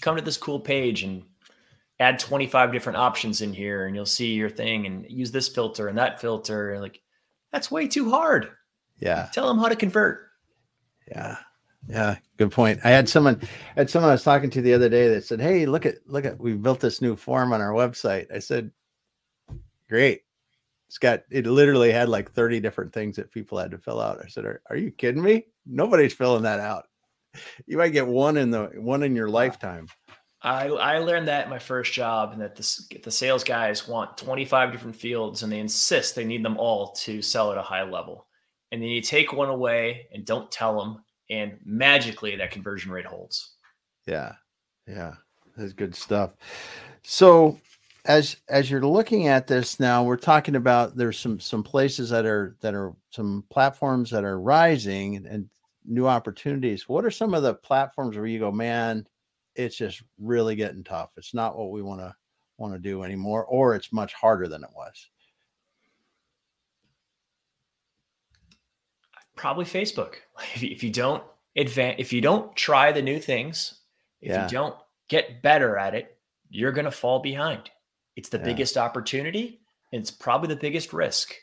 come 0.00 0.16
to 0.16 0.22
this 0.22 0.36
cool 0.36 0.60
page 0.60 1.02
and 1.04 1.22
add 2.00 2.18
25 2.18 2.72
different 2.72 2.98
options 2.98 3.40
in 3.40 3.54
here 3.54 3.86
and 3.86 3.94
you'll 3.94 4.04
see 4.04 4.32
your 4.34 4.50
thing 4.50 4.86
and 4.86 5.06
use 5.08 5.30
this 5.30 5.48
filter 5.48 5.88
and 5.88 5.96
that 5.98 6.20
filter. 6.20 6.78
Like 6.80 7.00
that's 7.52 7.70
way 7.70 7.86
too 7.86 8.10
hard. 8.10 8.48
Yeah. 8.98 9.28
Tell 9.32 9.46
them 9.48 9.58
how 9.58 9.68
to 9.68 9.76
convert. 9.76 10.28
Yeah. 11.08 11.36
Yeah. 11.88 12.16
Good 12.36 12.52
point. 12.52 12.80
I 12.84 12.90
had 12.90 13.08
someone 13.08 13.40
I 13.42 13.80
had 13.80 13.90
someone 13.90 14.10
I 14.10 14.14
was 14.14 14.22
talking 14.22 14.50
to 14.50 14.62
the 14.62 14.74
other 14.74 14.88
day 14.88 15.08
that 15.08 15.24
said, 15.24 15.40
Hey, 15.40 15.66
look 15.66 15.86
at 15.86 15.96
look 16.06 16.24
at 16.24 16.38
we 16.38 16.54
built 16.54 16.80
this 16.80 17.02
new 17.02 17.16
form 17.16 17.52
on 17.52 17.60
our 17.60 17.72
website. 17.72 18.32
I 18.34 18.38
said, 18.38 18.70
Great. 19.88 20.22
It's 20.88 20.98
got 20.98 21.22
it 21.30 21.46
literally 21.46 21.90
had 21.90 22.08
like 22.08 22.30
30 22.30 22.60
different 22.60 22.92
things 22.92 23.16
that 23.16 23.32
people 23.32 23.58
had 23.58 23.70
to 23.70 23.78
fill 23.78 24.00
out. 24.00 24.20
I 24.24 24.28
said, 24.28 24.44
Are, 24.44 24.62
are 24.70 24.76
you 24.76 24.90
kidding 24.90 25.22
me? 25.22 25.46
Nobody's 25.66 26.14
filling 26.14 26.42
that 26.42 26.60
out. 26.60 26.84
you 27.66 27.78
might 27.78 27.90
get 27.90 28.06
one 28.06 28.36
in 28.36 28.50
the 28.50 28.70
one 28.76 29.02
in 29.02 29.16
your 29.16 29.28
lifetime. 29.28 29.88
I, 30.44 30.66
I 30.66 30.98
learned 30.98 31.28
that 31.28 31.44
in 31.44 31.50
my 31.50 31.60
first 31.60 31.92
job, 31.92 32.32
and 32.32 32.40
that 32.42 32.56
this, 32.56 32.88
the 33.02 33.12
sales 33.12 33.44
guys 33.44 33.86
want 33.86 34.18
25 34.18 34.72
different 34.72 34.96
fields, 34.96 35.42
and 35.42 35.52
they 35.52 35.60
insist 35.60 36.16
they 36.16 36.24
need 36.24 36.44
them 36.44 36.56
all 36.56 36.92
to 36.92 37.22
sell 37.22 37.52
at 37.52 37.58
a 37.58 37.62
high 37.62 37.84
level. 37.84 38.26
And 38.72 38.82
then 38.82 38.88
you 38.88 39.00
take 39.00 39.32
one 39.32 39.50
away 39.50 40.08
and 40.12 40.24
don't 40.24 40.50
tell 40.50 40.78
them, 40.80 41.04
and 41.32 41.58
magically 41.64 42.36
that 42.36 42.50
conversion 42.50 42.92
rate 42.92 43.04
holds. 43.04 43.54
Yeah, 44.06 44.34
yeah, 44.86 45.14
that's 45.56 45.72
good 45.72 45.94
stuff. 45.94 46.36
So, 47.02 47.58
as 48.04 48.36
as 48.48 48.70
you're 48.70 48.86
looking 48.86 49.28
at 49.28 49.46
this 49.46 49.80
now, 49.80 50.04
we're 50.04 50.16
talking 50.16 50.56
about 50.56 50.96
there's 50.96 51.18
some 51.18 51.40
some 51.40 51.62
places 51.62 52.10
that 52.10 52.26
are 52.26 52.56
that 52.60 52.74
are 52.74 52.94
some 53.10 53.44
platforms 53.50 54.10
that 54.10 54.24
are 54.24 54.40
rising 54.40 55.26
and, 55.26 55.48
new 55.84 56.06
opportunities. 56.06 56.88
What 56.88 57.04
are 57.04 57.10
some 57.10 57.34
of 57.34 57.42
the 57.42 57.54
platforms 57.54 58.16
where 58.16 58.24
you 58.24 58.38
go, 58.38 58.52
man? 58.52 59.04
it's 59.54 59.76
just 59.76 60.02
really 60.18 60.56
getting 60.56 60.84
tough. 60.84 61.10
It's 61.16 61.34
not 61.34 61.56
what 61.56 61.70
we 61.70 61.82
want 61.82 62.00
to 62.00 62.14
want 62.58 62.74
to 62.74 62.78
do 62.78 63.02
anymore, 63.02 63.44
or 63.44 63.74
it's 63.74 63.92
much 63.92 64.14
harder 64.14 64.48
than 64.48 64.62
it 64.62 64.70
was. 64.74 65.08
Probably 69.42 69.64
Facebook. 69.64 70.14
If 70.54 70.84
you 70.84 70.90
don't 70.90 71.22
advance, 71.56 71.96
if 71.98 72.12
you 72.12 72.20
don't 72.20 72.54
try 72.54 72.92
the 72.92 73.02
new 73.02 73.18
things, 73.18 73.80
if 74.20 74.30
yeah. 74.30 74.44
you 74.44 74.50
don't 74.50 74.76
get 75.08 75.42
better 75.42 75.76
at 75.76 75.96
it, 75.96 76.16
you're 76.48 76.70
going 76.70 76.84
to 76.84 76.92
fall 76.92 77.18
behind. 77.18 77.68
It's 78.14 78.28
the 78.28 78.38
yeah. 78.38 78.44
biggest 78.44 78.76
opportunity. 78.76 79.60
and 79.92 80.00
it's 80.00 80.12
probably 80.12 80.48
the 80.48 80.60
biggest 80.60 80.92
risk. 80.92 81.34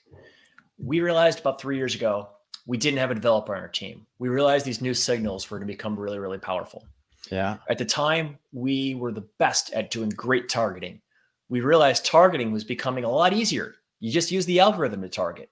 We 0.77 1.01
realized 1.01 1.41
about 1.41 1.59
three 1.59 1.75
years 1.75 1.93
ago 1.93 2.29
we 2.65 2.77
didn't 2.77 2.99
have 2.99 3.12
a 3.12 3.15
developer 3.15 3.53
on 3.53 3.62
our 3.62 3.67
team. 3.67 4.05
We 4.17 4.29
realized 4.29 4.65
these 4.65 4.81
new 4.81 4.93
signals 4.93 5.49
were 5.49 5.57
going 5.57 5.67
to 5.67 5.73
become 5.73 5.99
really, 5.99 6.19
really 6.19 6.38
powerful. 6.38 6.85
Yeah. 7.29 7.57
At 7.69 7.79
the 7.79 7.85
time, 7.85 8.38
we 8.53 8.95
were 8.95 9.12
the 9.12 9.27
best 9.39 9.73
at 9.73 9.91
doing 9.91 10.09
great 10.09 10.47
targeting. 10.47 11.01
We 11.49 11.59
realized 11.59 12.05
targeting 12.05 12.53
was 12.53 12.63
becoming 12.63 13.03
a 13.03 13.09
lot 13.09 13.33
easier. 13.33 13.75
You 13.99 14.09
just 14.09 14.31
use 14.31 14.45
the 14.45 14.62
algorithm 14.62 15.01
to 15.01 15.09
target. 15.09 15.49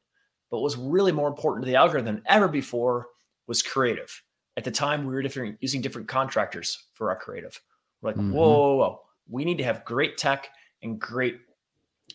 But 0.50 0.58
what 0.58 0.64
was 0.64 0.78
really 0.78 1.12
more 1.12 1.28
important 1.28 1.66
to 1.66 1.70
the 1.70 1.78
algorithm 1.78 2.16
than 2.16 2.24
ever 2.26 2.48
before 2.48 3.08
was 3.48 3.62
creative. 3.62 4.22
At 4.56 4.64
the 4.64 4.72
time, 4.72 5.06
we 5.06 5.14
were 5.14 5.22
different, 5.22 5.58
using 5.60 5.82
different 5.82 6.08
contractors 6.08 6.86
for 6.94 7.10
our 7.10 7.16
creative. 7.16 7.60
We're 8.02 8.12
like, 8.12 8.18
mm-hmm. 8.18 8.32
whoa, 8.32 8.50
whoa, 8.50 8.76
whoa, 8.76 9.02
we 9.30 9.46
need 9.46 9.58
to 9.58 9.64
have 9.64 9.86
great 9.86 10.18
tech 10.18 10.50
and 10.84 11.00
great 11.00 11.40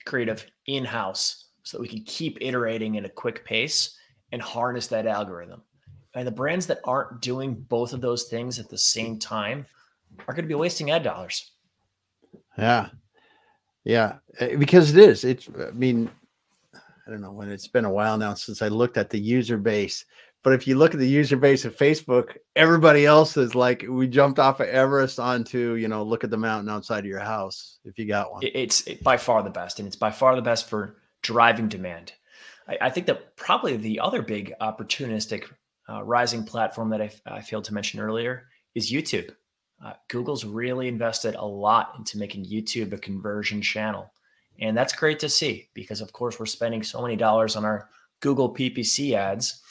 creative 0.05 0.47
in 0.67 0.85
house 0.85 1.47
so 1.63 1.77
that 1.77 1.83
we 1.83 1.89
can 1.89 2.03
keep 2.05 2.39
iterating 2.41 2.97
at 2.97 3.05
a 3.05 3.09
quick 3.09 3.45
pace 3.45 3.97
and 4.33 4.41
harness 4.41 4.87
that 4.89 5.07
algorithm. 5.07 5.63
And 6.15 6.27
the 6.27 6.33
brands 6.33 6.67
that 6.67 6.81
aren't 6.85 7.21
doing 7.21 7.55
both 7.55 7.93
of 7.93 8.01
those 8.01 8.25
things 8.25 8.59
at 8.59 8.69
the 8.69 8.79
same 8.79 9.19
time 9.19 9.67
are 10.27 10.35
going 10.35 10.45
to 10.45 10.49
be 10.49 10.55
wasting 10.55 10.91
ad 10.91 11.03
dollars. 11.03 11.53
Yeah. 12.59 12.89
Yeah. 13.85 14.17
Eh, 14.39 14.57
because 14.57 14.95
it 14.95 14.99
is. 14.99 15.25
It's, 15.25 15.49
I 15.59 15.71
mean, 15.71 16.11
don't 17.13 17.21
know 17.21 17.33
when 17.33 17.51
it's 17.51 17.69
been 17.69 17.85
a 17.85 17.93
while 17.93 18.19
now 18.19 18.35
since 18.35 18.63
I 18.63 18.69
looked 18.69 18.97
at 18.97 19.11
the 19.11 19.21
user 19.21 19.57
base. 19.57 20.05
But 20.43 20.55
if 20.55 20.67
you 20.67 20.77
look 20.77 20.93
at 20.93 20.99
the 20.99 21.09
user 21.09 21.37
base 21.37 21.65
of 21.65 21.77
Facebook, 21.77 22.37
everybody 22.57 23.07
else 23.07 23.37
is 23.37 23.55
like, 23.55 23.85
we 23.89 24.09
jumped 24.09 24.41
off 24.41 24.59
of 24.59 24.67
Everest 24.67 25.21
onto, 25.21 25.75
you 25.75 25.87
know, 25.87 26.03
look 26.03 26.25
at 26.25 26.31
the 26.31 26.37
mountain 26.37 26.69
outside 26.69 27.01
of 27.01 27.07
your 27.07 27.21
house 27.21 27.79
if 27.85 27.97
you 27.97 28.07
got 28.07 28.33
one. 28.33 28.43
It's 28.43 28.83
by 29.03 29.17
far 29.17 29.45
the 29.45 29.51
best. 29.51 29.79
And 29.79 29.87
it's 29.87 29.97
by 29.97 30.11
far 30.11 30.35
the 30.35 30.43
best 30.43 30.69
for 30.69 30.97
driving 31.23 31.69
demand. 31.69 32.13
I, 32.67 32.79
I 32.83 32.91
think 32.91 33.07
that 33.07 33.37
probably 33.37 33.77
the 33.77 34.01
other 34.01 34.21
big 34.21 34.53
opportunistic 34.61 35.45
uh, 35.89 36.03
rising 36.03 36.45
platform 36.45 36.91
that 36.91 37.03
I, 37.03 37.11
I, 37.27 37.41
failed 37.41 37.65
to 37.65 37.75
mention 37.75 38.01
earlier 38.01 38.47
is 38.75 38.91
YouTube. 38.91 39.31
Uh, 39.85 39.93
Google's 40.09 40.45
really 40.45 40.89
invested 40.89 41.35
a 41.35 41.45
lot 41.45 41.95
into 41.99 42.19
making 42.19 42.47
YouTube 42.47 42.93
a 42.93 42.99
conversion 42.99 43.61
channel. 43.61 44.13
And 44.61 44.77
that's 44.77 44.93
great 44.93 45.19
to 45.21 45.29
see 45.29 45.69
because, 45.75 46.01
of 46.01 46.13
course, 46.13 46.39
we're 46.39 46.47
spending 46.47 46.83
so 46.83 47.03
many 47.03 47.17
dollars 47.17 47.57
on 47.57 47.65
our 47.65 47.89
Google 48.21 48.55
PPC 48.55 49.15
ads. 49.15 49.63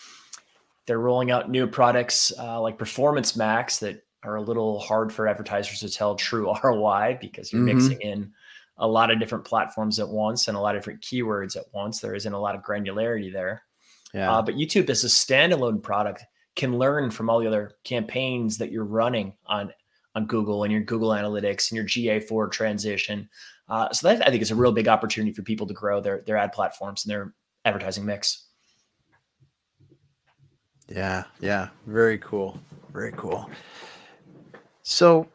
They're 0.85 0.99
rolling 0.99 1.31
out 1.31 1.49
new 1.49 1.67
products 1.67 2.33
uh, 2.37 2.59
like 2.59 2.77
Performance 2.77 3.35
Max 3.35 3.77
that 3.79 4.03
are 4.23 4.35
a 4.35 4.41
little 4.41 4.79
hard 4.79 5.11
for 5.11 5.27
advertisers 5.27 5.79
to 5.79 5.89
tell 5.89 6.15
true 6.15 6.53
ROI 6.63 7.17
because 7.21 7.51
you're 7.51 7.61
mm-hmm. 7.61 7.77
mixing 7.77 8.01
in 8.01 8.31
a 8.77 8.87
lot 8.87 9.11
of 9.11 9.19
different 9.19 9.45
platforms 9.45 9.99
at 9.99 10.09
once 10.09 10.47
and 10.47 10.57
a 10.57 10.59
lot 10.59 10.75
of 10.75 10.81
different 10.81 11.01
keywords 11.01 11.55
at 11.55 11.65
once. 11.73 11.99
There 11.99 12.15
isn't 12.15 12.33
a 12.33 12.39
lot 12.39 12.55
of 12.55 12.63
granularity 12.63 13.31
there. 13.31 13.63
Yeah. 14.13 14.31
Uh, 14.31 14.41
but 14.41 14.55
YouTube 14.55 14.89
as 14.89 15.03
a 15.03 15.07
standalone 15.07 15.81
product 15.81 16.25
can 16.55 16.77
learn 16.77 17.11
from 17.11 17.29
all 17.29 17.39
the 17.39 17.47
other 17.47 17.73
campaigns 17.83 18.57
that 18.57 18.71
you're 18.71 18.83
running 18.83 19.33
on 19.45 19.71
on 20.15 20.25
Google 20.25 20.63
and 20.63 20.71
your 20.71 20.81
Google 20.81 21.09
Analytics 21.09 21.71
and 21.71 21.77
your 21.77 21.85
GA4 21.85 22.51
transition. 22.51 23.29
Uh, 23.69 23.91
so 23.91 24.07
that 24.07 24.27
I 24.27 24.29
think 24.29 24.41
is 24.41 24.51
a 24.51 24.55
real 24.55 24.71
big 24.71 24.87
opportunity 24.87 25.33
for 25.33 25.43
people 25.43 25.65
to 25.67 25.73
grow 25.73 26.01
their 26.01 26.23
their 26.25 26.37
ad 26.37 26.51
platforms 26.51 27.05
and 27.05 27.11
their 27.11 27.33
advertising 27.63 28.05
mix. 28.05 28.47
Yeah, 30.89 31.23
yeah, 31.39 31.69
very 31.87 32.17
cool, 32.17 32.59
very 32.91 33.13
cool. 33.13 33.49
So 34.83 35.27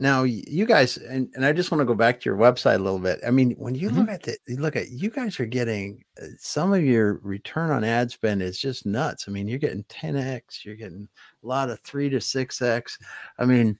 now 0.00 0.24
you 0.24 0.66
guys 0.66 0.96
and, 0.96 1.30
and 1.34 1.44
i 1.44 1.52
just 1.52 1.70
want 1.70 1.80
to 1.80 1.84
go 1.84 1.94
back 1.94 2.20
to 2.20 2.28
your 2.28 2.36
website 2.36 2.76
a 2.76 2.82
little 2.82 2.98
bit 2.98 3.20
i 3.26 3.30
mean 3.30 3.52
when 3.52 3.74
you 3.74 3.88
mm-hmm. 3.88 4.00
look 4.00 4.08
at 4.08 4.28
it 4.28 4.38
you 4.46 4.56
look 4.56 4.76
at 4.76 4.90
you 4.90 5.08
guys 5.08 5.38
are 5.38 5.46
getting 5.46 6.02
uh, 6.20 6.26
some 6.38 6.72
of 6.72 6.82
your 6.84 7.14
return 7.22 7.70
on 7.70 7.84
ad 7.84 8.10
spend 8.10 8.42
is 8.42 8.58
just 8.58 8.86
nuts 8.86 9.26
i 9.28 9.30
mean 9.30 9.46
you're 9.46 9.58
getting 9.58 9.84
10x 9.84 10.64
you're 10.64 10.74
getting 10.74 11.08
a 11.42 11.46
lot 11.46 11.70
of 11.70 11.80
3 11.80 12.08
to 12.10 12.16
6x 12.16 12.98
i 13.38 13.44
mean 13.44 13.78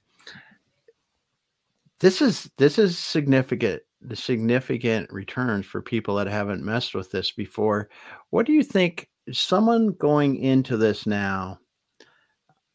this 1.99 2.21
is 2.21 2.49
this 2.57 2.79
is 2.79 2.97
significant 2.97 3.81
the 4.01 4.15
significant 4.15 5.11
returns 5.11 5.65
for 5.65 5.81
people 5.81 6.15
that 6.15 6.27
haven't 6.27 6.63
messed 6.63 6.93
with 6.93 7.11
this 7.11 7.31
before 7.31 7.89
what 8.29 8.45
do 8.45 8.53
you 8.53 8.63
think 8.63 9.09
someone 9.31 9.91
going 9.93 10.37
into 10.37 10.77
this 10.77 11.05
now 11.05 11.59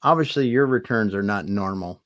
obviously 0.02 0.48
your 0.48 0.66
returns 0.66 1.14
are 1.14 1.22
not 1.22 1.46
normal. 1.46 1.99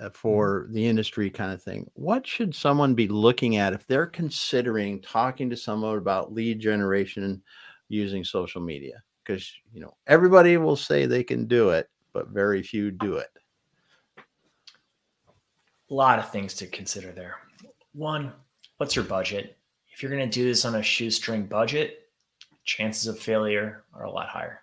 Uh, 0.00 0.06
mm-hmm. 0.06 0.12
for 0.14 0.66
the 0.70 0.84
industry 0.84 1.30
kind 1.30 1.52
of 1.52 1.62
thing 1.62 1.88
what 1.94 2.26
should 2.26 2.52
someone 2.52 2.94
be 2.94 3.06
looking 3.06 3.58
at 3.58 3.72
if 3.72 3.86
they're 3.86 4.06
considering 4.06 5.00
talking 5.00 5.48
to 5.48 5.56
someone 5.56 5.96
about 5.96 6.32
lead 6.32 6.58
generation 6.58 7.40
using 7.88 8.24
social 8.24 8.60
media? 8.60 9.00
Because 9.24 9.48
you 9.72 9.80
know 9.80 9.94
everybody 10.08 10.56
will 10.56 10.74
say 10.74 11.06
they 11.06 11.22
can 11.22 11.46
do 11.46 11.70
it 11.70 11.88
but 12.12 12.28
very 12.28 12.60
few 12.60 12.90
uh 12.90 12.90
do 12.90 13.16
it. 13.18 13.30
A 14.18 15.94
lot 15.94 16.18
of 16.18 16.30
things 16.30 16.54
to 16.54 16.66
consider 16.66 17.12
there. 17.12 17.36
One 17.92 18.32
what's 18.78 18.96
your 18.96 19.04
budget? 19.04 19.56
If 19.92 20.02
you're 20.02 20.10
going 20.10 20.28
to 20.28 20.40
do 20.40 20.44
this 20.44 20.64
on 20.64 20.74
a 20.74 20.82
shoestring 20.82 21.46
budget 21.46 22.08
chances 22.64 23.06
of 23.06 23.16
failure 23.18 23.84
are 23.94 24.04
a 24.04 24.10
lot 24.10 24.28
higher. 24.28 24.60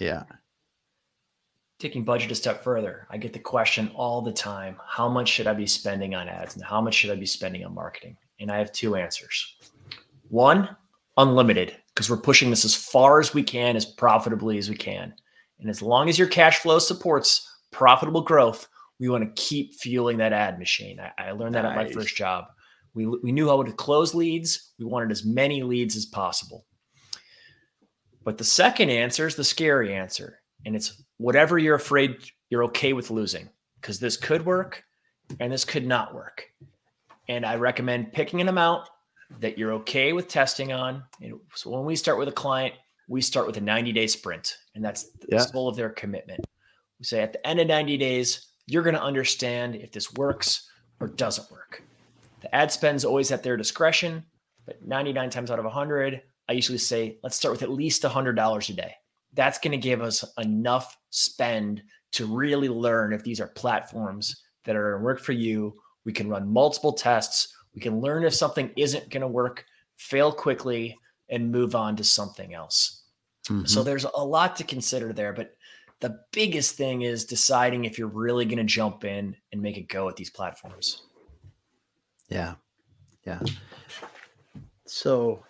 Yeah 0.00 0.22
taking 1.82 2.04
budget 2.04 2.30
a 2.30 2.34
step 2.34 2.62
further, 2.62 3.08
I 3.10 3.16
get 3.16 3.32
the 3.32 3.40
question 3.40 3.90
all 3.96 4.22
the 4.22 4.32
time 4.32 4.76
how 4.86 5.08
much 5.08 5.28
should 5.28 5.48
I 5.48 5.52
be 5.52 5.66
spending 5.66 6.14
on 6.14 6.28
ads 6.28 6.54
and 6.54 6.64
how 6.64 6.80
much 6.80 6.94
should 6.94 7.10
I 7.10 7.16
be 7.16 7.26
spending 7.26 7.64
on 7.64 7.74
marketing? 7.74 8.16
And 8.38 8.52
I 8.52 8.58
have 8.58 8.70
two 8.70 8.94
answers. 8.94 9.56
One, 10.28 10.76
unlimited, 11.16 11.76
because 11.88 12.08
we're 12.08 12.18
pushing 12.18 12.50
this 12.50 12.64
as 12.64 12.74
far 12.74 13.18
as 13.18 13.34
we 13.34 13.42
can, 13.42 13.74
as 13.74 13.84
profitably 13.84 14.58
as 14.58 14.70
we 14.70 14.76
can. 14.76 15.12
And 15.58 15.68
as 15.68 15.82
long 15.82 16.08
as 16.08 16.18
your 16.18 16.28
cash 16.28 16.60
flow 16.60 16.78
supports 16.78 17.52
profitable 17.72 18.22
growth, 18.22 18.68
we 19.00 19.08
want 19.08 19.24
to 19.24 19.42
keep 19.42 19.74
fueling 19.74 20.18
that 20.18 20.32
ad 20.32 20.60
machine. 20.60 21.00
I, 21.00 21.30
I 21.30 21.32
learned 21.32 21.56
that 21.56 21.62
nice. 21.62 21.76
at 21.76 21.84
my 21.84 21.92
first 21.92 22.14
job. 22.14 22.44
We, 22.94 23.06
we 23.06 23.32
knew 23.32 23.48
how 23.48 23.60
to 23.60 23.72
close 23.72 24.14
leads, 24.14 24.72
we 24.78 24.84
wanted 24.84 25.10
as 25.10 25.24
many 25.24 25.64
leads 25.64 25.96
as 25.96 26.06
possible. 26.06 26.64
But 28.22 28.38
the 28.38 28.44
second 28.44 28.90
answer 28.90 29.26
is 29.26 29.34
the 29.34 29.42
scary 29.42 29.92
answer 29.92 30.41
and 30.64 30.76
it's 30.76 31.02
whatever 31.18 31.58
you're 31.58 31.74
afraid 31.74 32.16
you're 32.50 32.64
okay 32.64 32.92
with 32.92 33.10
losing 33.10 33.48
because 33.80 33.98
this 33.98 34.16
could 34.16 34.44
work 34.44 34.84
and 35.40 35.52
this 35.52 35.64
could 35.64 35.86
not 35.86 36.14
work. 36.14 36.48
And 37.28 37.46
I 37.46 37.56
recommend 37.56 38.12
picking 38.12 38.40
an 38.40 38.48
amount 38.48 38.88
that 39.40 39.58
you're 39.58 39.72
okay 39.72 40.12
with 40.12 40.28
testing 40.28 40.72
on. 40.72 41.02
So 41.54 41.70
when 41.70 41.84
we 41.84 41.96
start 41.96 42.18
with 42.18 42.28
a 42.28 42.32
client, 42.32 42.74
we 43.08 43.22
start 43.22 43.46
with 43.46 43.56
a 43.56 43.60
90 43.60 43.92
day 43.92 44.06
sprint, 44.06 44.56
and 44.74 44.84
that's 44.84 45.04
the 45.04 45.28
yeah. 45.30 45.46
goal 45.52 45.68
of 45.68 45.76
their 45.76 45.90
commitment. 45.90 46.44
We 46.98 47.04
say 47.04 47.20
at 47.20 47.32
the 47.32 47.46
end 47.46 47.60
of 47.60 47.66
90 47.66 47.96
days, 47.96 48.48
you're 48.66 48.82
going 48.82 48.94
to 48.94 49.02
understand 49.02 49.74
if 49.74 49.90
this 49.92 50.12
works 50.12 50.68
or 51.00 51.08
doesn't 51.08 51.50
work. 51.50 51.82
The 52.40 52.54
ad 52.54 52.70
spend's 52.70 53.04
always 53.04 53.32
at 53.32 53.42
their 53.42 53.56
discretion, 53.56 54.24
but 54.66 54.86
99 54.86 55.30
times 55.30 55.50
out 55.50 55.58
of 55.58 55.64
100, 55.64 56.22
I 56.48 56.52
usually 56.52 56.78
say, 56.78 57.18
let's 57.22 57.36
start 57.36 57.52
with 57.52 57.62
at 57.62 57.70
least 57.70 58.02
$100 58.02 58.68
a 58.68 58.72
day 58.72 58.94
that's 59.34 59.58
going 59.58 59.72
to 59.72 59.78
give 59.78 60.02
us 60.02 60.24
enough 60.38 60.96
spend 61.10 61.82
to 62.12 62.26
really 62.26 62.68
learn 62.68 63.12
if 63.12 63.22
these 63.22 63.40
are 63.40 63.48
platforms 63.48 64.42
that 64.64 64.76
are 64.76 64.90
going 64.92 65.00
to 65.00 65.04
work 65.04 65.20
for 65.20 65.32
you. 65.32 65.74
We 66.04 66.12
can 66.12 66.28
run 66.28 66.52
multiple 66.52 66.92
tests. 66.92 67.54
We 67.74 67.80
can 67.80 68.00
learn 68.00 68.24
if 68.24 68.34
something 68.34 68.70
isn't 68.76 69.10
going 69.10 69.22
to 69.22 69.28
work, 69.28 69.64
fail 69.96 70.32
quickly, 70.32 70.98
and 71.30 71.50
move 71.50 71.74
on 71.74 71.96
to 71.96 72.04
something 72.04 72.54
else. 72.54 73.04
Mm-hmm. 73.48 73.66
So 73.66 73.82
there's 73.82 74.04
a 74.04 74.24
lot 74.24 74.56
to 74.56 74.64
consider 74.64 75.12
there. 75.12 75.32
But 75.32 75.56
the 76.00 76.20
biggest 76.32 76.76
thing 76.76 77.02
is 77.02 77.24
deciding 77.24 77.84
if 77.84 77.98
you're 77.98 78.08
really 78.08 78.44
going 78.44 78.58
to 78.58 78.64
jump 78.64 79.04
in 79.04 79.36
and 79.52 79.62
make 79.62 79.78
it 79.78 79.88
go 79.88 80.08
at 80.08 80.16
these 80.16 80.30
platforms. 80.30 81.02
Yeah. 82.28 82.54
Yeah. 83.24 83.40
So, 84.84 85.44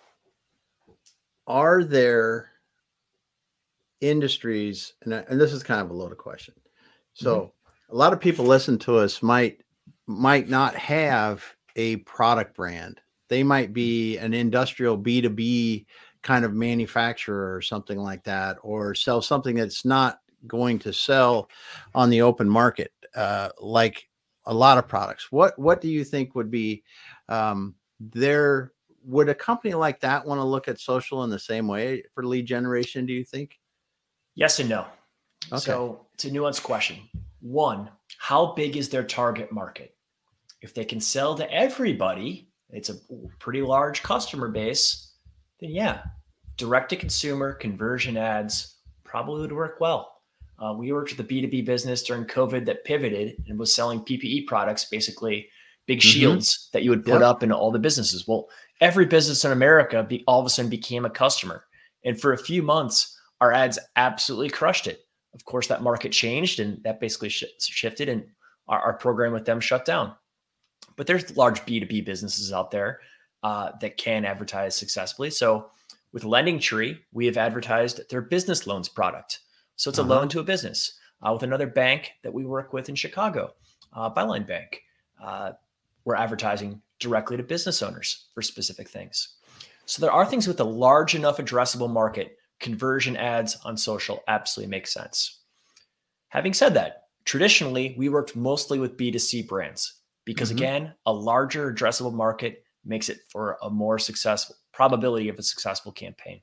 are 1.47 1.83
there 1.83 2.52
industries, 4.03 4.93
and, 5.03 5.13
and 5.13 5.39
this 5.39 5.53
is 5.53 5.63
kind 5.63 5.81
of 5.81 5.89
a 5.89 5.93
loaded 5.93 6.17
question. 6.17 6.53
So, 7.13 7.39
mm-hmm. 7.39 7.95
a 7.95 7.97
lot 7.97 8.13
of 8.13 8.19
people 8.19 8.45
listen 8.45 8.77
to 8.79 8.97
us 8.97 9.23
might 9.23 9.61
might 10.05 10.49
not 10.49 10.75
have 10.75 11.43
a 11.75 11.97
product 11.97 12.55
brand. 12.55 12.99
They 13.29 13.43
might 13.43 13.73
be 13.73 14.17
an 14.17 14.33
industrial 14.33 14.97
B2B 14.97 15.85
kind 16.21 16.45
of 16.45 16.53
manufacturer 16.53 17.55
or 17.55 17.61
something 17.61 17.97
like 17.97 18.23
that, 18.25 18.57
or 18.61 18.93
sell 18.93 19.21
something 19.21 19.55
that's 19.55 19.85
not 19.85 20.19
going 20.47 20.79
to 20.79 20.91
sell 20.91 21.49
on 21.95 22.09
the 22.09 22.21
open 22.21 22.49
market, 22.49 22.91
uh, 23.15 23.49
like 23.59 24.09
a 24.45 24.53
lot 24.53 24.77
of 24.77 24.87
products. 24.87 25.31
What 25.31 25.57
what 25.57 25.79
do 25.81 25.87
you 25.87 26.03
think 26.03 26.35
would 26.35 26.51
be 26.51 26.83
um, 27.29 27.75
there? 27.99 28.73
Would 29.05 29.29
a 29.29 29.35
company 29.35 29.73
like 29.73 29.99
that 30.01 30.25
want 30.25 30.39
to 30.39 30.45
look 30.45 30.67
at 30.67 30.79
social 30.79 31.23
in 31.23 31.29
the 31.29 31.39
same 31.39 31.67
way 31.67 32.03
for 32.13 32.25
lead 32.25 32.45
generation? 32.45 33.05
Do 33.05 33.13
you 33.13 33.23
think? 33.23 33.59
Yes 34.35 34.59
and 34.59 34.69
no. 34.69 34.85
Okay. 35.51 35.59
So 35.59 36.05
it's 36.13 36.25
a 36.25 36.29
nuanced 36.29 36.63
question. 36.63 36.97
One, 37.41 37.89
how 38.17 38.53
big 38.53 38.77
is 38.77 38.89
their 38.89 39.03
target 39.03 39.51
market? 39.51 39.95
If 40.61 40.73
they 40.73 40.85
can 40.85 41.01
sell 41.01 41.35
to 41.35 41.51
everybody, 41.51 42.49
it's 42.69 42.89
a 42.89 42.95
pretty 43.39 43.61
large 43.61 44.01
customer 44.01 44.47
base, 44.47 45.11
then 45.59 45.71
yeah, 45.71 46.03
direct 46.57 46.89
to 46.89 46.95
consumer 46.95 47.53
conversion 47.53 48.17
ads 48.17 48.77
probably 49.03 49.41
would 49.41 49.51
work 49.51 49.79
well. 49.79 50.21
Uh, 50.59 50.73
we 50.73 50.91
worked 50.91 51.15
with 51.15 51.27
the 51.27 51.41
B2B 51.41 51.65
business 51.65 52.03
during 52.03 52.25
COVID 52.25 52.65
that 52.65 52.85
pivoted 52.85 53.43
and 53.47 53.59
was 53.59 53.73
selling 53.73 53.99
PPE 53.99 54.47
products, 54.47 54.85
basically 54.85 55.49
big 55.85 55.99
mm-hmm. 55.99 56.07
shields 56.07 56.69
that 56.73 56.83
you 56.83 56.89
would 56.89 57.03
put 57.03 57.15
yep. 57.15 57.21
up 57.21 57.43
in 57.43 57.51
all 57.51 57.71
the 57.71 57.79
businesses. 57.79 58.27
Well, 58.27 58.47
every 58.79 59.05
business 59.05 59.43
in 59.43 59.51
America 59.51 60.03
be, 60.03 60.23
all 60.27 60.39
of 60.39 60.45
a 60.45 60.49
sudden 60.49 60.69
became 60.69 61.05
a 61.05 61.09
customer. 61.09 61.65
And 62.05 62.19
for 62.19 62.33
a 62.33 62.37
few 62.37 62.63
months, 62.63 63.12
our 63.43 63.51
ads 63.51 63.77
absolutely 63.97 64.49
crushed 64.49 64.87
it. 64.87 65.01
Of 65.33 65.43
course, 65.43 65.67
that 65.67 65.83
market 65.83 66.13
changed 66.13 66.61
and 66.61 66.81
that 66.83 67.01
basically 67.01 67.27
sh- 67.27 67.43
shifted, 67.59 68.07
and 68.07 68.23
our, 68.69 68.79
our, 68.79 68.93
program 68.93 69.33
with 69.33 69.43
them 69.43 69.59
shut 69.59 69.83
down. 69.83 70.13
But 70.95 71.07
there's 71.07 71.35
large 71.35 71.65
B2B 71.65 72.05
businesses 72.05 72.53
out 72.53 72.71
there 72.71 73.01
uh, 73.43 73.71
that 73.81 73.97
can 73.97 74.23
advertise 74.23 74.77
successfully. 74.77 75.29
So 75.29 75.71
with 76.13 76.23
Lending 76.23 76.57
Tree, 76.57 76.99
we 77.11 77.25
have 77.25 77.35
advertised 77.35 78.09
their 78.09 78.21
business 78.21 78.65
loans 78.65 78.87
product. 78.87 79.39
So 79.75 79.89
it's 79.89 79.99
uh-huh. 79.99 80.07
a 80.07 80.13
loan 80.13 80.29
to 80.29 80.39
a 80.39 80.43
business. 80.43 80.97
Uh, 81.21 81.33
with 81.33 81.43
another 81.43 81.67
bank 81.67 82.11
that 82.21 82.33
we 82.33 82.45
work 82.45 82.71
with 82.71 82.87
in 82.87 82.95
Chicago, 82.95 83.53
uh, 83.91 84.09
Byline 84.09 84.47
Bank, 84.47 84.83
uh, 85.21 85.51
we're 86.05 86.15
advertising 86.15 86.81
directly 86.99 87.35
to 87.35 87.43
business 87.43 87.83
owners 87.83 88.27
for 88.33 88.41
specific 88.41 88.87
things. 88.87 89.35
So 89.85 90.01
there 90.01 90.11
are 90.11 90.25
things 90.25 90.47
with 90.47 90.61
a 90.61 90.65
large 90.65 91.13
enough 91.13 91.37
addressable 91.37 91.89
market. 91.89 92.37
Conversion 92.63 93.15
ads 93.17 93.57
on 93.65 93.77
social 93.77 94.23
absolutely 94.27 94.71
make 94.71 94.87
sense. 94.87 95.41
Having 96.29 96.53
said 96.53 96.73
that, 96.73 97.03
traditionally 97.25 97.93
we 97.97 98.09
worked 98.09 98.35
mostly 98.35 98.79
with 98.79 98.97
B2C 98.97 99.47
brands 99.47 99.99
because 100.25 100.49
mm-hmm. 100.49 100.57
again, 100.57 100.93
a 101.05 101.13
larger 101.13 101.71
addressable 101.71 102.13
market 102.13 102.63
makes 102.85 103.09
it 103.09 103.19
for 103.29 103.57
a 103.61 103.69
more 103.69 103.99
successful 103.99 104.55
probability 104.71 105.29
of 105.29 105.37
a 105.37 105.43
successful 105.43 105.91
campaign. 105.91 106.41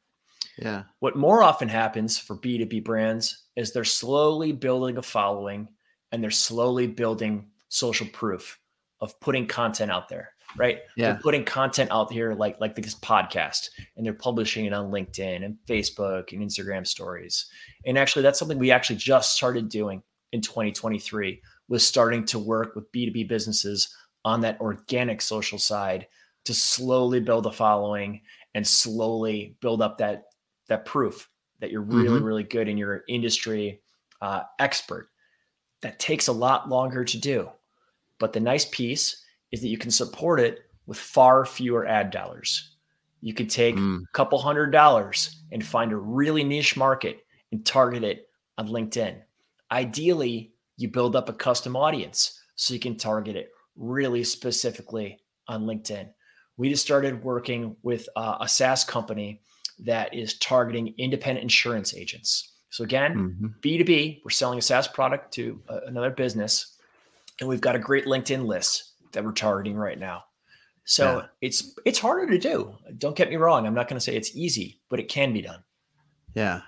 Yeah. 0.59 0.85
What 0.98 1.16
more 1.16 1.42
often 1.42 1.68
happens 1.68 2.18
for 2.18 2.37
B2B 2.37 2.85
brands 2.85 3.46
is 3.56 3.72
they're 3.72 3.85
slowly 3.85 4.52
building 4.52 4.98
a 4.98 5.02
following 5.02 5.68
and 6.12 6.22
they're 6.22 6.30
slowly 6.30 6.87
building 6.87 7.48
social 7.68 8.06
proof 8.09 8.59
of 9.00 9.18
putting 9.20 9.46
content 9.46 9.90
out 9.90 10.09
there, 10.11 10.35
right? 10.56 10.80
Yeah. 10.96 11.12
They're 11.12 11.20
putting 11.20 11.44
content 11.44 11.90
out 11.90 12.12
here 12.12 12.34
like 12.34 12.60
like 12.60 12.74
this 12.74 12.94
podcast 12.94 13.70
and 13.96 14.04
they're 14.04 14.12
publishing 14.12 14.66
it 14.66 14.72
on 14.72 14.90
LinkedIn 14.90 15.44
and 15.44 15.56
Facebook 15.68 16.32
and 16.32 16.42
Instagram 16.42 16.86
stories. 16.86 17.46
And 17.86 17.98
actually 17.98 18.22
that's 18.22 18.38
something 18.38 18.58
we 18.58 18.70
actually 18.70 18.96
just 18.96 19.36
started 19.36 19.68
doing 19.68 20.02
in 20.32 20.40
2023 20.40 21.40
was 21.68 21.86
starting 21.86 22.24
to 22.26 22.38
work 22.38 22.74
with 22.74 22.90
B2B 22.92 23.28
businesses 23.28 23.94
on 24.24 24.42
that 24.42 24.60
organic 24.60 25.22
social 25.22 25.58
side 25.58 26.06
to 26.44 26.54
slowly 26.54 27.20
build 27.20 27.46
a 27.46 27.52
following 27.52 28.22
and 28.54 28.66
slowly 28.66 29.56
build 29.60 29.82
up 29.82 29.98
that 29.98 30.24
that 30.68 30.84
proof 30.84 31.28
that 31.60 31.70
you're 31.70 31.82
really 31.82 32.08
mm-hmm. 32.08 32.24
really 32.24 32.42
good 32.42 32.68
in 32.68 32.78
your 32.78 33.04
industry 33.08 33.80
uh, 34.20 34.42
expert 34.58 35.08
that 35.82 35.98
takes 35.98 36.28
a 36.28 36.32
lot 36.32 36.68
longer 36.68 37.04
to 37.04 37.18
do 37.18 37.48
but 38.18 38.32
the 38.32 38.40
nice 38.40 38.64
piece 38.64 39.19
is 39.52 39.60
that 39.60 39.68
you 39.68 39.78
can 39.78 39.90
support 39.90 40.40
it 40.40 40.60
with 40.86 40.98
far 40.98 41.44
fewer 41.44 41.86
ad 41.86 42.10
dollars 42.10 42.76
you 43.22 43.34
could 43.34 43.50
take 43.50 43.76
mm. 43.76 44.02
a 44.02 44.12
couple 44.12 44.38
hundred 44.38 44.70
dollars 44.70 45.42
and 45.52 45.64
find 45.64 45.92
a 45.92 45.96
really 45.96 46.42
niche 46.42 46.76
market 46.76 47.24
and 47.52 47.64
target 47.64 48.04
it 48.04 48.28
on 48.58 48.68
linkedin 48.68 49.20
ideally 49.70 50.52
you 50.76 50.88
build 50.88 51.14
up 51.14 51.28
a 51.28 51.32
custom 51.32 51.76
audience 51.76 52.42
so 52.54 52.74
you 52.74 52.80
can 52.80 52.96
target 52.96 53.36
it 53.36 53.50
really 53.76 54.24
specifically 54.24 55.18
on 55.48 55.64
linkedin 55.64 56.08
we 56.60 56.68
just 56.68 56.84
started 56.84 57.24
working 57.24 57.74
with 57.82 58.06
uh, 58.16 58.36
a 58.42 58.46
SaaS 58.46 58.84
company 58.84 59.40
that 59.78 60.12
is 60.12 60.34
targeting 60.34 60.92
independent 60.98 61.42
insurance 61.42 61.94
agents. 61.94 62.52
So 62.68 62.84
again, 62.84 63.14
mm-hmm. 63.14 63.46
B2B, 63.62 64.20
we're 64.22 64.30
selling 64.30 64.58
a 64.58 64.62
SaaS 64.62 64.86
product 64.86 65.32
to 65.34 65.58
uh, 65.70 65.80
another 65.86 66.10
business, 66.10 66.76
and 67.40 67.48
we've 67.48 67.62
got 67.62 67.76
a 67.76 67.78
great 67.78 68.04
LinkedIn 68.04 68.44
list 68.44 68.89
that 69.12 69.24
we're 69.24 69.32
targeting 69.32 69.76
right 69.76 69.98
now. 69.98 70.24
So 70.84 71.18
yeah. 71.18 71.26
it's 71.40 71.74
it's 71.84 71.98
harder 71.98 72.26
to 72.26 72.38
do. 72.38 72.74
Don't 72.98 73.16
get 73.16 73.30
me 73.30 73.36
wrong. 73.36 73.66
I'm 73.66 73.74
not 73.74 73.88
going 73.88 73.98
to 73.98 74.04
say 74.04 74.16
it's 74.16 74.34
easy, 74.36 74.80
but 74.88 74.98
it 74.98 75.08
can 75.08 75.32
be 75.32 75.42
done. 75.42 75.62
Yeah. 76.34 76.62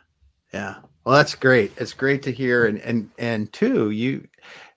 Yeah. 0.52 0.76
Well, 1.04 1.16
that's 1.16 1.34
great. 1.34 1.72
It's 1.76 1.94
great 1.94 2.22
to 2.24 2.32
hear. 2.32 2.66
And 2.66 2.78
and 2.80 3.10
and 3.18 3.52
two, 3.52 3.90
you 3.90 4.28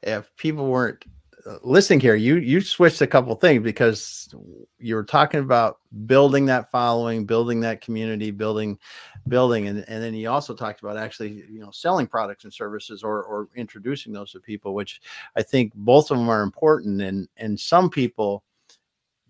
if 0.02 0.36
people 0.38 0.68
weren't 0.68 1.04
uh, 1.46 1.58
listening 1.64 2.00
here, 2.00 2.16
you 2.16 2.38
you 2.38 2.62
switched 2.62 3.02
a 3.02 3.08
couple 3.08 3.36
things 3.36 3.62
because 3.62 4.34
you 4.80 4.96
were 4.96 5.04
talking 5.04 5.42
about 5.42 5.78
building 6.06 6.46
that 6.48 6.72
following, 6.72 7.26
building 7.26 7.60
that 7.62 7.82
community, 7.82 8.32
building, 8.32 8.80
building, 9.28 9.68
and, 9.68 9.84
and 9.88 10.04
then 10.04 10.14
you 10.14 10.30
also 10.30 10.54
talked 10.54 10.82
about 10.82 10.98
actually 10.98 11.44
you 11.50 11.60
know 11.60 11.72
selling 11.72 12.08
products 12.08 12.44
and 12.44 12.54
services 12.54 13.04
or 13.04 13.24
or 13.24 13.50
introducing 13.56 14.14
those 14.14 14.32
to 14.32 14.40
people, 14.40 14.74
which 14.74 15.02
I 15.36 15.42
think 15.42 15.74
both 15.76 16.12
of 16.12 16.18
them 16.18 16.30
are 16.30 16.44
important. 16.44 17.02
And 17.02 17.28
and 17.38 17.60
some 17.60 17.90
people 17.90 18.44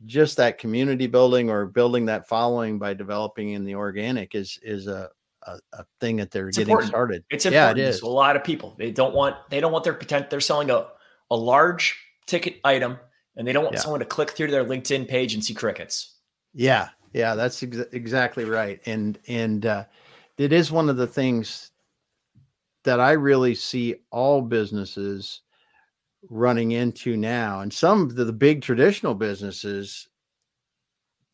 just 0.05 0.37
that 0.37 0.57
community 0.57 1.07
building 1.07 1.49
or 1.49 1.65
building 1.65 2.05
that 2.05 2.27
following 2.27 2.77
by 2.77 2.93
developing 2.93 3.51
in 3.51 3.63
the 3.63 3.75
organic 3.75 4.35
is 4.35 4.59
is 4.61 4.87
a 4.87 5.09
a, 5.43 5.59
a 5.73 5.85
thing 5.99 6.17
that 6.17 6.31
they're 6.31 6.49
it's 6.49 6.57
getting 6.57 6.71
important. 6.71 6.89
started. 6.89 7.23
It's 7.29 7.45
important. 7.45 7.77
Yeah, 7.77 7.85
it 7.85 7.89
is. 7.89 8.01
A 8.01 8.07
lot 8.07 8.35
of 8.35 8.43
people 8.43 8.75
they 8.77 8.91
don't 8.91 9.13
want 9.13 9.35
they 9.49 9.59
don't 9.59 9.71
want 9.71 9.83
their 9.83 9.93
potential. 9.93 10.27
They're 10.29 10.41
selling 10.41 10.69
a 10.69 10.87
a 11.31 11.35
large 11.35 11.97
ticket 12.25 12.59
item 12.63 12.97
and 13.35 13.47
they 13.47 13.53
don't 13.53 13.63
want 13.63 13.75
yeah. 13.75 13.81
someone 13.81 13.99
to 13.99 14.05
click 14.05 14.31
through 14.31 14.51
their 14.51 14.65
LinkedIn 14.65 15.07
page 15.07 15.33
and 15.33 15.43
see 15.43 15.53
crickets. 15.53 16.15
Yeah. 16.53 16.89
Yeah, 17.15 17.33
that's 17.33 17.63
ex- 17.63 17.77
exactly 17.93 18.43
right. 18.43 18.81
And 18.85 19.17
and 19.29 19.65
uh, 19.65 19.85
it 20.37 20.51
is 20.51 20.69
one 20.69 20.89
of 20.89 20.97
the 20.97 21.07
things 21.07 21.71
that 22.83 22.99
I 22.99 23.13
really 23.13 23.55
see 23.55 23.95
all 24.11 24.41
businesses 24.41 25.41
running 26.29 26.71
into 26.71 27.15
now. 27.15 27.61
And 27.61 27.71
some 27.71 28.01
of 28.01 28.15
the, 28.15 28.25
the 28.25 28.33
big 28.33 28.61
traditional 28.61 29.15
businesses 29.15 30.09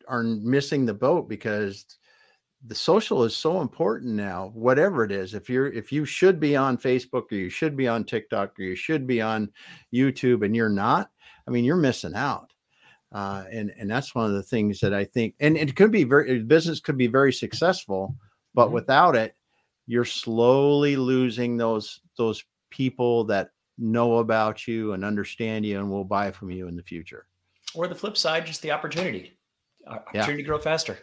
are 0.06 0.22
missing 0.22 0.86
the 0.86 0.94
boat 0.94 1.28
because 1.28 1.84
the 2.64 2.74
social 2.76 3.24
is 3.24 3.34
so 3.34 3.60
important 3.60 4.14
now 4.14 4.52
whatever 4.54 5.02
it 5.02 5.10
is 5.10 5.34
if 5.34 5.50
you're 5.50 5.72
if 5.72 5.90
you 5.90 6.04
should 6.04 6.38
be 6.38 6.54
on 6.54 6.78
facebook 6.78 7.24
or 7.32 7.34
you 7.34 7.48
should 7.48 7.76
be 7.76 7.88
on 7.88 8.04
tiktok 8.04 8.56
or 8.58 8.62
you 8.62 8.76
should 8.76 9.04
be 9.04 9.20
on 9.20 9.50
youtube 9.92 10.44
and 10.44 10.54
you're 10.54 10.68
not 10.68 11.10
i 11.48 11.50
mean 11.50 11.64
you're 11.64 11.76
missing 11.76 12.14
out 12.14 12.51
uh, 13.12 13.44
and 13.50 13.72
and 13.78 13.90
that's 13.90 14.14
one 14.14 14.26
of 14.26 14.32
the 14.32 14.42
things 14.42 14.80
that 14.80 14.94
i 14.94 15.04
think 15.04 15.34
and 15.40 15.56
it 15.56 15.76
could 15.76 15.90
be 15.90 16.04
very 16.04 16.40
business 16.40 16.80
could 16.80 16.98
be 16.98 17.06
very 17.06 17.32
successful 17.32 18.14
but 18.54 18.66
mm-hmm. 18.66 18.74
without 18.74 19.16
it 19.16 19.34
you're 19.86 20.04
slowly 20.04 20.96
losing 20.96 21.56
those 21.56 22.00
those 22.16 22.44
people 22.70 23.24
that 23.24 23.50
know 23.78 24.18
about 24.18 24.66
you 24.66 24.92
and 24.92 25.04
understand 25.04 25.64
you 25.64 25.78
and 25.78 25.90
will 25.90 26.04
buy 26.04 26.30
from 26.30 26.50
you 26.50 26.68
in 26.68 26.76
the 26.76 26.82
future 26.82 27.26
or 27.74 27.86
the 27.88 27.94
flip 27.94 28.16
side 28.16 28.46
just 28.46 28.62
the 28.62 28.70
opportunity 28.70 29.36
opportunity 29.86 30.32
yeah. 30.32 30.36
to 30.36 30.42
grow 30.42 30.58
faster 30.58 30.98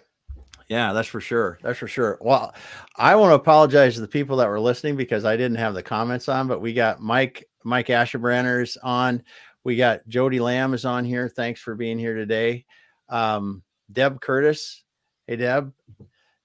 yeah, 0.70 0.94
that's 0.94 1.08
for 1.08 1.20
sure. 1.20 1.58
That's 1.64 1.80
for 1.80 1.88
sure. 1.88 2.20
Well, 2.22 2.54
I 2.96 3.16
want 3.16 3.32
to 3.32 3.36
apologize 3.36 3.96
to 3.96 4.02
the 4.02 4.08
people 4.08 4.38
that 4.38 4.48
were 4.48 4.60
listening 4.60 4.96
because 4.96 5.26
I 5.26 5.36
didn't 5.36 5.58
have 5.58 5.74
the 5.74 5.82
comments 5.82 6.30
on, 6.30 6.48
but 6.48 6.62
we 6.62 6.74
got 6.74 7.02
Mike 7.02 7.50
Mike 7.64 7.88
Asherbranner's 7.88 8.78
on. 8.78 9.24
We 9.64 9.76
got 9.76 10.08
Jody 10.08 10.40
Lamb 10.40 10.74
is 10.74 10.86
on 10.86 11.06
here. 11.06 11.30
Thanks 11.30 11.62
for 11.62 11.76
being 11.76 12.00
here 12.00 12.16
today. 12.16 12.66
Um, 13.10 13.64
Deb 13.92 14.22
Curtis. 14.22 14.84
Hey, 15.28 15.36
Deb. 15.36 15.74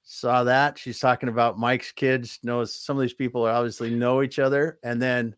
saw 0.02 0.44
that. 0.44 0.78
She's 0.78 0.98
talking 0.98 1.28
about 1.28 1.58
Mike's 1.58 1.92
kids. 1.92 2.38
Knows 2.42 2.74
some 2.74 2.96
of 2.96 3.02
these 3.02 3.14
people 3.14 3.44
obviously 3.44 3.90
know 3.90 4.22
each 4.22 4.38
other. 4.38 4.78
And 4.82 5.00
then, 5.00 5.34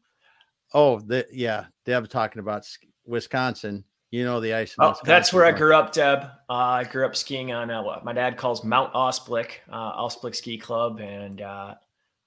oh, 0.75 1.01
the, 1.01 1.27
yeah, 1.33 1.67
Deb 1.85 2.09
talking 2.09 2.41
about 2.41 2.67
Wisconsin. 3.05 3.85
You 4.11 4.25
know 4.25 4.41
the 4.41 4.55
ice. 4.55 4.75
Oh, 4.79 4.95
that's 5.05 5.33
where 5.33 5.45
I 5.45 5.53
grew 5.53 5.75
up, 5.75 5.93
Deb. 5.93 6.21
Uh, 6.49 6.53
I 6.53 6.85
grew 6.85 7.05
up 7.05 7.17
skiing 7.17 7.53
on 7.53 7.71
uh, 7.71 7.83
what 7.83 8.05
my 8.05 8.13
dad 8.13 8.37
calls 8.37 8.65
Mount 8.65 8.95
Ausblick, 8.95 9.51
uh, 9.71 10.01
Ausblick 10.01 10.35
Ski 10.35 10.57
Club, 10.57 11.01
and 11.01 11.43
uh, 11.43 11.75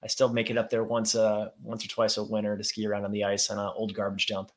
I 0.02 0.06
still 0.06 0.28
make 0.28 0.50
it 0.50 0.58
up 0.58 0.70
there 0.70 0.84
once 0.84 1.14
uh 1.14 1.48
once 1.62 1.84
or 1.84 1.88
twice 1.88 2.16
a 2.16 2.24
winter 2.24 2.56
to 2.56 2.64
ski 2.64 2.86
around 2.86 3.04
on 3.04 3.12
the 3.12 3.24
ice 3.24 3.50
on 3.50 3.58
an 3.58 3.72
old 3.74 3.94
garbage 3.94 4.26
dump. 4.26 4.52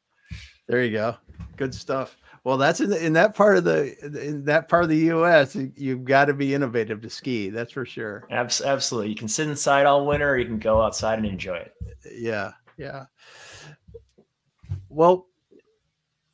There 0.67 0.83
you 0.83 0.91
go. 0.91 1.15
Good 1.57 1.73
stuff. 1.73 2.17
Well, 2.43 2.57
that's 2.57 2.81
in, 2.81 2.89
the, 2.89 3.03
in 3.03 3.13
that 3.13 3.35
part 3.35 3.57
of 3.57 3.63
the 3.63 3.95
in 4.27 4.43
that 4.45 4.67
part 4.67 4.83
of 4.83 4.89
the 4.89 4.97
U.S. 4.97 5.55
You've 5.55 6.03
got 6.03 6.25
to 6.25 6.33
be 6.33 6.53
innovative 6.53 7.01
to 7.01 7.09
ski. 7.09 7.49
That's 7.49 7.71
for 7.71 7.85
sure. 7.85 8.27
Absolutely. 8.29 9.09
You 9.09 9.15
can 9.15 9.29
sit 9.29 9.47
inside 9.47 9.85
all 9.85 10.05
winter. 10.05 10.31
or 10.31 10.37
you 10.37 10.45
can 10.45 10.59
go 10.59 10.81
outside 10.81 11.19
and 11.19 11.27
enjoy 11.27 11.55
it. 11.55 11.73
Yeah. 12.11 12.51
Yeah. 12.77 13.05
Well, 14.89 15.27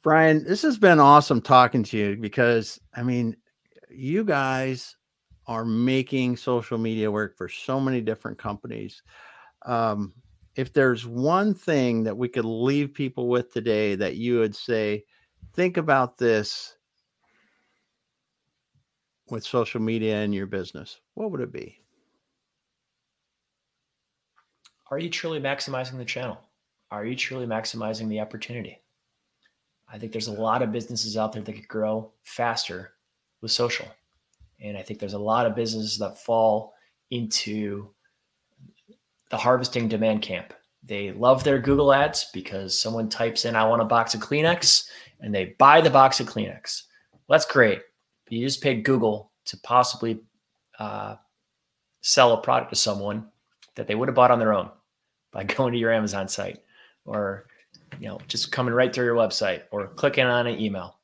Brian, 0.01 0.43
this 0.43 0.63
has 0.63 0.77
been 0.77 0.99
awesome 0.99 1.41
talking 1.41 1.83
to 1.83 1.97
you 1.97 2.17
because 2.17 2.79
I 2.95 3.03
mean, 3.03 3.37
you 3.89 4.23
guys 4.23 4.95
are 5.45 5.65
making 5.65 6.37
social 6.37 6.77
media 6.77 7.11
work 7.11 7.37
for 7.37 7.49
so 7.49 7.79
many 7.79 8.01
different 8.01 8.37
companies. 8.37 9.03
Um, 9.65 10.13
if 10.59 10.73
there's 10.73 11.07
one 11.07 11.53
thing 11.53 12.03
that 12.03 12.17
we 12.17 12.27
could 12.27 12.43
leave 12.43 12.93
people 12.93 13.29
with 13.29 13.49
today 13.53 13.95
that 13.95 14.17
you 14.17 14.39
would 14.39 14.53
say, 14.53 15.05
think 15.53 15.77
about 15.77 16.17
this 16.17 16.75
with 19.29 19.45
social 19.45 19.79
media 19.79 20.17
and 20.17 20.35
your 20.35 20.47
business, 20.47 20.99
what 21.13 21.31
would 21.31 21.39
it 21.39 21.53
be? 21.53 21.79
Are 24.91 24.99
you 24.99 25.09
truly 25.09 25.39
maximizing 25.39 25.97
the 25.97 26.03
channel? 26.03 26.37
Are 26.91 27.05
you 27.05 27.15
truly 27.15 27.45
maximizing 27.45 28.09
the 28.09 28.19
opportunity? 28.19 28.81
I 29.87 29.97
think 29.97 30.11
there's 30.11 30.27
a 30.27 30.33
lot 30.33 30.61
of 30.61 30.73
businesses 30.73 31.15
out 31.15 31.31
there 31.31 31.41
that 31.41 31.53
could 31.53 31.69
grow 31.69 32.11
faster 32.23 32.95
with 33.39 33.51
social. 33.51 33.87
And 34.59 34.77
I 34.77 34.81
think 34.81 34.99
there's 34.99 35.13
a 35.13 35.19
lot 35.19 35.45
of 35.45 35.55
businesses 35.55 35.97
that 35.99 36.19
fall 36.19 36.73
into 37.11 37.91
the 39.29 39.37
harvesting 39.37 39.87
demand 39.87 40.21
camp. 40.21 40.53
They 40.83 41.11
love 41.11 41.43
their 41.43 41.59
Google 41.59 41.93
ads 41.93 42.27
because 42.33 42.79
someone 42.79 43.09
types 43.09 43.45
in, 43.45 43.55
I 43.55 43.67
want 43.67 43.81
a 43.81 43.85
box 43.85 44.13
of 44.13 44.21
Kleenex, 44.21 44.87
and 45.19 45.33
they 45.33 45.55
buy 45.59 45.81
the 45.81 45.89
box 45.89 46.19
of 46.19 46.27
Kleenex. 46.27 46.83
Well, 47.11 47.37
that's 47.37 47.45
great. 47.45 47.81
But 48.25 48.33
you 48.33 48.45
just 48.45 48.63
paid 48.63 48.85
Google 48.85 49.31
to 49.45 49.57
possibly 49.57 50.21
uh, 50.79 51.15
sell 52.01 52.33
a 52.33 52.41
product 52.41 52.71
to 52.71 52.75
someone 52.75 53.27
that 53.75 53.87
they 53.87 53.95
would 53.95 54.07
have 54.07 54.15
bought 54.15 54.31
on 54.31 54.39
their 54.39 54.53
own 54.53 54.69
by 55.31 55.43
going 55.43 55.73
to 55.73 55.79
your 55.79 55.93
Amazon 55.93 56.27
site 56.27 56.59
or 57.05 57.47
you 57.99 58.07
know 58.07 58.19
just 58.27 58.51
coming 58.51 58.73
right 58.73 58.93
through 58.93 59.05
your 59.05 59.15
website 59.15 59.63
or 59.71 59.87
clicking 59.87 60.25
on 60.25 60.47
an 60.47 60.59
email. 60.59 60.99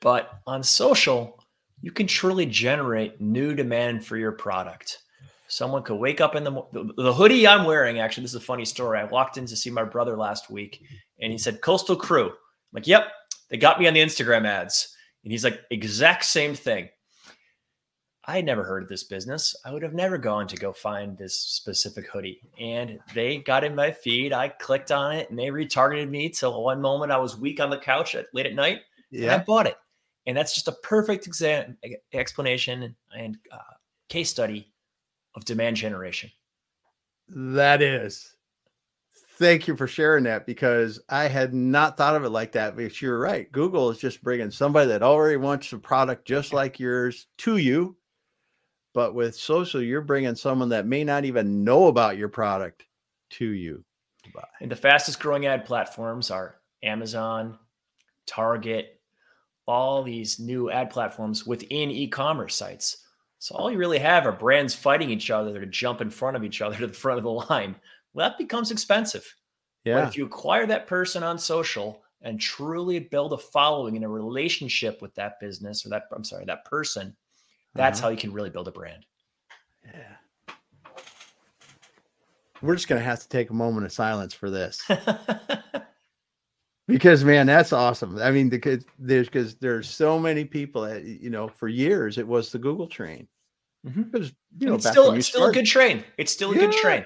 But 0.00 0.30
on 0.46 0.62
social, 0.62 1.44
you 1.82 1.92
can 1.92 2.06
truly 2.06 2.46
generate 2.46 3.20
new 3.20 3.54
demand 3.54 4.04
for 4.04 4.16
your 4.16 4.32
product. 4.32 5.02
Someone 5.50 5.82
could 5.82 5.96
wake 5.96 6.20
up 6.20 6.36
in 6.36 6.44
the, 6.44 6.52
the, 6.72 6.92
the 6.96 7.12
hoodie 7.12 7.46
I'm 7.46 7.64
wearing. 7.64 7.98
Actually, 7.98 8.22
this 8.22 8.32
is 8.32 8.40
a 8.40 8.40
funny 8.40 8.64
story. 8.64 9.00
I 9.00 9.04
walked 9.04 9.36
in 9.36 9.46
to 9.46 9.56
see 9.56 9.68
my 9.68 9.82
brother 9.82 10.16
last 10.16 10.48
week, 10.48 10.80
and 11.20 11.32
he 11.32 11.38
said 11.38 11.60
Coastal 11.60 11.96
Crew. 11.96 12.28
I'm 12.28 12.32
like, 12.72 12.86
"Yep, 12.86 13.08
they 13.50 13.56
got 13.56 13.80
me 13.80 13.88
on 13.88 13.94
the 13.94 14.00
Instagram 14.00 14.46
ads." 14.46 14.94
And 15.24 15.32
he's 15.32 15.42
like, 15.42 15.60
"Exact 15.70 16.24
same 16.24 16.54
thing." 16.54 16.88
I 18.24 18.36
had 18.36 18.44
never 18.44 18.62
heard 18.62 18.84
of 18.84 18.88
this 18.88 19.02
business. 19.02 19.56
I 19.64 19.72
would 19.72 19.82
have 19.82 19.92
never 19.92 20.18
gone 20.18 20.46
to 20.46 20.56
go 20.56 20.72
find 20.72 21.18
this 21.18 21.34
specific 21.34 22.06
hoodie. 22.06 22.40
And 22.60 23.00
they 23.12 23.38
got 23.38 23.64
in 23.64 23.74
my 23.74 23.90
feed. 23.90 24.32
I 24.32 24.50
clicked 24.50 24.92
on 24.92 25.16
it 25.16 25.30
and 25.30 25.38
they 25.38 25.46
retargeted 25.46 26.08
me 26.08 26.28
till 26.28 26.62
one 26.62 26.80
moment 26.80 27.10
I 27.10 27.18
was 27.18 27.36
weak 27.36 27.58
on 27.58 27.70
the 27.70 27.78
couch 27.78 28.14
at, 28.14 28.26
late 28.32 28.46
at 28.46 28.54
night. 28.54 28.82
Yeah. 29.10 29.34
I 29.34 29.38
bought 29.38 29.66
it. 29.66 29.76
And 30.26 30.36
that's 30.36 30.54
just 30.54 30.68
a 30.68 30.76
perfect 30.84 31.26
exam, 31.26 31.76
explanation 32.12 32.94
and 33.16 33.36
uh, 33.50 33.58
case 34.08 34.30
study 34.30 34.70
of 35.34 35.44
demand 35.44 35.76
generation. 35.76 36.30
That 37.28 37.82
is. 37.82 38.34
Thank 39.38 39.66
you 39.66 39.76
for 39.76 39.86
sharing 39.86 40.24
that 40.24 40.44
because 40.44 41.00
I 41.08 41.28
had 41.28 41.54
not 41.54 41.96
thought 41.96 42.16
of 42.16 42.24
it 42.24 42.30
like 42.30 42.52
that. 42.52 42.76
But 42.76 43.00
you're 43.00 43.18
right. 43.18 43.50
Google 43.50 43.90
is 43.90 43.98
just 43.98 44.22
bringing 44.22 44.50
somebody 44.50 44.88
that 44.88 45.02
already 45.02 45.36
wants 45.36 45.72
a 45.72 45.78
product 45.78 46.26
just 46.26 46.52
like 46.52 46.78
yours 46.78 47.26
to 47.38 47.56
you. 47.56 47.96
But 48.92 49.14
with 49.14 49.36
social, 49.36 49.80
you're 49.80 50.02
bringing 50.02 50.34
someone 50.34 50.68
that 50.70 50.86
may 50.86 51.04
not 51.04 51.24
even 51.24 51.64
know 51.64 51.86
about 51.86 52.18
your 52.18 52.28
product 52.28 52.84
to 53.30 53.46
you. 53.46 53.84
And 54.60 54.70
the 54.70 54.76
fastest 54.76 55.20
growing 55.20 55.46
ad 55.46 55.64
platforms 55.64 56.30
are 56.30 56.56
Amazon, 56.82 57.58
Target, 58.26 59.00
all 59.66 60.02
these 60.02 60.38
new 60.38 60.70
ad 60.70 60.90
platforms 60.90 61.46
within 61.46 61.90
e-commerce 61.90 62.56
sites. 62.56 63.04
So 63.40 63.54
all 63.54 63.70
you 63.70 63.78
really 63.78 63.98
have 63.98 64.26
are 64.26 64.32
brands 64.32 64.74
fighting 64.74 65.08
each 65.08 65.30
other 65.30 65.58
to 65.58 65.66
jump 65.66 66.02
in 66.02 66.10
front 66.10 66.36
of 66.36 66.44
each 66.44 66.60
other 66.60 66.76
to 66.76 66.86
the 66.86 66.92
front 66.92 67.16
of 67.16 67.24
the 67.24 67.30
line. 67.30 67.74
Well, 68.12 68.28
that 68.28 68.36
becomes 68.36 68.70
expensive. 68.70 69.34
Yeah. 69.82 70.00
But 70.00 70.08
if 70.08 70.18
you 70.18 70.26
acquire 70.26 70.66
that 70.66 70.86
person 70.86 71.22
on 71.22 71.38
social 71.38 72.02
and 72.20 72.38
truly 72.38 72.98
build 72.98 73.32
a 73.32 73.38
following 73.38 73.96
and 73.96 74.04
a 74.04 74.08
relationship 74.08 75.00
with 75.00 75.14
that 75.14 75.40
business 75.40 75.86
or 75.86 75.88
that 75.88 76.02
I'm 76.14 76.22
sorry, 76.22 76.44
that 76.44 76.66
person, 76.66 77.16
that's 77.74 78.00
uh-huh. 78.00 78.08
how 78.08 78.10
you 78.12 78.18
can 78.18 78.30
really 78.30 78.50
build 78.50 78.68
a 78.68 78.72
brand. 78.72 79.06
Yeah. 79.86 80.54
We're 82.60 82.74
just 82.74 82.88
gonna 82.88 83.00
have 83.00 83.20
to 83.20 83.28
take 83.30 83.48
a 83.48 83.54
moment 83.54 83.86
of 83.86 83.92
silence 83.92 84.34
for 84.34 84.50
this. 84.50 84.86
because 86.90 87.24
man 87.24 87.46
that's 87.46 87.72
awesome. 87.72 88.18
I 88.18 88.30
mean 88.30 88.48
because 88.48 88.84
there's 88.98 89.28
because 89.28 89.56
there's 89.56 89.88
so 89.88 90.18
many 90.18 90.44
people 90.44 90.82
that 90.82 91.04
you 91.04 91.30
know 91.30 91.48
for 91.48 91.68
years 91.68 92.18
it 92.18 92.26
was 92.26 92.52
the 92.52 92.58
google 92.58 92.86
train. 92.86 93.28
Mm-hmm. 93.86 94.02
because 94.02 94.32
you 94.58 94.66
know 94.66 94.74
it's 94.74 94.88
still 94.88 95.12
it's 95.12 95.28
still 95.28 95.46
a 95.46 95.52
good 95.52 95.66
train. 95.66 96.04
It's 96.18 96.32
still 96.32 96.50
a 96.50 96.54
yeah. 96.54 96.60
good 96.60 96.72
train. 96.72 97.04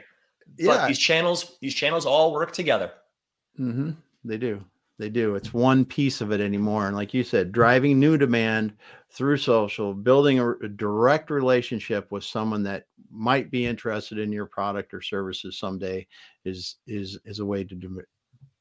But 0.56 0.64
yeah. 0.64 0.86
these 0.88 0.98
channels 0.98 1.56
these 1.60 1.74
channels 1.74 2.06
all 2.06 2.32
work 2.32 2.52
together. 2.52 2.90
Mm-hmm. 3.58 3.90
they 4.24 4.38
do. 4.38 4.64
They 4.98 5.08
do. 5.08 5.34
It's 5.34 5.52
one 5.52 5.84
piece 5.84 6.20
of 6.20 6.30
it 6.30 6.40
anymore. 6.40 6.86
And 6.86 6.96
like 6.96 7.14
you 7.14 7.24
said 7.24 7.52
driving 7.52 8.00
new 8.00 8.18
demand 8.18 8.74
through 9.10 9.36
social 9.36 9.94
building 9.94 10.40
a, 10.40 10.50
a 10.50 10.68
direct 10.68 11.30
relationship 11.30 12.10
with 12.10 12.24
someone 12.24 12.64
that 12.64 12.86
might 13.10 13.50
be 13.50 13.66
interested 13.66 14.18
in 14.18 14.32
your 14.32 14.46
product 14.46 14.92
or 14.92 15.00
services 15.00 15.58
someday 15.58 16.06
is 16.44 16.76
is 16.86 17.18
is 17.24 17.38
a 17.38 17.46
way 17.46 17.62
to 17.62 17.74
do 17.76 18.02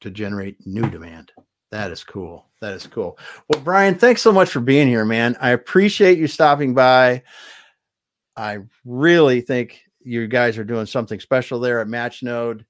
to 0.04 0.10
generate 0.10 0.64
new 0.66 0.88
demand. 0.88 1.32
That 1.70 1.90
is 1.90 2.04
cool. 2.04 2.46
That 2.60 2.74
is 2.74 2.86
cool. 2.86 3.18
Well, 3.48 3.60
Brian, 3.62 3.96
thanks 3.96 4.22
so 4.22 4.32
much 4.32 4.50
for 4.50 4.60
being 4.60 4.86
here, 4.86 5.04
man. 5.04 5.36
I 5.40 5.50
appreciate 5.50 6.18
you 6.18 6.28
stopping 6.28 6.74
by. 6.74 7.22
I 8.36 8.58
really 8.84 9.40
think 9.40 9.82
you 10.00 10.28
guys 10.28 10.56
are 10.58 10.64
doing 10.64 10.86
something 10.86 11.18
special 11.18 11.58
there 11.58 11.80
at 11.80 11.88
Matchnode. 11.88 12.64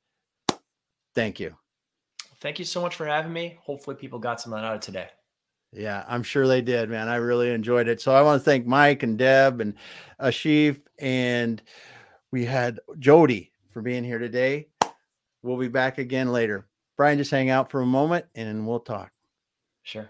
Thank 1.14 1.40
you. 1.40 1.54
Thank 2.40 2.58
you 2.58 2.64
so 2.64 2.80
much 2.80 2.94
for 2.94 3.06
having 3.06 3.32
me. 3.32 3.58
Hopefully, 3.62 3.96
people 3.96 4.18
got 4.18 4.40
something 4.40 4.62
out 4.62 4.74
of 4.74 4.80
today. 4.80 5.08
Yeah, 5.72 6.04
I'm 6.06 6.22
sure 6.22 6.46
they 6.46 6.62
did, 6.62 6.88
man. 6.88 7.08
I 7.08 7.16
really 7.16 7.50
enjoyed 7.50 7.88
it. 7.88 8.00
So 8.00 8.14
I 8.14 8.22
want 8.22 8.40
to 8.40 8.44
thank 8.44 8.64
Mike 8.64 9.02
and 9.02 9.18
Deb 9.18 9.60
and 9.60 9.74
Ashif, 10.20 10.80
and 11.00 11.60
we 12.30 12.44
had 12.44 12.78
Jody 13.00 13.50
for 13.72 13.82
being 13.82 14.04
here 14.04 14.20
today. 14.20 14.68
We'll 15.42 15.58
be 15.58 15.68
back 15.68 15.98
again 15.98 16.30
later. 16.30 16.68
Brian, 16.96 17.18
just 17.18 17.30
hang 17.30 17.50
out 17.50 17.70
for 17.70 17.80
a 17.80 17.86
moment 17.86 18.26
and 18.34 18.66
we'll 18.66 18.80
talk. 18.80 19.13